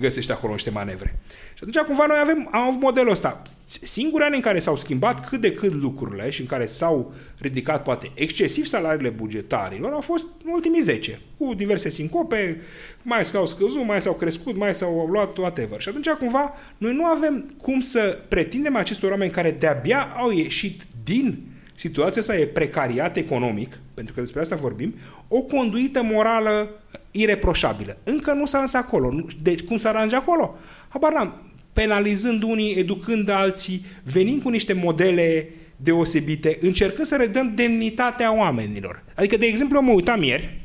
[0.00, 1.18] găsești acolo niște manevre.
[1.54, 3.42] Și atunci cumva noi avem, am avut modelul ăsta.
[3.80, 7.82] Singurii ani în care s-au schimbat cât de cât lucrurile și în care s-au ridicat
[7.82, 12.60] poate excesiv salariile bugetarilor au fost în ultimii 10, cu diverse sincope,
[13.02, 15.80] mai s-au scăzut, mai s-au crescut, mai s-au luat whatever.
[15.80, 20.82] Și atunci cumva noi nu avem cum să pretindem acestor oameni care de-abia au ieșit
[21.04, 21.49] din
[21.80, 24.94] situația asta e precariat economic, pentru că despre asta vorbim,
[25.28, 26.70] o conduită morală
[27.10, 27.98] ireproșabilă.
[28.04, 29.14] Încă nu s-a însă acolo.
[29.42, 30.58] Deci cum s-a aranjat acolo?
[30.88, 31.52] Habar n-am.
[31.72, 39.04] Penalizând unii, educând alții, venind cu niște modele deosebite, încercând să redăm demnitatea oamenilor.
[39.14, 40.60] Adică, de exemplu, eu mă uitam ieri,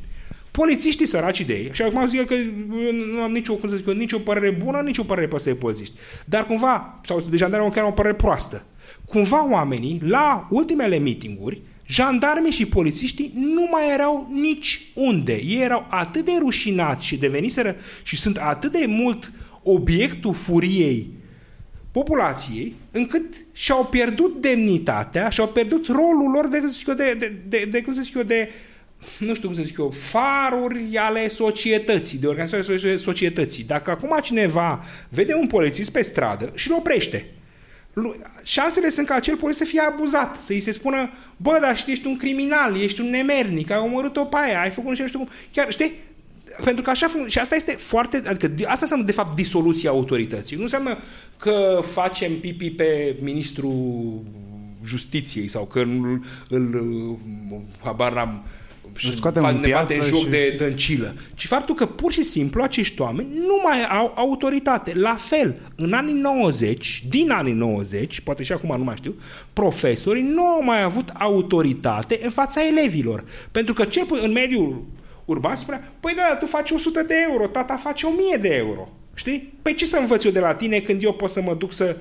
[0.51, 2.35] polițiștii săraci de ei, și acum zic că
[3.13, 5.93] nu am nicio, cum să zic, nicio părere bună, nicio părere pe de polițiști,
[6.25, 8.65] dar cumva, sau de jandarmi chiar o părere proastă,
[9.07, 15.33] cumva oamenii, la ultimele meetinguri, jandarmii și polițiștii nu mai erau nici unde.
[15.33, 19.31] Ei erau atât de rușinați și deveniseră și sunt atât de mult
[19.63, 21.07] obiectul furiei
[21.91, 26.59] populației, încât și-au pierdut demnitatea, și-au pierdut rolul lor de,
[26.95, 28.49] de, de, de, de cum să zic eu, de
[29.19, 33.63] nu știu cum să zic eu, faruri ale societății, de organizare societății.
[33.63, 37.25] Dacă acum cineva vede un polițist pe stradă și îl oprește,
[38.43, 41.93] șansele sunt ca acel polițist să fie abuzat, să îi se spună, bă, dar știi,
[41.93, 45.29] ești un criminal, ești un nemernic, ai omorât-o pe aia, ai făcut nu știu cum.
[45.51, 45.93] Chiar, știi,
[46.63, 50.55] pentru că așa și asta este foarte, adică asta înseamnă de fapt disoluția autorității.
[50.55, 50.97] Nu înseamnă
[51.37, 54.21] că facem pipi pe ministrul
[54.85, 57.17] justiției sau că îl, îl
[57.83, 58.43] habar n-am
[58.97, 62.23] și scoatem în ne bate piață joc și- de dăncilă, ci faptul că pur și
[62.23, 64.91] simplu acești oameni nu mai au autoritate.
[64.95, 69.15] La fel, în anii 90, din anii 90, poate și acum nu mai știu,
[69.53, 73.23] profesorii nu au mai avut autoritate în fața elevilor.
[73.51, 74.83] Pentru că ce în mediul
[75.25, 78.89] urban spunea, păi da, tu faci 100 de euro, tata face 1000 de euro.
[79.17, 79.53] Știi?
[79.61, 81.97] Păi ce să învăț eu de la tine când eu pot să mă duc să,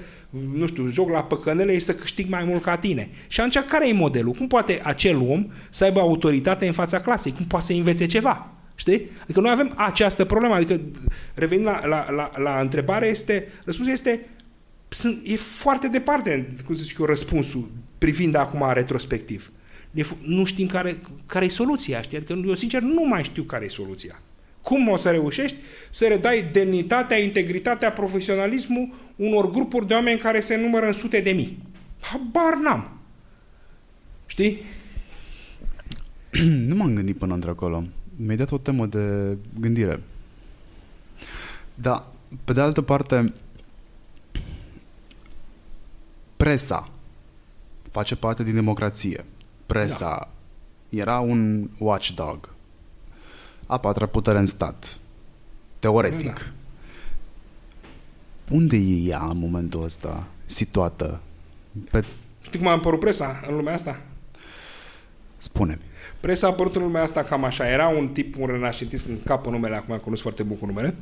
[0.54, 3.08] nu știu, joc la păcănele și să câștig mai mult ca tine?
[3.28, 4.32] Și atunci care e modelul?
[4.32, 7.32] Cum poate acel om să aibă autoritate în fața clasei?
[7.32, 8.52] Cum poate să învețe ceva?
[8.74, 9.10] Știi?
[9.22, 10.54] Adică noi avem această problemă.
[10.54, 10.80] Adică,
[11.34, 14.26] revenind la, la, la, la întrebare, este, răspunsul este
[14.88, 19.50] sunt, e foarte departe, cum să zic eu, răspunsul privind acum retrospectiv.
[19.94, 22.16] E fu- Nu știm care, care e soluția, știi?
[22.16, 24.20] Adică eu, sincer, nu mai știu care e soluția.
[24.64, 25.56] Cum o să reușești
[25.90, 31.30] să redai demnitatea, integritatea, profesionalismul unor grupuri de oameni care se numără în sute de
[31.30, 31.58] mii?
[32.00, 32.98] Habar n-am.
[34.26, 34.62] Știi?
[36.68, 37.84] nu m-am gândit până într-acolo.
[38.16, 40.02] Mi-ai dat o temă de gândire.
[41.74, 42.10] Da,
[42.44, 43.32] pe de altă parte,
[46.36, 46.90] presa
[47.90, 49.24] face parte din democrație.
[49.66, 50.28] Presa
[50.88, 50.98] da.
[50.98, 52.53] era un watchdog.
[53.66, 54.98] A patra putere în stat.
[55.78, 56.34] Teoretic.
[56.34, 56.40] Da.
[58.50, 61.20] Unde e ea în momentul ăsta situată?
[61.90, 62.04] Pe...
[62.40, 64.00] Știi cum a apărut presa în lumea asta?
[65.36, 65.80] Spune-mi.
[66.20, 67.68] Presa a apărut în lumea asta cam așa.
[67.68, 70.94] Era un tip, un renascentist, în capă numele, acum cunosc foarte bun cu numele,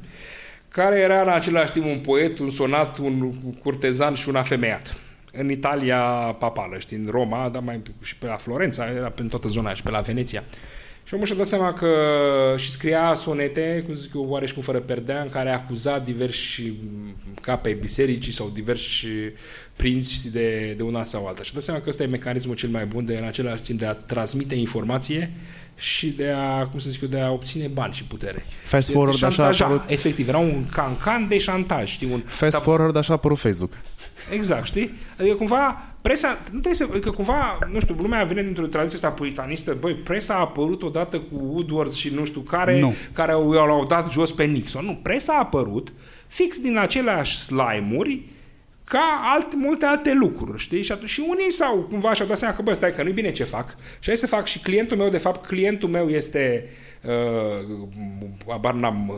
[0.69, 3.33] care era în același timp un poet, un sonat, un
[3.63, 4.97] curtezan și un afemeiat.
[5.33, 6.01] În Italia
[6.39, 9.83] papală, știi, în Roma, dar mai și pe la Florența, era pe toată zona și
[9.83, 10.43] pe la Veneția.
[11.05, 11.89] Și omul și-a dat seama că
[12.57, 16.73] și scria sonete, cum zic eu, oareși cum fără perdea, în care acuza diversi
[17.41, 19.07] cape bisericii sau diversi
[19.77, 21.43] prinți de, de una sau alta.
[21.43, 23.87] Și-a dat seama că ăsta e mecanismul cel mai bun de, în același timp, de
[23.87, 25.33] a transmite informație
[25.77, 28.45] și de a, cum să zic eu, de a obține bani și putere.
[28.65, 29.65] Fast De- forward, de așa a șantaja.
[29.65, 32.09] apărut- Efectiv, era un cancan de șantaj, știi?
[32.13, 33.73] Un, Fast tab- forward, așa a apărut Facebook.
[34.33, 34.93] Exact, știi?
[35.19, 39.09] Adică cumva presa, nu trebuie să, adică cumva, nu știu, lumea vine dintr-o tradiție asta
[39.09, 42.95] puritanistă, băi, presa a apărut odată cu Woodward și nu știu care, Nu.
[43.13, 44.85] care au, au dat jos pe Nixon.
[44.85, 45.93] Nu, presa a apărut
[46.27, 48.23] fix din aceleași slime-uri
[48.85, 50.83] ca alt, multe alte lucruri, știi?
[50.83, 53.31] Și, atunci, și unii sau cumva și-au dat seama că, bă, stai că nu-i bine
[53.33, 53.75] ce fac.
[53.79, 56.92] Și hai să fac și clientul meu, de fapt, clientul meu este uh,
[58.49, 59.17] abar n-am uh,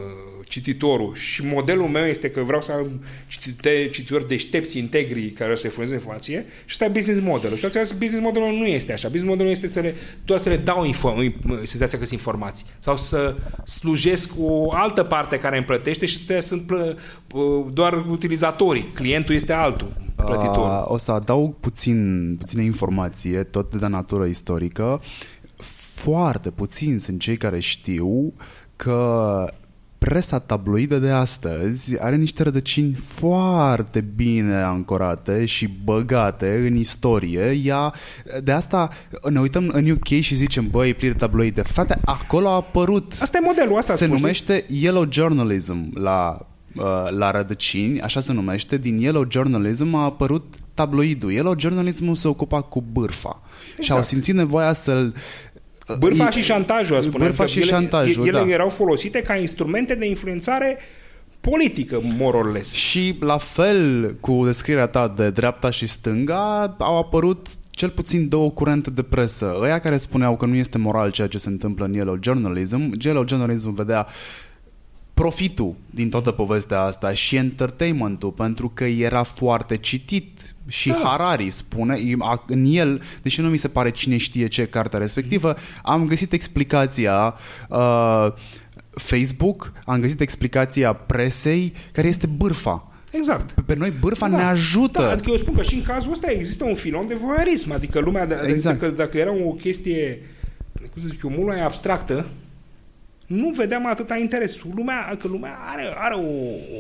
[0.49, 5.57] cititorul și modelul meu este că vreau să am citite, cititori deștepți, integri, care o
[5.57, 7.57] să-i furnizeze informație și ăsta e business modelul.
[7.57, 9.09] Și atunci business modelul nu este așa.
[9.09, 9.95] Business modelul este să le,
[10.25, 11.15] doar să le dau info,
[11.65, 13.37] senzația că sunt informații sau să
[13.67, 16.97] slujesc o altă parte care îmi plătește și să sunt plă,
[17.35, 18.89] uh, doar utilizatorii.
[18.95, 20.65] Clientul este altul, plătitorul.
[20.65, 25.01] A, o să adaug puțin, puțină informație, tot de natură istorică.
[26.05, 28.33] Foarte puțini sunt cei care știu
[28.77, 29.49] că
[29.99, 37.61] presa tabloidă de astăzi are niște rădăcini foarte bine ancorate și băgate în istorie.
[37.65, 37.95] Ea,
[38.43, 38.89] de asta
[39.31, 41.63] ne uităm în UK și zicem, băi, e plin de tabloide.
[41.63, 46.85] Frate, acolo a apărut Asta e modelul, asta se spui, numește Yellow Journalism la, uh,
[47.11, 48.77] la rădăcini, așa se numește.
[48.77, 51.33] Din Yellow Journalism a apărut tabloidul.
[51.33, 53.43] Yellow Journalism se ocupa cu bârfa
[53.79, 55.15] și au simțit nevoia să-l
[55.99, 57.25] Bârfa e- și șantajul, spune.
[57.25, 58.49] Bârfa și șantajul, ele da.
[58.49, 60.79] erau folosite ca instrumente de influențare
[61.41, 62.73] politică, more or less.
[62.73, 68.51] Și la fel cu descrierea ta de dreapta și stânga au apărut cel puțin două
[68.51, 69.59] curente de presă.
[69.61, 73.29] Ăia care spuneau că nu este moral ceea ce se întâmplă în Yellow Journalism, Yellow
[73.29, 74.07] Journalism vedea
[75.15, 81.01] profitul din toată povestea asta și entertainmentul, pentru că era foarte citit și Da.
[81.05, 85.55] Harari spune, a- în el, deși nu mi se pare cine știe ce cartea respectivă,
[85.83, 87.35] am găsit explicația
[87.69, 88.27] uh,
[88.91, 92.89] Facebook, am găsit explicația presei, care este bârfa.
[93.11, 93.53] Exact.
[93.53, 95.03] Pe- Pe noi bârfa ne ajută.
[95.03, 97.99] Da, adică eu spun că și în cazul ăsta există un filon de voyeurism, adică
[98.01, 98.83] lumea, de, Exact.
[98.83, 100.23] adică dacă era o chestie,
[100.93, 102.27] cum să zic eu, mult mai abstractă,
[103.27, 104.63] nu vedeam atâta interes.
[104.75, 106.29] Lumea, că lumea are, are o,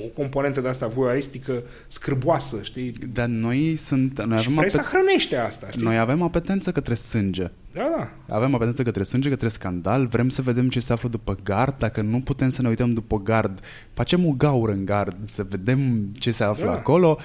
[0.04, 2.92] o componentă de asta voyeuristică scârboasă, știi?
[3.12, 4.24] Dar noi sunt...
[4.24, 5.82] Noi și avem, presa apet- hrănește asta, știi?
[5.82, 7.46] noi avem apetență către sânge.
[7.72, 8.34] Da, da.
[8.34, 12.00] Avem apetență către sânge, către scandal, vrem să vedem ce se află după gard, dacă
[12.00, 13.60] nu putem să ne uităm după gard,
[13.92, 16.72] facem o gaură în gard, să vedem ce se află Da.
[16.72, 17.18] acolo.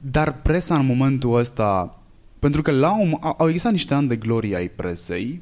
[0.00, 1.98] Dar presa în momentul ăsta,
[2.38, 5.40] pentru că la un, au au existat niște ani de glorie ai presei,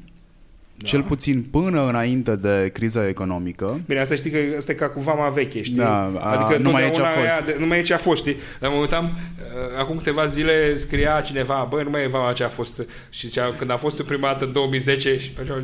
[0.75, 0.87] Da.
[0.89, 4.99] cel puțin până înainte de criza economică, Bine, asta știi că asta e ca cu
[5.01, 5.75] vama veche, știi?
[5.77, 7.37] Da, a, adică nu mai e ce a totdeauna fost.
[7.37, 8.35] ea de- nu mai e ce a fost, știi?
[8.59, 12.43] Dar mă uitam, uh, acum câteva zile scria cineva, băi, nu mai e vama ce
[12.43, 12.85] a fost.
[13.09, 15.63] Și zicea, când a fost eu prima dată în 2010, și făceau, uh,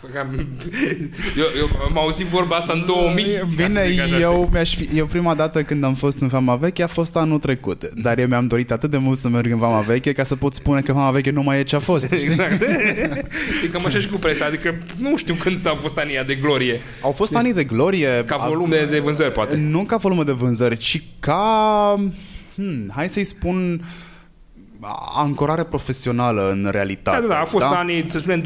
[0.00, 0.46] făceam-
[1.42, 3.24] eu, eu am auzit vorba asta în 2000.
[3.36, 6.28] ca să Bine, zic așa, eu, mi-aș fi, eu prima dată când am fost în
[6.28, 9.50] Vama Veche a fost anul trecut, dar eu mi-am dorit atât de mult să merg
[9.50, 11.78] în Vama Veche ca să pot spune că Vama Veche nu mai e ce a
[11.78, 12.04] fost.
[12.12, 12.24] știi?
[12.24, 12.62] Exact.
[13.64, 16.34] e cam așa și cu presa, adică nu știu când au fost anii ăia de
[16.34, 16.80] glorie.
[17.02, 18.24] Au fost anii de glorie.
[18.26, 19.56] Ca volum de, de vânzări, poate.
[19.56, 21.94] Nu ca volume de vânzări, ci ca,
[22.54, 23.80] hmm, hai să-i spun,
[25.16, 27.20] ancorare profesională în realitate.
[27.20, 27.78] Da, da, da, a fost da?
[27.78, 28.44] anii, să spunem, 2000-2007,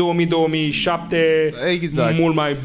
[1.71, 2.19] Exact.
[2.19, 2.57] mult mai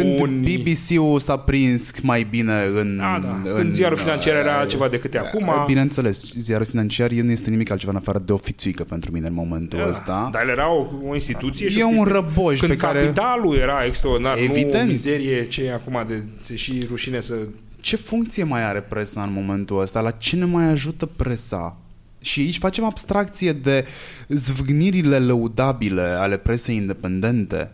[0.00, 0.62] Când buni.
[0.62, 2.96] BBC-ul s-a prins mai bine în...
[2.96, 3.50] Da, da.
[3.50, 5.50] în Când ziarul financiar era altceva decât e acum.
[5.66, 9.34] Bineînțeles, ziarul financiar nu este nimic altceva în afară de o fițuică pentru mine în
[9.34, 10.28] momentul Da, ăsta.
[10.32, 13.00] Dar el era o, o instituție și E o un chestie- răboj Când pe care-
[13.00, 14.88] capitalul era extraordinar, nu o Evident.
[14.88, 17.34] mizerie ce e acum de se și rușine să...
[17.80, 20.00] Ce funcție mai are presa în momentul ăsta?
[20.00, 21.76] La ce ne mai ajută presa?
[22.20, 23.84] Și aici facem abstracție de
[24.28, 27.70] zvâgnirile lăudabile ale presei independente.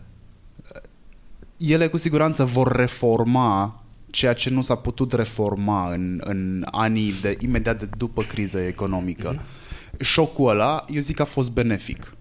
[1.59, 7.37] Ele cu siguranță vor reforma ceea ce nu s-a putut reforma în, în anii de
[7.39, 9.35] imediat de după criza economică.
[9.35, 9.99] Mm-hmm.
[9.99, 12.13] Șocul ăla, eu zic că a fost benefic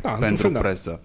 [0.00, 0.60] Da, într-un pentru fel, da.
[0.60, 1.00] presă.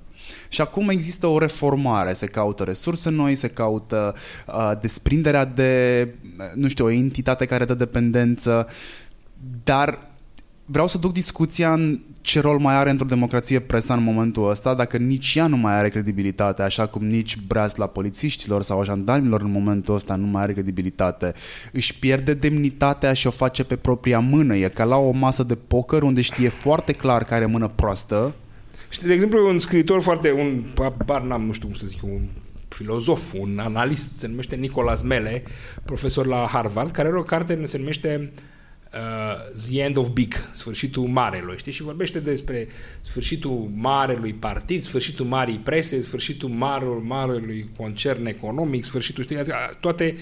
[0.47, 4.15] Și acum există o reformare, se caută resurse noi, se caută
[4.47, 6.07] uh, desprinderea de,
[6.53, 8.68] nu știu, o entitate care dă dependență,
[9.64, 10.09] dar
[10.71, 14.73] vreau să duc discuția în ce rol mai are într-o democrație presa în momentul ăsta,
[14.73, 19.41] dacă nici ea nu mai are credibilitate, așa cum nici breasla polițiștilor sau a jandarmilor
[19.41, 21.33] în momentul ăsta nu mai are credibilitate,
[21.71, 24.55] își pierde demnitatea și o face pe propria mână.
[24.55, 28.33] E ca la o masă de poker unde știe foarte clar că are mână proastă,
[28.91, 30.63] Știi, de exemplu, un scriitor foarte, un,
[31.05, 32.21] bar n-am, nu știu cum să zic, un
[32.67, 35.43] filozof, un analist, se numește Nicholas Mele,
[35.85, 38.41] profesor la Harvard, care are o carte, se numește uh,
[39.68, 41.72] The End of Big, sfârșitul marelui, știi?
[41.72, 42.68] Și vorbește despre
[43.02, 50.16] sfârșitul marelui partid, sfârșitul marii prese, sfârșitul marelui, marelui concern economic, sfârșitul, știi, adică toate,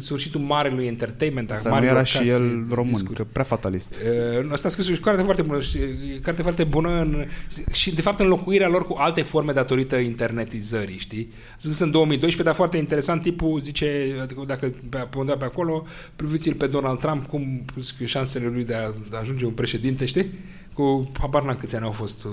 [0.00, 3.16] sfârșitul marelui entertainment, a Asta nu marilor era și case el de român, discuri.
[3.16, 3.94] că prea fatalist.
[4.42, 7.26] Uh, Asta a scris o carte foarte bună și e carte foarte bună în,
[7.72, 11.32] și de fapt înlocuirea lor cu alte forme datorită internetizării, știi?
[11.52, 15.44] A scris în 2012, dar foarte interesant, tipul zice, adică dacă pe, pe undeva pe
[15.44, 15.86] acolo,
[16.16, 20.04] priviți-l pe Donald Trump, cum zic, șansele lui de a, de a ajunge un președinte,
[20.04, 20.26] știi?
[20.74, 22.32] Cu habar n-am câți ani au fost, uh,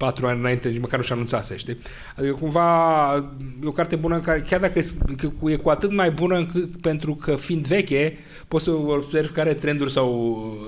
[0.00, 1.78] patru ani înainte, nici măcar nu și anunțase, știi?
[2.16, 3.14] Adică cumva
[3.62, 4.84] e o carte bună în care, chiar dacă e,
[5.14, 8.18] că e cu atât mai bună încât, pentru că fiind veche,
[8.48, 10.10] poți să observi care trenduri s-au,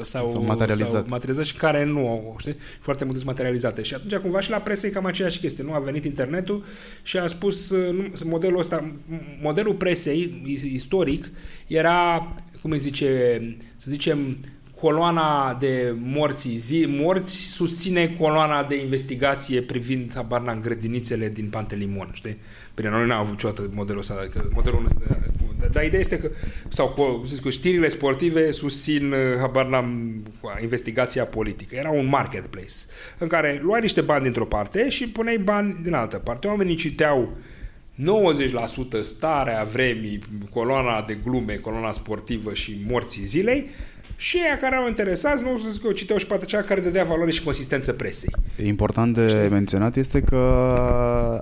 [0.03, 0.89] s-au, S-au materializat.
[0.89, 2.57] s-au materializat și care nu au, știi?
[2.81, 3.83] Foarte multe sunt materializate.
[3.83, 5.65] Și atunci cumva și la presă e cam aceeași chestie.
[5.65, 6.65] Nu a venit internetul
[7.03, 8.93] și a spus uh, nu, modelul ăsta,
[9.43, 10.43] modelul presei
[10.73, 11.31] istoric
[11.67, 12.29] era,
[12.63, 13.41] cum îi zice,
[13.77, 14.37] să zicem,
[14.81, 22.09] coloana de morți zi, morți susține coloana de investigație privind habar n-am, grădinițele din Pantelimon,
[22.13, 22.37] știi?
[22.75, 25.19] Bine, noi n-am avut niciodată modelul ăsta, adică modelul ăsta,
[25.73, 26.31] dar ideea este că,
[26.69, 30.23] sau cu, să zic, cu știrile sportive susțin, uh, habar n-am,
[30.63, 31.75] investigația politică.
[31.77, 32.75] Era un marketplace
[33.19, 36.47] în care luai niște bani dintr-o parte și puneai bani din altă parte.
[36.47, 37.37] Oamenii citeau
[37.97, 38.03] 90%
[39.03, 40.19] starea vremii,
[40.51, 43.71] coloana de glume, coloana sportivă și morții zilei
[44.17, 47.05] și aia care au interesați, nu să zic eu, citeau și partea cea care dădea
[47.05, 48.31] valoare și consistență presei.
[48.65, 49.49] Important de Știi?
[49.49, 50.37] menționat este că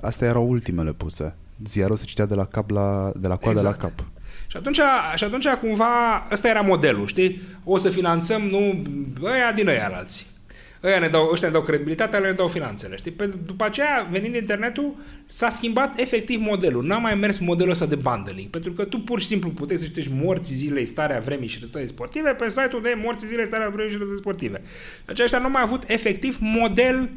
[0.02, 1.34] astea erau ultimele puse.
[1.66, 3.82] Ziarul se citea de la cap la, de la coadă Exact.
[3.82, 4.06] la cap.
[4.46, 4.80] Și atunci,
[5.14, 7.40] și atunci cumva ăsta era modelul, știi?
[7.64, 8.82] O să finanțăm, nu,
[9.22, 10.26] ăia din ăia alții.
[10.82, 12.96] Ăia ne dau, ăștia ne dau credibilitatea, le ne dau finanțele.
[12.96, 13.10] Știi?
[13.10, 14.94] Pe, după aceea, venind internetul,
[15.26, 16.84] s-a schimbat efectiv modelul.
[16.84, 18.48] N-a mai mers modelul ăsta de bundling.
[18.48, 21.86] Pentru că tu pur și simplu puteai să citești morți zilei, starea vremii și rezultate
[21.86, 24.62] sportive pe site-ul de morți zilei, starea vremii și rezultate sportive.
[25.04, 27.10] Aceștia nu au mai avut efectiv model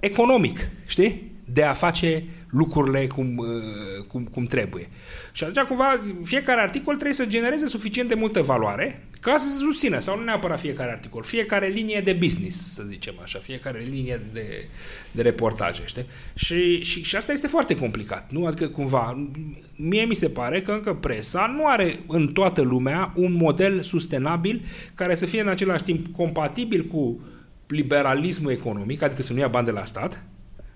[0.00, 1.32] economic, știi?
[1.44, 2.24] De a face
[2.56, 4.88] lucrurile cum, uh, cum, cum trebuie.
[5.32, 9.56] Și atunci, cumva, fiecare articol trebuie să genereze suficient de multă valoare ca să se
[9.56, 14.20] susțină, sau nu neapărat fiecare articol, fiecare linie de business, să zicem așa, fiecare linie
[14.32, 14.68] de,
[15.10, 16.06] de reportaje, știi?
[16.34, 18.46] Și, și, și asta este foarte complicat, nu?
[18.46, 19.30] Adică, cumva,
[19.76, 24.64] mie mi se pare că încă presa nu are în toată lumea un model sustenabil
[24.94, 27.20] care să fie în același timp compatibil cu
[27.66, 30.22] liberalismul economic, adică să nu ia bani de la stat,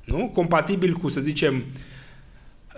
[0.08, 0.30] nu?
[0.34, 1.64] compatibil cu, să zicem,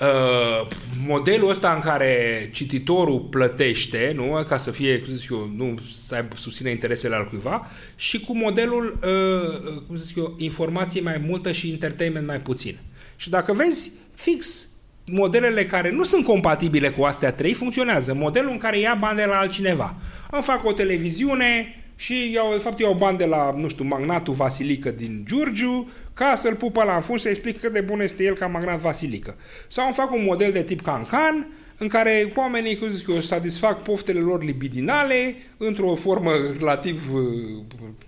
[0.01, 0.66] Uh,
[1.07, 6.15] modelul ăsta în care cititorul plătește, nu, ca să fie, cum zic eu, nu să
[6.15, 7.66] aibă, susține interesele al cuiva,
[7.97, 12.78] și cu modelul, uh, cum zic eu, informație mai multă și entertainment mai puțin.
[13.16, 14.69] Și dacă vezi, fix
[15.07, 18.15] modelele care nu sunt compatibile cu astea trei funcționează.
[18.15, 19.94] Modelul în care ia bani de la altcineva.
[20.31, 24.35] Îmi fac o televiziune, și iau, de fapt iau bani de la, nu știu, magnatul
[24.35, 25.89] Vasilică din Giurgiu
[26.20, 29.36] ca să-l pupă la fund să explic cât de bun este el ca magnat Vasilică.
[29.68, 33.82] Sau îmi fac un model de tip Cancan în care oamenii, cum zic eu, satisfac
[33.82, 37.10] poftele lor libidinale într-o formă relativ,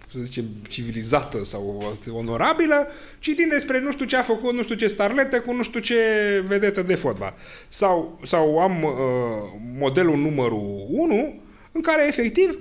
[0.08, 2.86] să zicem, civilizată sau onorabilă,
[3.18, 5.96] citind despre nu știu ce a făcut, nu știu ce starletă cu nu știu ce
[6.46, 7.34] vedetă de fotbal.
[7.68, 8.92] Sau, sau am uh,
[9.78, 11.34] modelul numărul 1
[11.72, 12.58] în care efectiv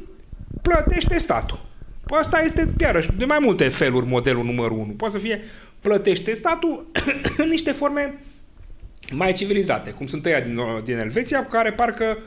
[0.62, 1.71] plătește statul.
[2.12, 4.92] Asta este, iarăși, de mai multe feluri modelul numărul 1.
[4.92, 5.42] Poate să fie
[5.80, 6.88] plătește statul
[7.44, 8.24] în niște forme
[9.12, 12.18] mai civilizate, cum sunt ăia din, din Elveția, care parcă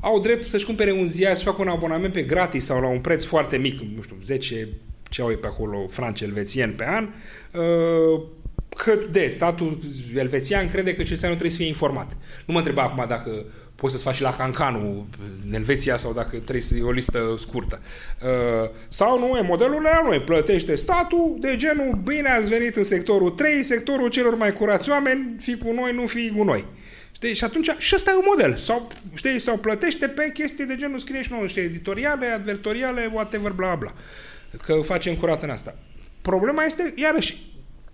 [0.00, 3.00] au dreptul să-și cumpere un ziar, să facă un abonament pe gratis sau la un
[3.00, 4.68] preț foarte mic, nu știu, 10
[5.10, 7.08] ce au pe acolo franci elvețieni pe an,
[7.52, 8.22] uh,
[8.76, 9.78] că de statul
[10.16, 12.16] elvețian crede că cetățeanul trebuie să fie informat.
[12.46, 13.44] Nu mă întreba acum dacă
[13.80, 15.06] poți să-ți faci și la Cancanu
[15.46, 17.80] în Elveția sau dacă trebuie să o listă scurtă.
[18.22, 22.82] Uh, sau nu, e modelul la noi, plătește statul de genul bine ați venit în
[22.82, 26.66] sectorul 3, sectorul celor mai curați oameni, fi cu noi, nu fi cu noi.
[27.12, 27.34] Știi?
[27.34, 28.56] Și atunci, și ăsta e un model.
[28.56, 33.52] Sau, știi, sau plătește pe chestii de genul, scrie și nouă niște editoriale, advertoriale, whatever,
[33.52, 33.92] bla, bla.
[34.64, 35.74] Că facem curat în asta.
[36.22, 37.36] Problema este, iarăși,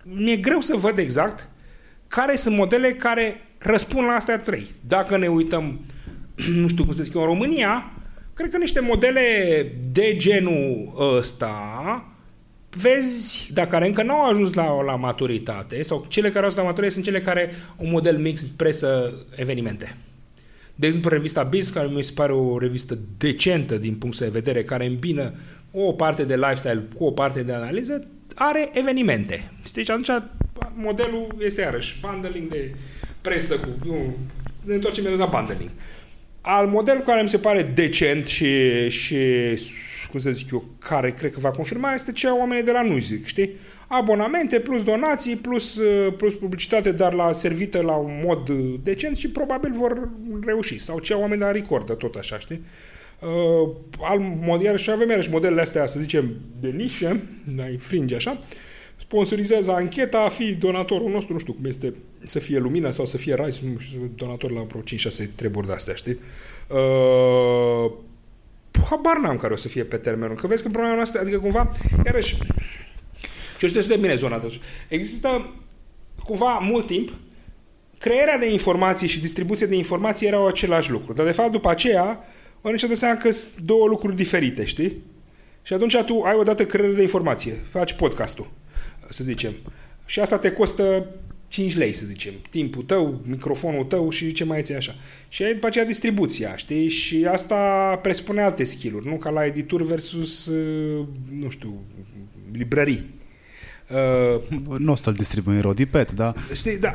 [0.03, 1.49] mi-e greu să văd exact
[2.07, 4.67] care sunt modele care răspund la astea trei.
[4.87, 5.79] Dacă ne uităm,
[6.61, 7.91] nu știu cum să zic eu, în România,
[8.33, 9.21] cred că niște modele
[9.91, 12.05] de genul ăsta,
[12.69, 16.55] vezi, dacă care încă nu au ajuns la, la maturitate, sau cele care au ajuns
[16.55, 19.97] la maturitate sunt cele care au un model mix presă-evenimente.
[20.75, 24.63] De exemplu, revista Biz, care mi se pare o revistă decentă din punct de vedere,
[24.63, 25.33] care îmbină
[25.71, 29.51] o parte de lifestyle cu o parte de analiză, are evenimente.
[29.65, 29.83] Știi?
[29.83, 30.09] Și atunci
[30.75, 32.75] modelul este iarăși bundling de
[33.21, 33.67] presă cu...
[33.85, 34.15] Nu,
[34.65, 35.69] ne întoarcem la bundling.
[36.41, 39.17] Al model care mi se pare decent și, și
[40.09, 43.25] cum să zic eu, care cred că va confirma, este cea oamenii de la Nuzic,
[43.25, 43.51] știi?
[43.87, 45.81] Abonamente plus donații plus,
[46.17, 48.49] plus publicitate, dar la servită la un mod
[48.83, 50.09] decent și probabil vor
[50.45, 50.77] reuși.
[50.77, 52.61] Sau cea oameni de la Record, tot așa, știi?
[53.19, 53.69] Uh,
[53.99, 57.19] al mod, iarăși avem iarăși modelele astea, să zicem, de nișă,
[57.55, 58.37] mai fringe așa,
[58.97, 61.93] sponsorizează ancheta, fi donatorul nostru, nu știu cum este,
[62.25, 65.93] să fie Lumina sau să fie Rise, nu știu, donator la vreo 5-6 treburi de-astea,
[65.93, 66.19] știi?
[66.67, 67.91] Uh,
[68.89, 71.71] habar n-am care o să fie pe termenul, că vezi că problema noastră, adică cumva,
[72.05, 72.35] iarăși,
[73.57, 75.53] și eu știu de bine zona de Există
[76.25, 77.13] cumva mult timp
[77.97, 82.25] crearea de informații și distribuția de informații erau același lucru, dar de fapt după aceea
[82.61, 85.03] oamenii și-au dat seama că sunt două lucruri diferite, știi?
[85.61, 88.47] Și atunci tu ai odată creare de informație, faci podcastul
[89.09, 89.53] să zicem.
[90.05, 91.05] Și asta te costă
[91.47, 92.33] 5 lei, să zicem.
[92.49, 94.95] Timpul tău, microfonul tău și ce mai ți așa.
[95.27, 96.87] Și ai după aceea distribuția, știi?
[96.87, 97.55] Și asta
[98.01, 99.15] presupune alte skill-uri, nu?
[99.15, 101.05] Ca la editur versus, uh,
[101.39, 101.81] nu știu,
[102.51, 103.15] librării.
[103.89, 106.33] Uh, nu o să-l distribui în Rodipet, da?
[106.53, 106.91] Știi, da,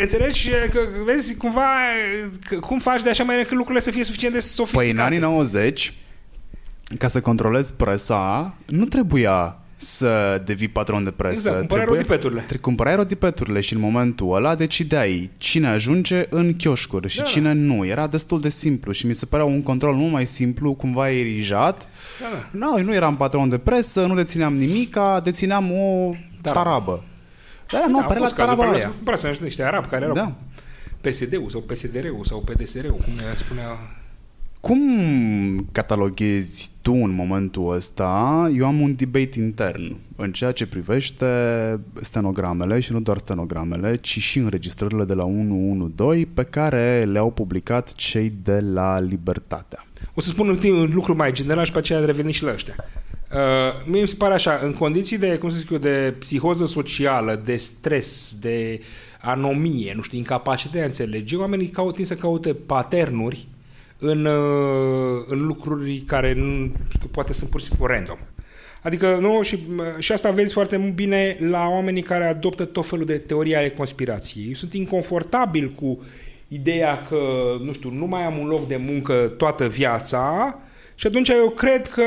[0.00, 1.68] înțelegi că, vezi, cumva,
[2.44, 4.84] că, cum faci de așa mai încât lucrurile să fie suficient de sofisticate?
[4.84, 5.94] Păi în anii 90,
[6.98, 11.32] ca să controlezi presa, nu trebuia să devii patron de presă.
[11.34, 12.46] Exact, cumpărai rodipeturile.
[12.60, 17.22] Cumpărai rodipeturile și în momentul ăla decideai cine ajunge în chioșcuri și da.
[17.22, 17.86] cine nu.
[17.86, 21.88] Era destul de simplu și mi se părea un control mult mai simplu, cumva erijat.
[22.20, 22.58] Da.
[22.58, 26.62] Noi nu eram patron de presă, nu dețineam nimica, dețineam o tarabă.
[26.62, 27.04] tarabă.
[27.70, 28.88] Da, nu, da, la taraba aia.
[28.88, 30.32] Cumpărase niște arabi care erau da.
[31.00, 33.78] PSD-ul sau PSD-ul sau PDSR-ul, cum ne spunea
[34.64, 38.50] cum cataloghezi tu în momentul ăsta?
[38.56, 41.26] Eu am un debate intern în ceea ce privește
[42.00, 47.92] stenogramele și nu doar stenogramele, ci și înregistrările de la 112 pe care le-au publicat
[47.92, 49.86] cei de la Libertatea.
[50.14, 52.74] O să spun un lucru mai general și pe aceea reveni și la ăștia.
[53.32, 56.66] Uh, mie mi se pare așa, în condiții de, cum să zic eu, de psihoză
[56.66, 58.80] socială, de stres, de
[59.20, 63.48] anomie, nu știu, incapacitate de a înțelege, oamenii caută să caute paternuri
[64.04, 66.72] în, uh, în lucruri care nu,
[67.10, 68.18] poate sunt pur și simplu random.
[68.82, 69.58] Adică, nu, și,
[69.98, 74.46] și asta vezi foarte bine la oamenii care adoptă tot felul de teorii ale conspirației.
[74.46, 76.02] Eu sunt inconfortabil cu
[76.48, 77.18] ideea că,
[77.62, 80.58] nu știu, nu mai am un loc de muncă toată viața
[80.94, 82.02] și atunci eu cred că,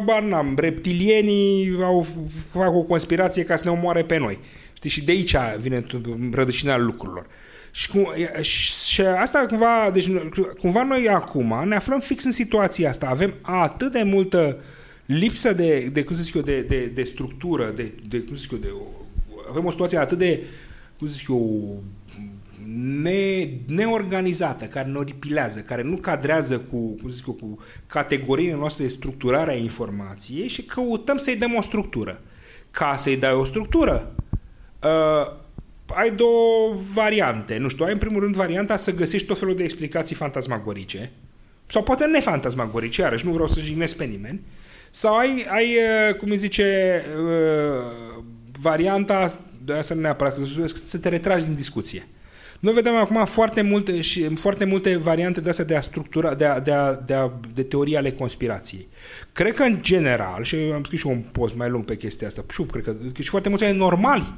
[0.00, 2.06] abar n-am, reptilienii au,
[2.52, 4.38] fac o conspirație ca să ne omoare pe noi.
[4.72, 4.90] Știi?
[4.90, 5.84] Și de aici vine
[6.32, 7.26] rădăcina lucrurilor.
[7.70, 8.06] Și, cum,
[8.42, 10.08] și asta cumva, deci
[10.58, 13.06] cumva noi acum ne aflăm fix în situația asta.
[13.06, 14.56] Avem atât de multă
[15.06, 18.40] lipsă de, de cum să zic eu, de, de, de structură, de, de, cum să
[18.42, 18.68] zic eu, de,
[19.48, 20.44] avem o situație atât de,
[20.98, 21.82] cum să zic eu,
[23.02, 28.84] ne, neorganizată, care ne oripilează, care nu cadrează cu, cum zic eu, cu categoriile noastre
[28.84, 32.20] de structurare a informației și căutăm să-i dăm o structură.
[32.70, 34.14] Ca să-i dai o structură,
[34.82, 35.38] uh,
[35.94, 37.56] ai două variante.
[37.56, 41.10] Nu știu, ai în primul rând varianta să găsești tot felul de explicații fantasmagorice,
[41.66, 44.40] sau poate nefantasmagorice, iarăși nu vreau să jignesc pe nimeni,
[44.90, 47.84] sau ai, ai uh, cum îi zice, uh,
[48.60, 50.36] varianta, de asta nu neapărat,
[50.84, 52.06] să te retragi din discuție.
[52.60, 56.44] Noi vedem acum foarte multe, și, foarte multe variante de astea de a structura, de,
[56.44, 58.88] a, de, a, de, a, de teorie ale conspirației.
[59.32, 62.44] Cred că în general, și am scris și un post mai lung pe chestia asta,
[62.50, 64.34] și cred că, că și foarte mulți oameni normali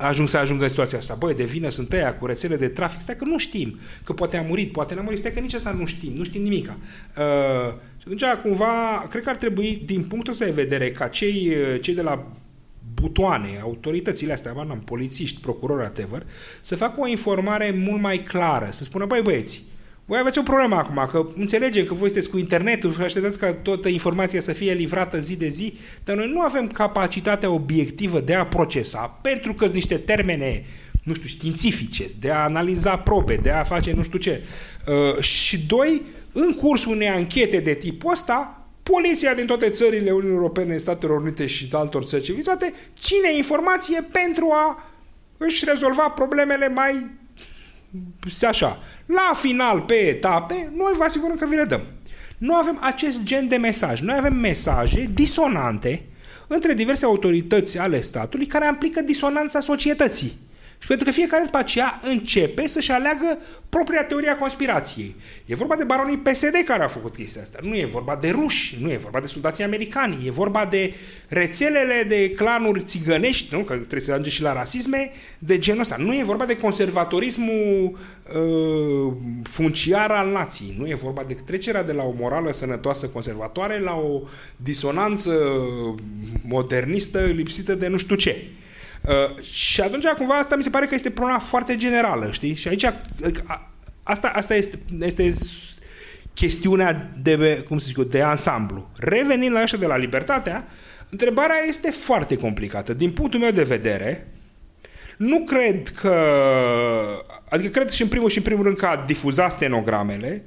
[0.00, 1.14] ajung să ajungă în situația asta.
[1.18, 4.36] Băi, de vină sunt ăia cu rețele de trafic, stai că nu știm, că poate
[4.36, 6.76] a murit, poate n-a murit, stai că nici asta nu știm, nu știm nimica.
[7.16, 11.52] Uh, și atunci, cumva, cred că ar trebui, din punctul ăsta de vedere, ca cei,
[11.80, 12.26] cei de la
[12.94, 16.26] butoane, autoritățile astea, am polițiști, procurori, whatever,
[16.60, 19.62] să facă o informare mult mai clară, să spună, băi băieți,
[20.10, 23.54] voi aveți o problemă acum, că înțelegem că voi sunteți cu internetul și așteptați ca
[23.54, 25.74] toată informația să fie livrată zi de zi,
[26.04, 30.64] dar noi nu avem capacitatea obiectivă de a procesa, pentru că sunt niște termene
[31.02, 34.40] nu știu, științifice, de a analiza probe, de a face nu știu ce.
[34.86, 40.36] Uh, și doi, în cursul unei anchete de tipul ăsta, poliția din toate țările Uniunii
[40.36, 44.90] Europene, Statelor Unite și de altor țări civilizate ține informație pentru a
[45.36, 47.18] își rezolva problemele mai
[48.46, 48.78] așa.
[49.06, 51.80] La final, pe etape, noi vă asigurăm că vi le dăm.
[52.38, 54.00] Nu avem acest gen de mesaj.
[54.00, 56.04] Noi avem mesaje disonante
[56.46, 60.32] între diverse autorități ale statului care implică disonanța societății.
[60.80, 63.38] Și pentru că fiecare după aceea începe să-și aleagă
[63.68, 65.14] propria teoria conspirației.
[65.46, 67.58] E vorba de baronii PSD care au făcut chestia asta.
[67.62, 70.94] Nu e vorba de ruși, nu e vorba de soldații americani, e vorba de
[71.28, 73.60] rețelele de clanuri țigănești, nu?
[73.60, 75.96] că trebuie să ajunge și la rasisme, de genul ăsta.
[75.98, 77.98] Nu e vorba de conservatorismul
[78.34, 79.12] uh,
[79.42, 80.74] funciar al nației.
[80.78, 84.20] Nu e vorba de trecerea de la o morală sănătoasă conservatoare la o
[84.56, 85.38] disonanță
[86.42, 88.44] modernistă lipsită de nu știu ce.
[89.08, 92.54] Uh, și atunci, cumva, asta mi se pare că este problema foarte generală, știi?
[92.54, 92.84] Și aici,
[94.02, 95.30] asta, asta este, este
[96.34, 98.90] chestiunea de, cum să zic eu, de ansamblu.
[98.96, 100.68] Revenind la ăștia de la libertatea,
[101.08, 102.94] întrebarea este foarte complicată.
[102.94, 104.26] Din punctul meu de vedere,
[105.16, 106.14] nu cred că...
[107.48, 110.44] Adică cred și în primul și în primul rând că a difuza stenogramele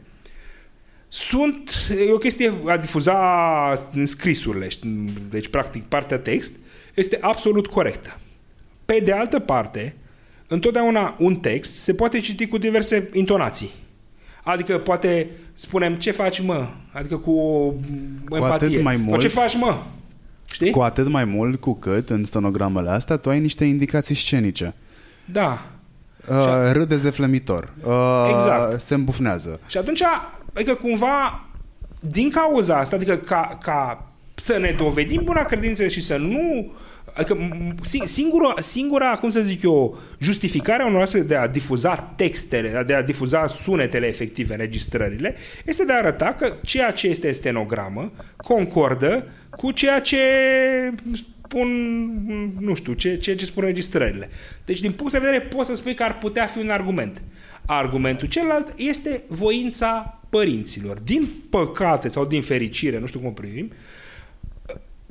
[1.07, 1.71] sunt...
[2.07, 4.67] E o chestie a difuza scrisurile,
[5.29, 6.55] deci practic partea text,
[6.93, 8.17] este absolut corectă.
[8.85, 9.95] Pe de altă parte,
[10.47, 13.71] întotdeauna un text se poate citi cu diverse intonații.
[14.43, 17.73] Adică poate spunem ce faci mă, adică cu o
[18.29, 18.67] cu empatie.
[18.67, 19.77] Atât mai mult, ce faci mă?
[20.51, 20.71] Știi?
[20.71, 24.73] Cu atât mai mult cu cât în stenogramele astea tu ai niște indicații scenice.
[25.25, 25.65] Da.
[26.29, 27.73] Uh, râde zeflemitor.
[27.83, 28.81] Uh, exact.
[28.81, 29.59] Se îmbufnează.
[29.67, 30.03] Și atunci,
[30.53, 31.45] adică cumva,
[31.99, 36.71] din cauza asta, adică ca, ca să ne dovedim buna credință și să nu
[37.13, 37.37] Adică
[38.03, 43.03] singura, singura, cum să zic eu, justificarea unor astfel de a difuza textele, de a
[43.03, 45.35] difuza sunetele efective, înregistrările,
[45.65, 50.17] este de a arăta că ceea ce este stenogramă concordă cu ceea ce
[51.53, 51.69] spun,
[52.59, 54.29] nu știu, ce, ce, ce spun registrările.
[54.65, 57.21] Deci, din punct de vedere, poți să spui că ar putea fi un argument.
[57.65, 60.99] Argumentul celălalt este voința părinților.
[60.99, 63.71] Din păcate sau din fericire, nu știu cum privim,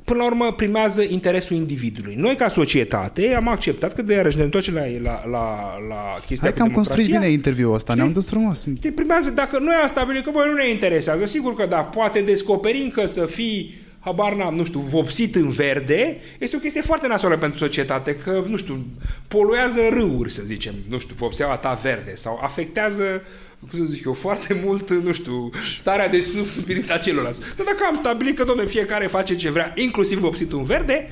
[0.03, 2.15] până la urmă primează interesul individului.
[2.15, 6.47] Noi, ca societate, am acceptat că de iarăși ne întoarce la, la, la, la chestia
[6.49, 8.67] Hai că am construit bine interviul ăsta, ne-am dus frumos.
[8.77, 12.21] Știi, primează, dacă noi am stabilit că bă, nu ne interesează, sigur că da, poate
[12.21, 17.07] descoperim că să fii habar n-am, nu știu, vopsit în verde, este o chestie foarte
[17.07, 18.85] nasoală pentru societate, că, nu știu,
[19.27, 23.21] poluează râuri, să zicem, nu știu, vopseaua ta verde, sau afectează
[23.69, 27.39] cum să zic eu, foarte mult, nu știu, starea de spirit a celorlalți.
[27.39, 31.07] Dar dacă am stabilit că, domnule, fiecare face ce vrea, inclusiv vopsitul în verde,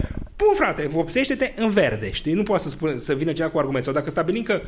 [0.45, 2.33] Bun, frate, vopsește-te în verde, știi?
[2.33, 3.83] Nu poate să, spune, să vină cineva cu argument.
[3.83, 4.61] Sau dacă stabilim că,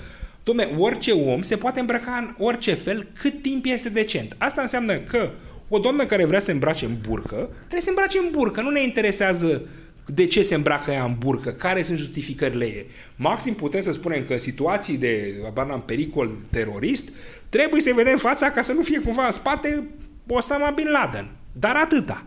[0.44, 4.36] domne, orice om se poate îmbrăca în orice fel cât timp este decent.
[4.38, 5.32] Asta înseamnă că
[5.70, 8.62] o doamnă care vrea să se îmbrace în burcă, trebuie să se îmbrace în burcă.
[8.62, 9.62] Nu ne interesează
[10.06, 12.86] de ce se îmbracă ea în burcă, care sunt justificările ei.
[13.16, 15.34] Maxim putem să spunem că în situații de
[15.68, 17.10] în pericol terorist,
[17.50, 19.88] trebuie să vedem fața ca să nu fie cumva în spate
[20.28, 21.30] Osama Bin Laden.
[21.52, 22.26] Dar atâta.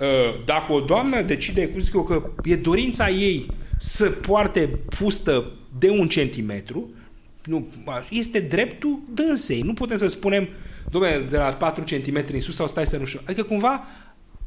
[0.00, 3.46] Uh, dacă o doamnă decide, cum zic eu, că e dorința ei
[3.78, 6.90] să poarte fustă de un centimetru,
[7.44, 7.66] nu,
[8.10, 9.60] este dreptul dânsei.
[9.60, 10.48] Nu putem să spunem,
[10.90, 13.20] domnule, de la 4 cm în sus sau stai să nu știu.
[13.24, 13.86] Adică cumva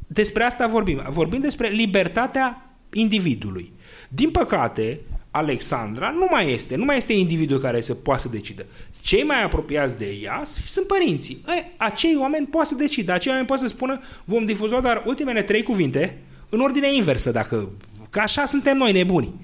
[0.06, 1.06] despre asta vorbim.
[1.10, 3.72] Vorbim despre libertatea individului.
[4.08, 5.00] Din păcate,
[5.30, 8.66] Alexandra nu mai este, nu mai este individul care să poată să decidă.
[9.02, 11.42] Cei mai apropiați de ea sunt părinții.
[11.58, 15.42] E, acei oameni poate să decidă, acei oameni poate să spună vom difuza doar ultimele
[15.42, 17.68] trei cuvinte în ordine inversă, dacă
[18.10, 19.34] că așa suntem noi nebuni.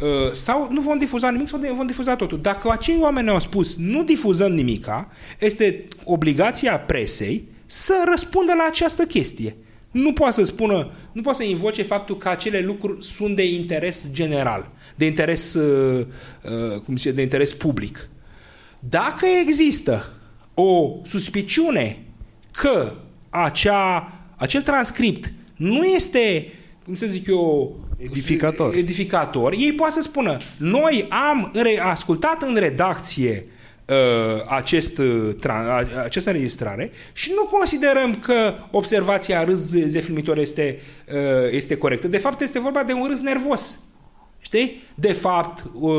[0.00, 2.40] Uh, sau nu vom difuza nimic sau vom difuza totul.
[2.40, 5.08] Dacă acei oameni ne-au spus nu difuzăm nimica,
[5.38, 9.56] este obligația presei să răspundă la această chestie.
[9.92, 14.08] Nu poate să spună, nu poate să invoce faptul că acele lucruri sunt de interes
[14.12, 16.06] general de interes, uh,
[16.42, 18.08] uh, cum zice, de interes public.
[18.80, 20.12] Dacă există
[20.54, 22.04] o suspiciune
[22.52, 22.94] că
[23.30, 26.52] acea, acel transcript nu este,
[26.84, 28.74] cum să zic eu, edificator.
[28.74, 31.52] edificator, ei poate să spună, noi am
[31.82, 33.61] ascultat în redacție uh,
[34.48, 35.34] acest, uh,
[36.02, 40.80] această înregistrare și nu considerăm că observația râs zefilmitor este,
[41.12, 42.08] uh, este corectă.
[42.08, 43.78] De fapt, este vorba de un râs nervos.
[44.40, 44.82] Știi?
[44.94, 45.92] De fapt, uh,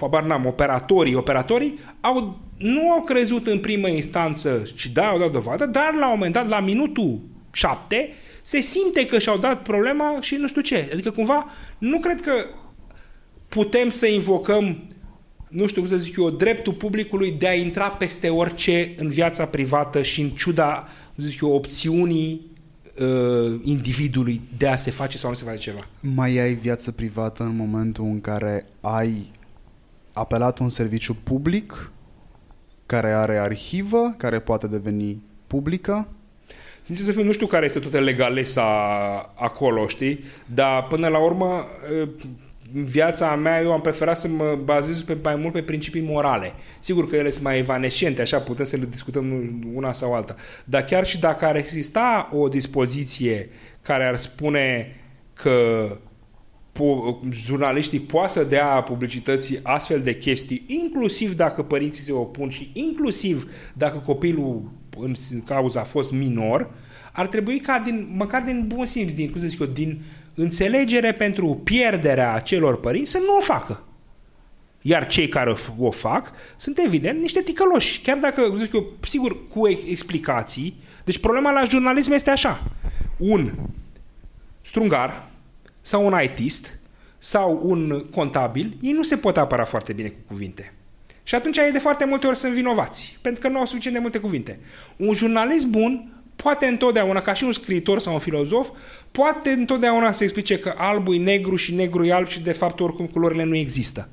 [0.00, 5.30] uh, n-am, operatorii, operatorii au, nu au crezut în primă instanță și da, au dat
[5.30, 7.20] dovadă, dar la un moment dat, la minutul
[7.52, 10.88] 7, se simte că și-au dat problema și nu știu ce.
[10.92, 11.46] Adică cumva
[11.78, 12.32] nu cred că
[13.48, 14.86] putem să invocăm
[15.52, 19.46] nu știu cum să zic eu, dreptul publicului de a intra peste orice în viața
[19.46, 22.46] privată și în ciuda, zic eu, opțiunii
[23.00, 25.86] uh, individului de a se face sau nu se face ceva.
[26.00, 29.30] Mai ai viață privată în momentul în care ai
[30.12, 31.92] apelat un serviciu public
[32.86, 36.08] care are arhivă, care poate deveni publică?
[36.82, 38.62] Sincer să fiu, nu știu care este toată legalesa
[39.34, 40.24] acolo, știi?
[40.54, 41.64] Dar până la urmă
[42.02, 42.08] uh,
[42.74, 46.52] în viața mea eu am preferat să mă bazez pe, mai mult pe principii morale.
[46.78, 49.24] Sigur că ele sunt mai evanescente, așa putem să le discutăm
[49.74, 50.34] una sau alta.
[50.64, 53.48] Dar chiar și dacă ar exista o dispoziție
[53.82, 54.96] care ar spune
[55.32, 55.86] că
[57.30, 63.50] jurnaliștii poate să dea publicității astfel de chestii, inclusiv dacă părinții se opun și inclusiv
[63.74, 66.70] dacă copilul în cauza a fost minor,
[67.12, 70.02] ar trebui ca din, măcar din bun simț, din, cum să zic eu, din
[70.34, 73.82] înțelegere pentru pierderea acelor părinți să nu o facă.
[74.80, 78.00] Iar cei care o fac sunt evident niște ticăloși.
[78.00, 80.76] Chiar dacă, zic eu, sigur, cu explicații.
[81.04, 82.62] Deci problema la jurnalism este așa.
[83.16, 83.52] Un
[84.62, 85.30] strungar
[85.80, 86.78] sau un ITist
[87.18, 90.72] sau un contabil, ei nu se pot apăra foarte bine cu cuvinte.
[91.22, 94.02] Și atunci ei de foarte multe ori sunt vinovați, pentru că nu au suficient de
[94.02, 94.58] multe cuvinte.
[94.96, 98.68] Un jurnalist bun poate întotdeauna, ca și un scriitor sau un filozof,
[99.10, 102.80] poate întotdeauna să explice că albul e negru și negru e alb și de fapt
[102.80, 104.08] oricum culorile nu există.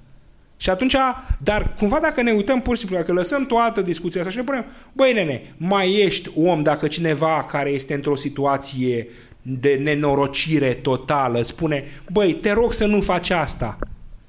[0.57, 0.95] Și atunci,
[1.37, 4.43] dar cumva dacă ne uităm pur și simplu, dacă lăsăm toată discuția asta și ne
[4.43, 9.07] punem, băi nene, mai ești om dacă cineva care este într-o situație
[9.41, 13.77] de nenorocire totală spune, băi, te rog să nu faci asta.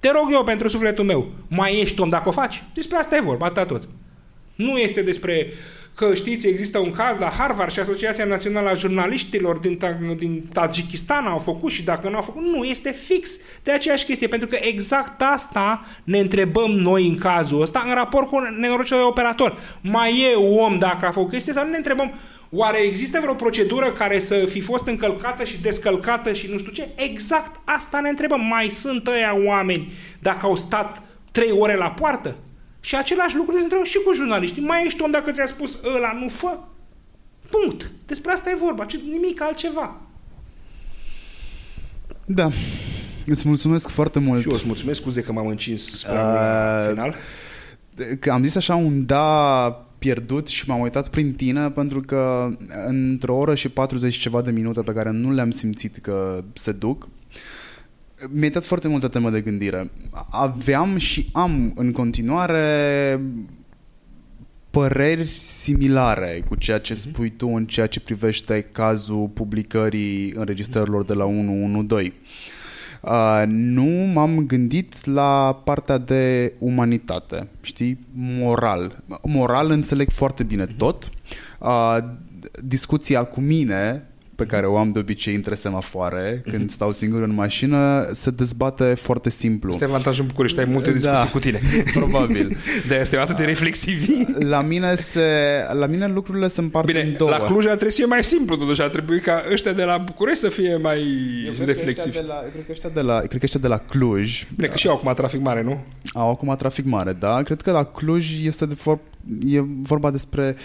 [0.01, 1.29] Te rog eu pentru sufletul meu.
[1.49, 2.65] Mai ești om dacă o faci?
[2.75, 3.89] Despre asta e vorba, atât tot.
[4.55, 5.47] Nu este despre
[5.95, 9.79] că știți, există un caz la Harvard și Asociația Națională a Jurnaliștilor din,
[10.19, 13.31] din Tajikistan au făcut și dacă nu au făcut, nu, este fix
[13.63, 18.29] de aceeași chestie, pentru că exact asta ne întrebăm noi în cazul ăsta în raport
[18.29, 19.59] cu nenorocirea de operator.
[19.81, 22.13] Mai e om dacă a făcut chestia sau nu ne întrebăm
[22.53, 26.89] Oare există vreo procedură care să fi fost încălcată și descălcată și nu știu ce?
[26.97, 28.41] Exact asta ne întrebăm.
[28.41, 31.03] Mai sunt ăia oameni dacă au stat
[31.33, 32.37] trei ore la poartă?
[32.81, 34.63] Și același lucru se întreabă și cu jurnaliștii.
[34.63, 36.59] Mai ești om dacă ți-a spus ăla nu fă?
[37.51, 37.91] Punct.
[38.07, 38.87] Despre asta e vorba.
[39.11, 40.01] Nimic altceva.
[42.25, 42.51] Da.
[43.27, 44.41] Îți mulțumesc foarte mult.
[44.41, 47.15] Și eu îți mulțumesc, scuze că m-am încins spre uh, final.
[48.21, 52.49] Că am zis așa un da pierdut și m-am uitat prin tine pentru că
[52.87, 57.09] într-o oră și 40 ceva de minute pe care nu le-am simțit că se duc,
[58.29, 59.91] mi-ai dat foarte multă temă de gândire.
[60.31, 63.21] Aveam și am în continuare
[64.71, 67.03] păreri similare cu ceea ce mhm.
[67.03, 72.13] spui tu în ceea ce privește cazul publicării înregistrărilor de la 112.
[73.03, 79.03] Uh, nu m-am gândit la partea de umanitate, știi, moral.
[79.23, 81.11] Moral înțeleg foarte bine tot.
[81.59, 81.99] Uh,
[82.65, 84.10] discuția cu mine
[84.41, 86.69] pe care o am de obicei între semafoare, când Mhm.
[86.69, 89.71] stau singur în mașină, se dezbate foarte simplu.
[89.73, 91.31] Este avantajul în București, ai multe discuții Da.
[91.31, 91.61] cu tine.
[91.99, 92.57] Probabil.
[92.89, 94.11] De asta atât de reflexivi.
[94.39, 95.21] La mine, se,
[95.73, 97.31] la mine lucrurile se împart Bine, în două.
[97.31, 99.99] la Cluj ar trebui să fie mai simplu, totuși ar trebui ca ăștia de la
[99.99, 100.99] București să fie mai
[101.47, 102.09] Eu cred că reflexivi.
[102.19, 104.47] ăștia de la, eu cred că ăștia de la, cred că ăștia de la Cluj
[104.57, 105.81] Bine, că și eu acum trafic mare, nu?
[106.13, 107.43] au acum trafic mare, da?
[107.43, 108.99] Cred că la Cluj este de for,
[109.47, 110.57] e vorba despre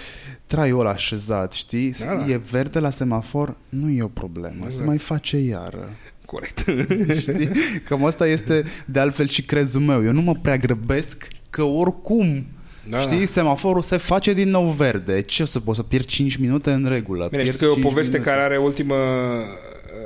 [0.45, 1.93] traiul ăla așezat, știi?
[1.99, 2.25] Da, da.
[2.31, 4.85] E verde la semafor, nu e o problemă, se Exact.
[4.87, 5.89] mai face iară.
[6.25, 6.63] Corect.
[7.21, 7.49] Știi?
[7.87, 10.03] Cam asta este de altfel și crezul meu.
[10.03, 12.45] Eu nu mă prea grăbesc că oricum
[12.89, 13.25] Da, Știi, da.
[13.25, 15.21] semaforul se face din nou verde.
[15.21, 17.27] Ce o să pot să pierd 5 minute în regulă?
[17.29, 18.29] Bine, Pierd știu că e o 5 poveste minute.
[18.31, 18.95] care are ultimă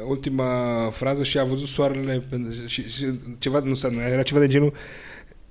[0.08, 3.06] ultima frază și a văzut soarele pe- și, și
[3.40, 4.74] ceva, nu știu, era ceva de genul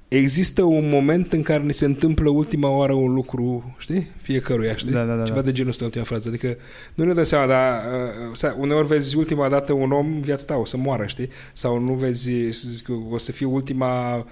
[0.09, 4.06] Există un moment în care ni se întâmplă ultima oară un lucru, știi?
[4.22, 4.93] Fiecăruia, știi?
[4.93, 5.44] Da, da, da, Ceva da.
[5.44, 6.28] de genul ăsta, ultima frază.
[6.28, 6.56] Adică
[6.94, 10.60] nu ne dă seama, dar uh, sa- uneori vezi ultima dată un om, viața ta
[10.60, 11.28] o să moară, știi?
[11.52, 14.24] Sau nu vezi, să zic, că o să fie ultima uh,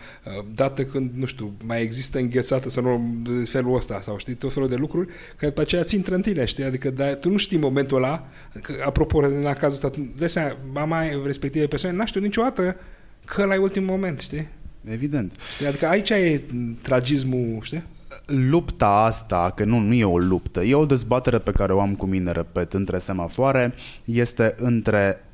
[0.55, 4.53] dată când, nu știu, mai există înghețată sau nu, de felul ăsta, sau știi, tot
[4.53, 6.65] felul de lucruri, care după aceea țin în tine, știi?
[6.65, 8.29] Adică da, tu nu știi momentul ăla,
[8.63, 12.77] că, apropo, la cazul ăsta, tu dai seama, mama respectivei persoane n-a știut niciodată
[13.25, 14.49] că ăla e ultimul moment, știi?
[14.91, 15.41] Evident.
[15.55, 15.67] Știi?
[15.67, 16.41] Adică aici e
[16.83, 17.83] tragismul, știi?
[18.27, 21.95] Lupta asta, că nu, nu e o luptă, e o dezbatere pe care o am
[21.95, 25.25] cu mine, repet, între semafoare, este între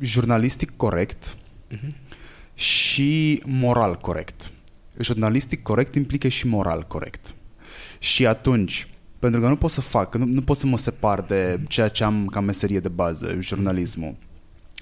[0.00, 1.36] jurnalistic corect
[2.54, 4.50] și moral corect.
[4.98, 7.34] Jurnalistic corect implică și moral corect.
[7.98, 8.86] Și atunci,
[9.18, 12.04] pentru că nu pot să fac, nu, nu pot să mă separ de ceea ce
[12.04, 14.14] am ca meserie de bază, jurnalismul,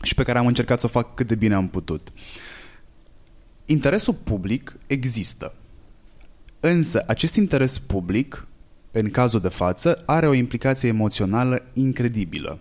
[0.02, 2.08] și pe care am încercat să o fac cât de bine am putut.
[3.70, 5.54] Interesul public există.
[6.60, 8.46] Însă, acest interes public,
[8.90, 12.58] în cazul de față, are o implicație emoțională incredibilă.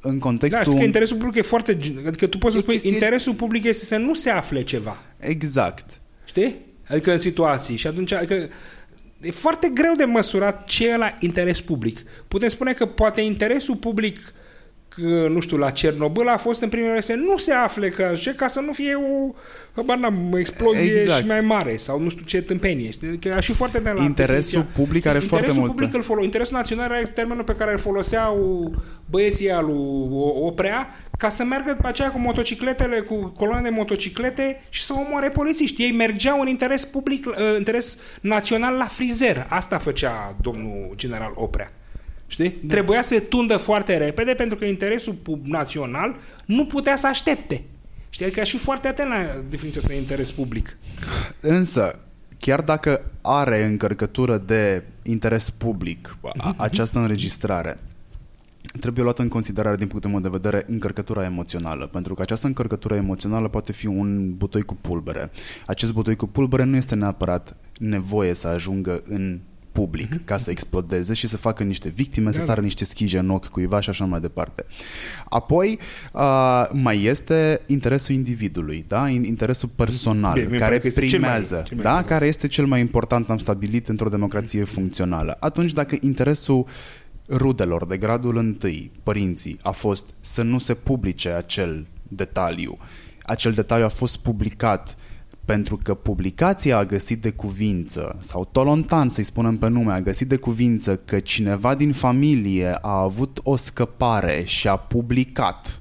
[0.00, 0.62] În Da, contextul...
[0.64, 1.76] știi că interesul public e foarte...
[1.76, 4.62] gen- Adică tu poți să E spui, chestie- interesul public este să nu se afle
[4.62, 4.96] ceva.
[5.18, 6.00] Exact.
[6.24, 6.56] Știi?
[6.88, 7.76] Adică în situații.
[7.76, 8.48] Și atunci, adică
[9.20, 12.02] e foarte greu de măsurat ce e la interes public.
[12.28, 14.18] Putem spune că poate interesul public
[14.88, 18.12] că, nu știu, la Cernobâl a fost în primul rând să nu se afle că,
[18.16, 19.34] ce, ca să nu fie o,
[19.76, 21.20] habar n-am, o explozie Exact.
[21.20, 22.90] și mai mare sau nu știu ce tâmpenie.
[22.90, 23.18] Știi?
[23.18, 24.82] Că a și foarte de la Interesul definiția.
[24.84, 27.78] public are interesul foarte mult- Public îl folo- interesul național era termenul pe care îl
[27.78, 28.70] foloseau
[29.10, 30.08] băieții al lui
[30.42, 30.88] Oprea
[31.18, 35.82] ca să meargă după aceea cu motocicletele, cu coloane de motociclete și să omoare polițiști.
[35.82, 39.46] Ei mergeau în interes public, uh, interes național la frizer.
[39.48, 41.72] Asta făcea domnul general Oprea.
[42.30, 42.58] Știi?
[42.62, 42.74] Da.
[42.74, 47.62] Trebuia să tundă foarte repede pentru că interesul pub- național nu putea să aștepte.
[48.10, 48.24] Știi?
[48.24, 50.76] Adică aș fi foarte atent la definiția asta de interes public.
[51.40, 51.98] Însă,
[52.38, 57.78] chiar dacă are încărcătură de interes public a- această înregistrare,
[58.80, 62.94] trebuie luată în considerare din punctul meu de vedere încărcătura emoțională, pentru că această încărcătură
[62.94, 65.30] emoțională poate fi un butoi cu pulbere.
[65.66, 69.38] Acest butoi cu pulbere nu este neapărat nevoie să ajungă în
[69.78, 72.62] public ca să explodeze și să facă niște victime, să Da, sară da.
[72.64, 74.64] niște schige în ochi cuiva și așa mai departe.
[75.28, 75.78] Apoi
[76.12, 79.08] uh, mai este interesul individului, da?
[79.08, 81.84] In- interesul personal, Bine, mi se care pare că este cel mai- primează, cel mai
[81.84, 81.88] da?
[81.90, 82.06] important.
[82.06, 85.36] care este cel mai important, am stabilit, într-o democrație funcțională.
[85.40, 86.66] Atunci dacă interesul
[87.28, 92.78] rudelor de gradul întâi, părinții, a fost să nu se publice acel detaliu,
[93.22, 94.96] acel detaliu a fost publicat
[95.48, 100.28] pentru că publicația a găsit de cuvință, sau Tolontan, să-i spunem pe nume, a găsit
[100.28, 105.80] de cuvință că cineva din familie a avut o scăpare și a publicat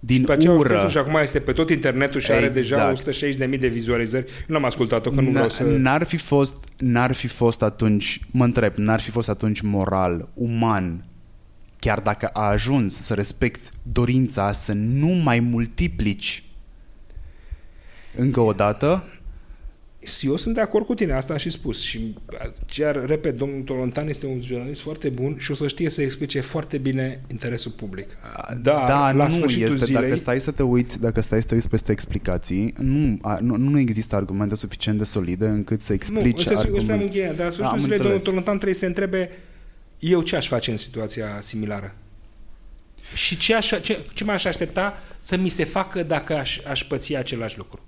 [0.00, 0.86] din Pe aceea, ură.
[0.90, 3.02] și acum este pe tot internetul și are Exact.
[3.04, 4.24] deja 160.000 de vizualizări.
[4.26, 5.62] Eu nu am ascultat-o, că nu vreau să...
[5.62, 11.04] N-ar fi fost, n-ar fi fost atunci, mă întreb, n-ar fi fost atunci moral, uman,
[11.78, 16.42] chiar dacă a ajuns să respecti dorința să nu mai multiplici
[18.18, 19.04] încă o dată,
[20.20, 21.82] Eu sunt de acord cu tine, asta am și spus.
[21.82, 22.14] Și
[22.66, 26.40] chiar, repet, domnul Tolontan este un jurnalist foarte bun și o să știe să explice
[26.40, 28.08] foarte bine interesul public.
[28.62, 31.46] Dar, da, la nu sfârșitul este, zilei, dacă stai să te uiți, dacă stai să
[31.46, 35.92] te uiți peste explicații, nu, a, nu, nu există argumente suficient de solide încât să
[35.92, 36.90] nu, explici ăsta este argument.
[36.90, 38.22] am încheiat, dar la Da, sfârșitul am zilei, domnul înțeles.
[38.22, 39.30] Tolontan trebuie să se întrebe
[39.98, 41.94] eu ce aș face în situația similară.
[43.14, 47.16] Și ce, aș, ce, ce m-aș aștepta să mi se facă dacă aș, aș păți
[47.16, 47.87] același lucru.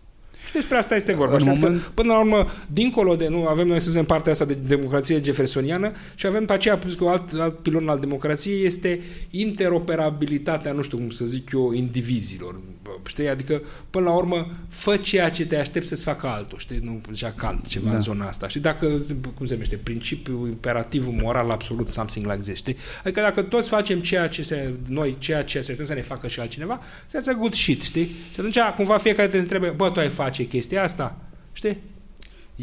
[0.51, 1.35] Și despre asta este vorba.
[1.35, 1.81] În În moment- moment...
[1.95, 5.93] Până la urmă, dincolo de, nu, avem noi să zicem partea asta de democrație jeffersoniană
[6.15, 9.01] și avem pe aceea, plus că alt, alt pilon al democrației este
[9.31, 12.61] interoperabilitatea, nu știu cum să zic eu, indivizilor.
[13.07, 13.29] Știi?
[13.29, 16.79] Adică, până la urmă, fă ceea ce te aștept să-ți facă altul, știi?
[16.79, 17.97] Nu zicea Kant, ceva da.
[17.97, 18.49] în zona asta.
[18.49, 18.87] Și dacă,
[19.35, 22.77] cum se numește, principiul imperativul moral absolut, something like this, știi?
[23.05, 26.41] Adică dacă toți facem ceea ce se, noi, ceea ce se să ne facă și
[26.41, 28.07] altcineva, se a good shit, știi?
[28.07, 31.17] Și atunci, cumva, fiecare te întrebe, bă, tu ai face chestia asta?
[31.53, 31.77] Știi?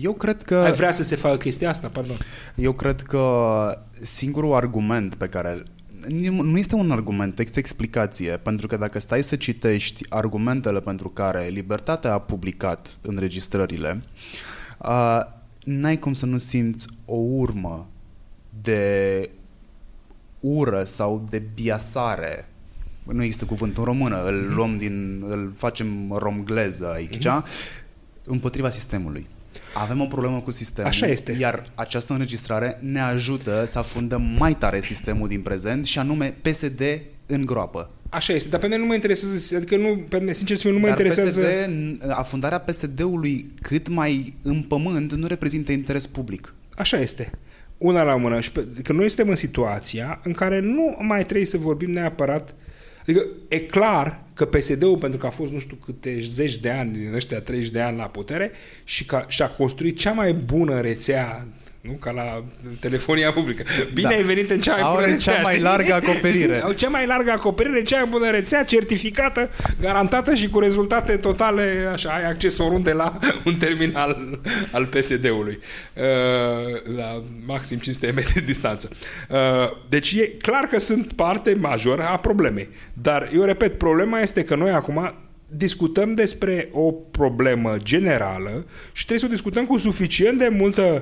[0.01, 0.55] Eu cred că...
[0.55, 2.17] Ai vrea să se facă chestia asta, pardon.
[2.55, 5.63] Eu cred că singurul argument pe care
[6.31, 11.47] nu este un argument, este explicație, pentru că dacă stai să citești argumentele pentru care
[11.47, 14.03] Libertatea a publicat înregistrările,
[14.77, 15.21] uh,
[15.63, 17.87] n-ai cum să nu simți o urmă
[18.61, 19.29] de
[20.39, 22.47] ură sau de biasare
[23.13, 24.53] nu există cuvânt în română, îl mhm.
[24.53, 27.43] luăm din, îl facem romgleză aici, mm-hmm.
[28.23, 29.27] împotriva sistemului.
[29.81, 30.89] Avem o problemă cu sistemul.
[30.89, 31.31] Așa este.
[31.31, 36.81] Iar această înregistrare ne ajută să afundăm mai tare sistemul din prezent și anume PSD
[37.25, 37.89] în groapă.
[38.09, 40.71] Așa este, dar pe mine nu mă interesează, adică nu, pe mine, sincer să fiu,
[40.71, 41.41] nu mă dar interesează...
[41.41, 46.53] PSD, afundarea PSD-ului cât mai în pământ nu reprezintă interes public.
[46.75, 47.31] Așa este.
[47.77, 48.39] Una la mână.
[48.39, 52.49] Și pe, că noi suntem în situația în care nu mai trebuie să vorbim neapărat
[52.49, 52.55] uh,
[53.07, 56.97] Adică e clar că PSD-ul, pentru că a fost nu știu câte zeci de ani,
[56.97, 58.51] din ăștia 30 de ani la putere,
[58.83, 61.47] și că și-a construit cea mai bună rețea
[61.87, 61.93] nu?
[61.93, 62.43] Ca la
[62.79, 63.63] telefonia publică.
[63.93, 64.15] Bine da.
[64.15, 65.33] ai venit în cea mai bună rețea.
[65.33, 65.63] cea mai știi?
[65.63, 66.61] largă acoperire.
[66.65, 69.49] Au cea mai largă acoperire, cea mai bună rețea, certificată,
[69.81, 74.39] garantată și cu rezultate totale, așa, ai acces oriunde la un terminal
[74.71, 75.59] al PSD-ului.
[75.93, 78.89] Uh, la maxim 500 metri distanță.
[79.29, 79.37] Uh,
[79.89, 82.69] deci e clar că sunt parte majoră a problemei.
[82.93, 85.13] Dar, eu repet, problema este că noi acum
[85.49, 91.01] discutăm despre o problemă generală și trebuie să o discutăm cu suficient de multă uh,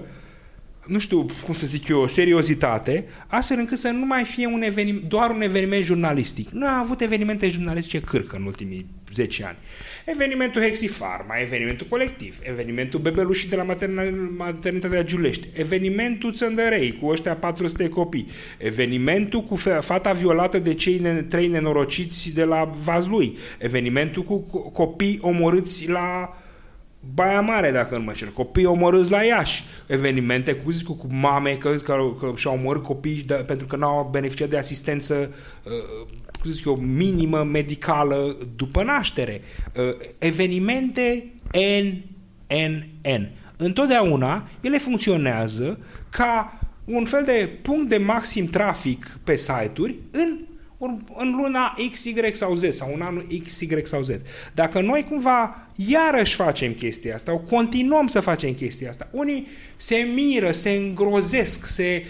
[0.88, 5.06] nu știu cum să zic eu, seriozitate, astfel încât să nu mai fie un eveniment,
[5.06, 6.49] doar un eveniment jurnalistic.
[6.49, 9.57] Nu am avut evenimente jurnalistice cârcă în ultimii 10 ani.
[10.06, 13.76] Evenimentul Hexifarma, evenimentul colectiv, evenimentul Bebelușii de la
[14.38, 21.22] maternitatea Giulești, evenimentul Țăndărei cu ăștia 400 copii, evenimentul cu fata violată de cei ne,
[21.22, 24.40] trei nenorociți de la Vazlui, evenimentul cu
[24.72, 26.38] copii omorâți la
[27.14, 31.52] Baia Mare, dacă nu mă cer, copii omorâți la Iași, evenimente cu, zic, cu mame
[31.52, 35.34] că, că, că și-au omorât copii de, pentru că n-au beneficiat de asistență
[35.64, 36.07] uh,
[36.44, 39.41] zic eu, minimă medicală după naștere.
[39.76, 41.32] Uh, evenimente
[41.82, 41.88] N,
[42.56, 43.30] N, N.
[43.57, 45.80] Întotdeauna ele funcționează
[46.10, 50.38] ca un fel de punct de maxim trafic pe site-uri în
[51.18, 54.10] în luna X, Y sau Z sau în anul X, Y sau Z.
[54.53, 59.47] Dacă noi cumva iarăși facem chestia asta, o continuăm să facem chestia asta, unii
[59.77, 62.06] se miră, se îngrozesc, se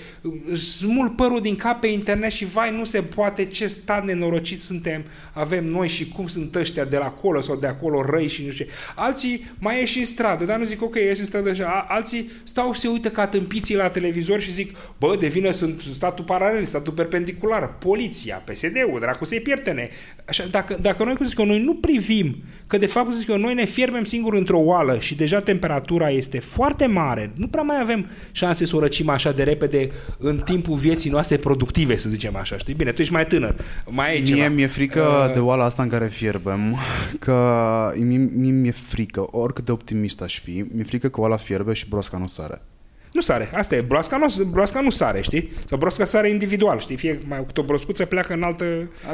[0.56, 5.06] smul părul din cap pe internet și vai, nu se poate, ce stat nenorocit suntem,
[5.34, 8.52] avem noi și cum sunt ăștia de la acolo sau de acolo răi și nu
[8.52, 8.72] știu ce.
[8.96, 11.86] Alții mai ieși în stradă, dar nu zic ok, ieși în stradă așa.
[11.90, 16.26] Alții stau se uită ca tâmpiții la televizor și zic, bă, de vină sunt statul
[16.26, 19.90] paralel, statul perpendicular, poliția, PSD-ul, dracu să-i pieptene.
[20.26, 23.38] Așa, dacă, dacă noi, cum zic eu, noi nu privim că de fapt, zic eu,
[23.38, 27.78] noi ne fierbem singur într-o oală și deja temperatura este foarte mare, nu prea mai
[27.82, 32.36] avem șanse să o răcim așa de repede în timpul vieții noastre productive, să zicem
[32.36, 32.74] așa, știi?
[32.74, 33.56] Bine, tu ești mai tânăr,
[33.86, 34.50] mai ai Mie ceva.
[34.50, 35.34] mi-e frică uh...
[35.34, 36.78] de oala asta în care fierbem,
[37.20, 41.74] că mie, mie mi-e frică, oricât de optimist aș fi, mi-e frică că oala fierbe
[41.74, 42.62] și broasca nu sare.
[43.16, 43.50] Nu sare.
[43.54, 43.82] Asta e.
[43.82, 45.52] Broasca nu, broasca nu sare, știi?
[45.66, 46.96] Sau broasca sare individual, știi?
[46.96, 48.66] Fie mai cu o broscuță pleacă în altă...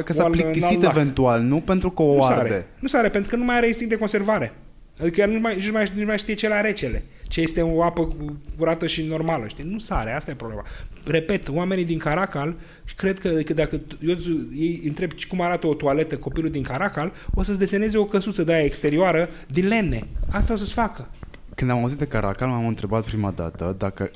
[0.06, 2.50] Că s-a plictisit eventual, nu pentru că o nu arde.
[2.50, 2.68] Sare.
[2.80, 4.54] Nu sare, pentru că nu mai are instinct de conservare.
[5.02, 7.04] Adică nu mai, nu mai, nu mai știe ce la recele.
[7.28, 8.16] Ce este o apă
[8.58, 9.64] curată și normală, știi?
[9.64, 10.66] Nu sare, asta e problema.
[11.06, 12.56] Repet, oamenii din Caracal,
[12.96, 14.16] cred că, că dacă eu
[14.58, 18.54] ei întreb cum arată o toaletă copilul din Caracal, o să-ți deseneze o căsuță de
[18.54, 20.08] aia exterioară din lemne.
[20.32, 21.10] Asta o să-ți facă.
[21.56, 24.12] Când am auzit de Caracal, m-am întrebat prima dată dacă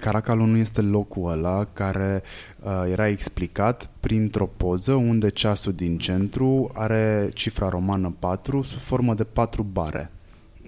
[0.00, 2.22] Caracalul nu este locul ăla care
[2.62, 9.14] uh, era explicat printr-o poză unde ceasul din centru are cifra romană 4 sub formă
[9.14, 10.10] de 4 bare.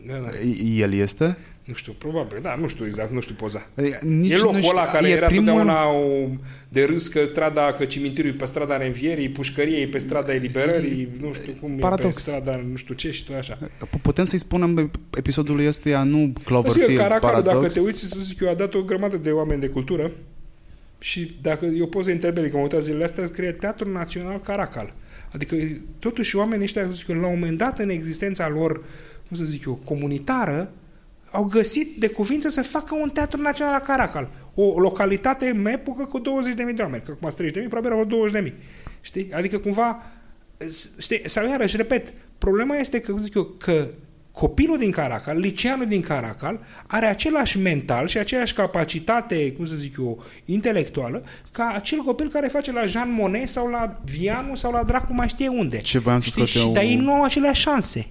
[0.06, 0.48] Da, da.
[0.64, 1.36] El este?
[1.68, 3.68] Nu știu, probabil, da, nu știu exact, nu știu poza.
[3.74, 5.44] Adică nici e locul nu știu, ăla care era primul...
[5.44, 6.28] totdeauna o,
[6.68, 11.32] de râs că strada, că cimitirul e pe strada Renvierii, pușcăriei pe strada Eliberării, nu
[11.32, 12.14] știu cum Paradox.
[12.14, 13.58] e pe strada nu știu ce și tot așa.
[14.02, 18.54] Putem să-i spunem episodul ăstuia nu Cloverfield, Caracal, dacă te uiți, să zic eu, a
[18.54, 20.10] dat o grămadă de oameni de cultură
[20.98, 24.94] și dacă eu pot să interveni, că mă uitat zilele astea, scrie Teatrul Național Caracal.
[25.32, 25.56] Adică,
[25.98, 28.84] totuși, oamenii ăștia, zic eu, la un moment dat în existența lor,
[29.28, 30.72] cum să zic eu, comunitară,
[31.30, 34.28] au găsit de cuvință să facă un teatru național la Caracal.
[34.54, 36.24] O localitate în epocă cu 20.000
[36.74, 37.02] de oameni.
[37.02, 38.52] Că acum 30.000, probabil au 20.000.
[39.00, 39.32] Știi?
[39.32, 40.02] Adică cumva
[41.00, 43.86] Știi, sau iarăși, repet, problema este că, zic eu, că
[44.32, 49.96] copilul din Caracal, liceanul din Caracal, are același mental și aceeași capacitate, cum să zic
[49.98, 54.82] eu, intelectuală, ca acel copil care face la Jean Monnet sau la Vianu sau la
[54.82, 55.78] dracu mai știe unde.
[55.78, 56.46] Ce voiam să Știi?
[56.46, 58.06] scot Și eu- dar ei nu au aceleași șanse.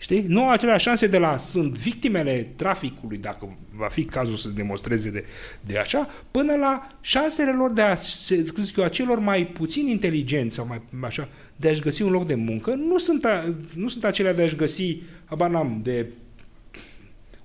[0.00, 0.24] Știi?
[0.28, 5.10] Nu au aceleași șanse de la sunt victimele traficului, dacă va fi cazul să demonstreze
[5.10, 5.24] de,
[5.60, 9.46] de așa, până la șansele lor de a, se, cum zic eu, a celor mai
[9.46, 13.54] puțin inteligenți sau mai așa, de a-și găsi un loc de muncă, nu sunt, a,
[13.74, 16.06] nu sunt acelea de a-și găsi, habar n-am, de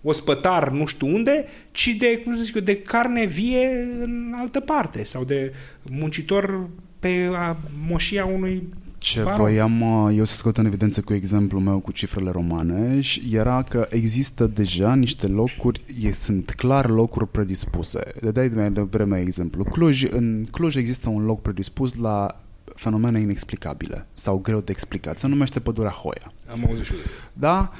[0.01, 4.59] ospătar nu știu unde, ci de, cum să zic eu, de carne vie în altă
[4.59, 6.69] parte sau de muncitor
[6.99, 7.57] pe a,
[7.87, 8.63] moșia unui
[9.05, 9.37] Ce baron.
[9.37, 13.61] voiam uh, eu să scot în evidență cu exemplul meu cu cifrele romane și era
[13.61, 18.11] că există deja niște locuri, e, sunt clar locuri predispuse.
[18.21, 19.63] De dai mai devreme exemplu.
[19.63, 22.41] Cluj, în Cluj există un loc predispus la
[22.75, 25.17] fenomene inexplicabile sau greu de explicat.
[25.17, 26.31] Se numește pădurea Hoia.
[26.51, 26.99] Am auzit și eu.
[27.33, 27.71] Da?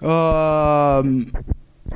[0.00, 1.24] Uh,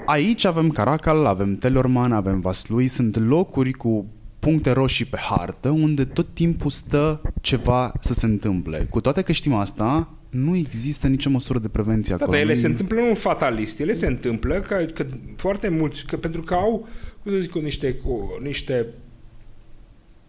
[0.06, 4.06] aici avem Caracal, avem Telorman, avem Vaslui, sunt locuri cu
[4.38, 8.86] puncte roșii pe hartă unde tot timpul stă ceva să se întâmple.
[8.90, 12.30] Cu toate că știm asta, nu există nicio măsură de prevenție Da, acolo.
[12.36, 15.06] dar ele Nu- se întâmplă nu fatalist, ele se întâmplă că, că
[15.36, 16.88] foarte mulți, că pentru că au,
[17.22, 18.86] cum să zic eu, niște, cu, niște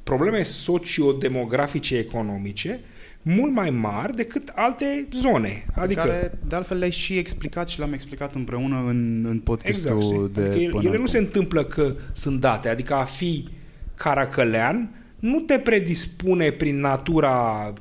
[0.03, 2.79] probleme sociodemografice economice
[3.21, 5.65] mult mai mari decât alte zone.
[5.75, 10.13] Adică, care, de altfel, le-ai și explicat și le-am explicat împreună în, în podcastul exact,
[10.13, 10.29] știi?
[10.33, 11.05] de adică ele, până ele nu acum.
[11.05, 13.47] se întâmplă că sunt date, adică a fi
[13.99, 14.89] caracălean
[15.19, 17.73] nu te predispune prin natura,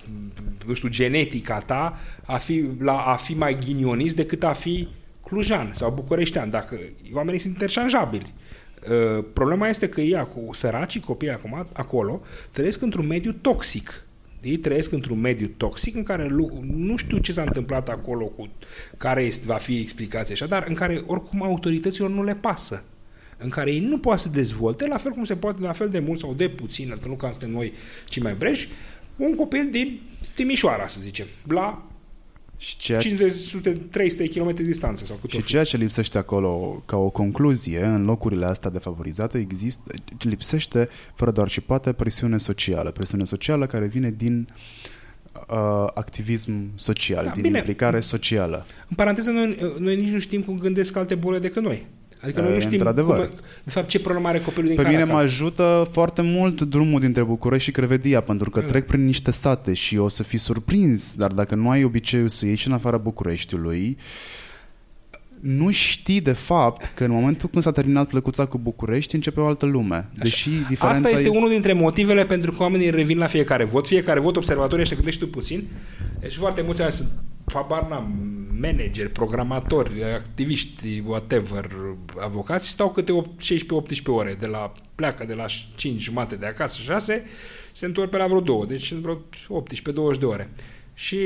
[0.66, 4.88] nu știu, genetica ta a fi, la a fi mai ghinionist decât a fi
[5.22, 6.78] clujan sau bucureștean, dacă
[7.12, 8.32] oamenii sunt interșanjabili.
[8.90, 12.20] Uh, problema este că ei, acum, săracii copii acum, acolo,
[12.52, 14.06] trăiesc într-un mediu toxic.
[14.42, 18.48] Ei trăiesc într-un mediu toxic în care lu- nu știu ce s-a întâmplat acolo, cu
[18.96, 22.84] care este, va fi explicația așa, dar în care oricum autorităților nu le pasă
[23.38, 25.98] în care ei nu poate să dezvolte, la fel cum se poate, la fel de
[25.98, 27.72] mult sau de puțin, că nu ca suntem noi
[28.08, 28.68] ci mai breși,
[29.16, 30.00] un copil din
[30.34, 31.86] Timișoara, să zicem, la
[32.56, 33.02] Și ceea 50-300
[34.34, 35.48] km distanță sau cât o Și fi.
[35.48, 41.48] ceea ce lipsește acolo, ca o concluzie, în locurile astea defavorizate, există, lipsește, fără doar
[41.48, 42.90] și poate, presiune socială.
[42.90, 44.48] Presiune socială care vine din
[45.48, 47.58] uh, activism social, Da, din bine.
[47.58, 48.66] implicare socială.
[48.88, 51.86] În paranteză, noi, noi nici nu știm cum gândesc alte bole decât noi.
[52.22, 53.18] Adică noi E, nu știm, într-adevăr.
[53.28, 55.14] cum, de fapt, ce problemă are copilul din Pe mine Caracal.
[55.16, 58.76] mă ajută foarte mult drumul dintre București și Crevedia, pentru că Exact.
[58.76, 62.46] trec prin niște sate și o să fii surprins, dar dacă nu ai obiceiul să
[62.46, 63.96] ieși în afara Bucureștiului,
[65.40, 69.46] nu știi de fapt că în momentul când s-a terminat plăcuța cu București începe o
[69.46, 70.08] altă lume.
[70.14, 73.86] Deși diferența Asta este unul dintre motivele pentru că oamenii revin la fiecare vot.
[73.86, 75.64] Fiecare vot, observatorii ăștia gândești tu puțin.
[76.20, 77.08] Deci foarte mulți ani sunt
[77.52, 81.70] habar n-am, manageri, programatori, activiști, whatever,
[82.18, 83.24] avocați și stau câte
[84.02, 84.36] 16-18 ore.
[84.38, 85.44] De la, pleacă de la
[85.76, 87.24] 5 jumate de acasă, 6,
[87.72, 88.64] se întorc pe la vreo 2.
[88.66, 89.16] Deci sunt vreo
[90.14, 90.50] 18-20 de ore.
[90.94, 91.18] Și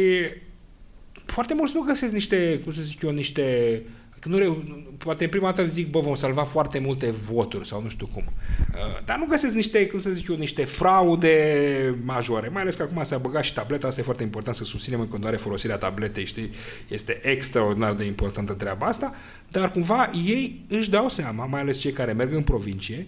[1.24, 3.82] foarte mulți nu găsesc niște, cum să zic eu, niște
[4.22, 4.62] că nu reu,
[4.98, 8.24] poate în prima dată zic, bă, vom salva foarte multe voturi sau nu știu cum.
[8.28, 12.82] Uh, Dar nu găsesc niște, cum să zic eu, niște fraude majore, mai ales că
[12.82, 16.24] acum s-a băgat și tableta, asta e foarte important să susținem în continuare folosirea tabletei,
[16.24, 16.50] știi?
[16.88, 19.14] Este extraordinar de importantă treaba asta,
[19.48, 23.06] dar cumva ei își dau seama, mai ales cei care merg în provincie,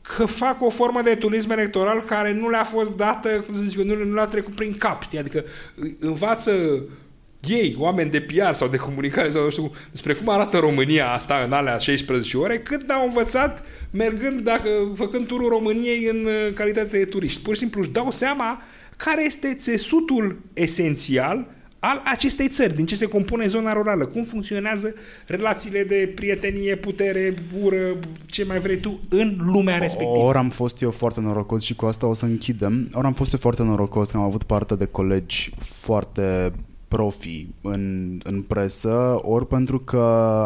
[0.00, 3.78] că fac o formă de turism electoral care nu le-a fost dată, cum să zic
[3.78, 5.18] eu, nu, nu le-a trecut prin cap, știi?
[5.18, 5.44] Adică
[5.98, 6.82] învață
[7.48, 11.42] ei, oameni de PR sau de comunicare sau nu știu, despre cum arată România asta
[11.44, 16.98] în alea 16 ore, cât au învățat mergând, dacă, făcând turul României în uh, calitate
[16.98, 17.42] de turiști.
[17.42, 18.62] Pur și simplu își dau seama
[18.96, 21.46] care este țesutul esențial
[21.78, 24.94] al acestei țări, din ce se compune zona rurală, cum funcționează
[25.26, 27.96] relațiile de prietenie, putere, ură,
[28.26, 30.24] ce mai vrei tu, în lumea respectivă.
[30.24, 32.88] Ori am fost eu foarte norocos și cu asta o să închidem.
[32.92, 36.52] Ori am fost eu foarte norocos că am avut parte de colegi foarte
[36.92, 40.00] profi în, în presă, ori pentru că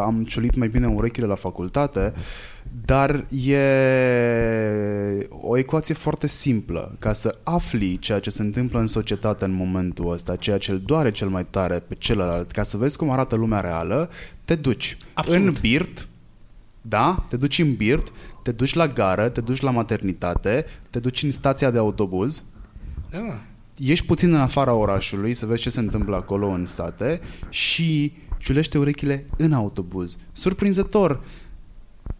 [0.05, 2.13] am ciulit mai bine urechile la facultate,
[2.85, 3.57] dar e
[5.29, 6.95] o ecuație foarte simplă.
[6.99, 10.81] Ca să afli ceea ce se întâmplă în societate în momentul ăsta, ceea ce îl
[10.85, 14.09] doare cel mai tare pe celălalt, ca să vezi cum arată lumea reală,
[14.45, 15.47] te duci Absolut.
[15.47, 16.07] în birt,
[16.81, 17.25] da?
[17.29, 18.11] Te duci în birt,
[18.43, 22.43] te duci la gară, te duci la maternitate, te duci în stația de autobuz,
[23.11, 23.39] Da.
[23.77, 28.77] Ieși puțin în afara orașului să vezi ce se întâmplă acolo în sate și ciulește
[28.77, 30.17] urechile în autobuz.
[30.31, 31.23] Surprinzător,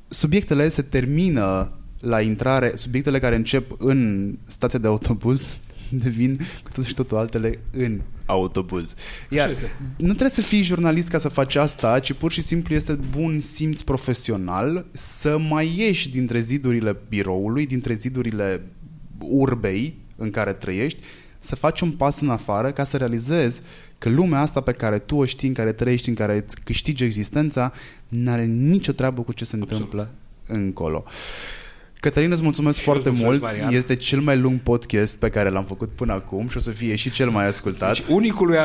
[0.08, 5.60] subiectele se termină la intrare, subiectele care încep în stația de autobuz
[6.04, 8.96] devin cu totul și totul altele în autobuz.
[9.30, 9.72] Iar Așa este.
[9.98, 13.40] nu trebuie să fii jurnalist ca să faci asta, ci pur și simplu este bun
[13.40, 18.64] simț profesional să mai ieși dintre zidurile biroului, dintre zidurile
[19.20, 21.02] urbei în care trăiești,
[21.40, 23.62] să faci un pas în afară ca să realizezi
[23.98, 27.04] că lumea asta pe care tu o știi, în care trăiești, în care îți câștigi
[27.04, 27.74] existența,
[28.08, 29.82] nu are nicio treabă cu ce se Absolut.
[29.84, 30.10] întâmplă
[30.48, 31.04] încolo.
[31.99, 33.40] Cătălin, îți mulțumesc Și eu foarte îți mult.
[33.40, 33.80] mulțumesc, Marian.
[33.80, 36.95] Este cel mai lung podcast pe care l-am făcut până acum și o să fie
[36.95, 37.94] și cel mai ascultat.
[37.94, 38.57] Deci unicului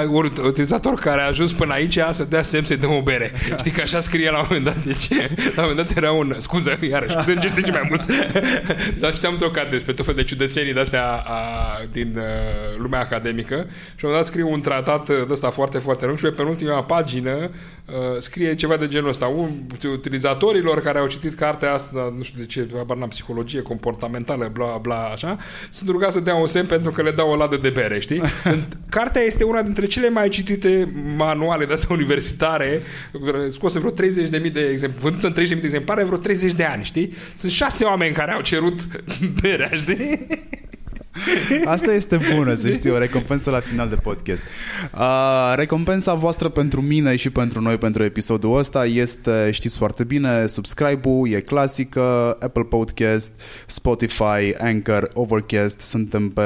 [0.44, 3.32] utilizator care a ajuns până aici să dea semn să-i dăm o bere.
[3.58, 4.84] Știi că așa scrie la un moment dat.
[4.84, 5.08] Deci,
[5.54, 6.34] la un moment dat era un...
[6.38, 8.02] Scuză, iarăși, se îngește și mai mult.
[9.00, 11.40] Dar citeam într-o carte despre tot fel de ciudățenii de-astea a,
[11.90, 15.50] din uh, lumea academică și la un moment dat scrie un tratat uh, de ăsta
[15.50, 17.50] foarte, foarte lung și pe penultima pagină
[17.86, 19.26] uh, scrie ceva de genul ăsta.
[19.26, 19.50] Un,
[19.92, 24.78] utilizatorilor care au citit cartea asta, nu știu de ce, habar n-am, psihologie comportamentală, bla,
[24.82, 25.36] bla, așa,
[25.70, 28.22] sunt rugați să dea un semn pentru că le dau o ladă de bere, știi?
[28.44, 32.82] În- Cartea este una dintre cele mai citite manuale de astea universitare,
[33.50, 33.90] scose vreo
[34.46, 37.12] 30.000 de exemple, vândută în 30.000 de exemplare, vreo 30 de ani, știi?
[37.34, 38.80] Sunt șase oameni care au cerut
[39.42, 40.26] berea, știi?
[41.64, 44.42] Asta este bună, să știi, o recompensă la final de podcast.
[44.94, 50.46] Uh, recompensa voastră pentru mine și pentru noi pentru episodul ăsta este, știți foarte bine,
[50.46, 53.32] subscribe-ul, e clasică, Apple Podcast,
[53.66, 56.42] Spotify, Anchor, Overcast, suntem pe...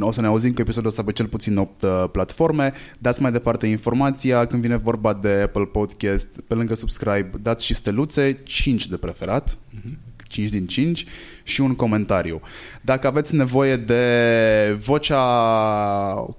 [0.00, 2.72] O să ne auzim cu episodul ăsta pe cel puțin 8 uh, platforme.
[2.98, 7.74] Dați mai departe informația când vine vorba de Apple Podcast, pe lângă subscribe, dați și
[7.74, 9.58] steluțe, 5 de preferat.
[10.28, 11.04] 5 din 5
[11.42, 12.40] și un comentariu.
[12.80, 15.22] Dacă aveți nevoie de vocea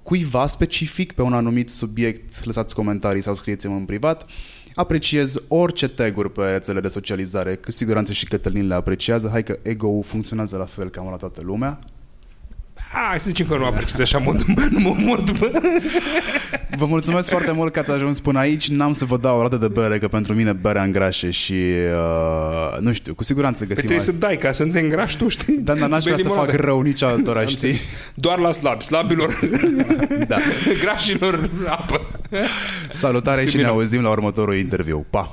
[0.02, 4.26] cuiva specific pe un anumit subiect, lăsați comentarii sau scrieți-mă în privat.
[4.74, 9.28] Apreciez orice tag-uri pe rețele de socializare, cu siguranță și Cătălin le apreciază.
[9.28, 11.78] Hai că ego-ul funcționează la fel cam la toată lumea.
[12.92, 15.50] Hai să zicem că nu apreciez așa mult, nu mă omor după...
[16.76, 18.68] Vă mulțumesc foarte mult că ați ajuns până aici.
[18.68, 22.78] N-am să vă dau o rată de bere, că pentru mine berea îngrașe și uh,
[22.80, 23.82] nu știu, cu siguranță Că găsim...
[23.88, 25.56] trebuie să dai ca să nu te îngrași tu, știi?
[25.58, 26.66] Da, dar n-aș Bei vrea să fac limonadă.
[26.66, 27.74] rău nici altora, știi?
[28.14, 29.38] Doar la slabi, slabilor,
[30.28, 30.36] Da.
[30.82, 32.00] grașilor, apă.
[32.90, 33.74] Salutare și ne Discriminăm.
[33.74, 35.06] auzim la următorul interviu.
[35.10, 35.20] Pa!
[35.20, 35.32] Pa.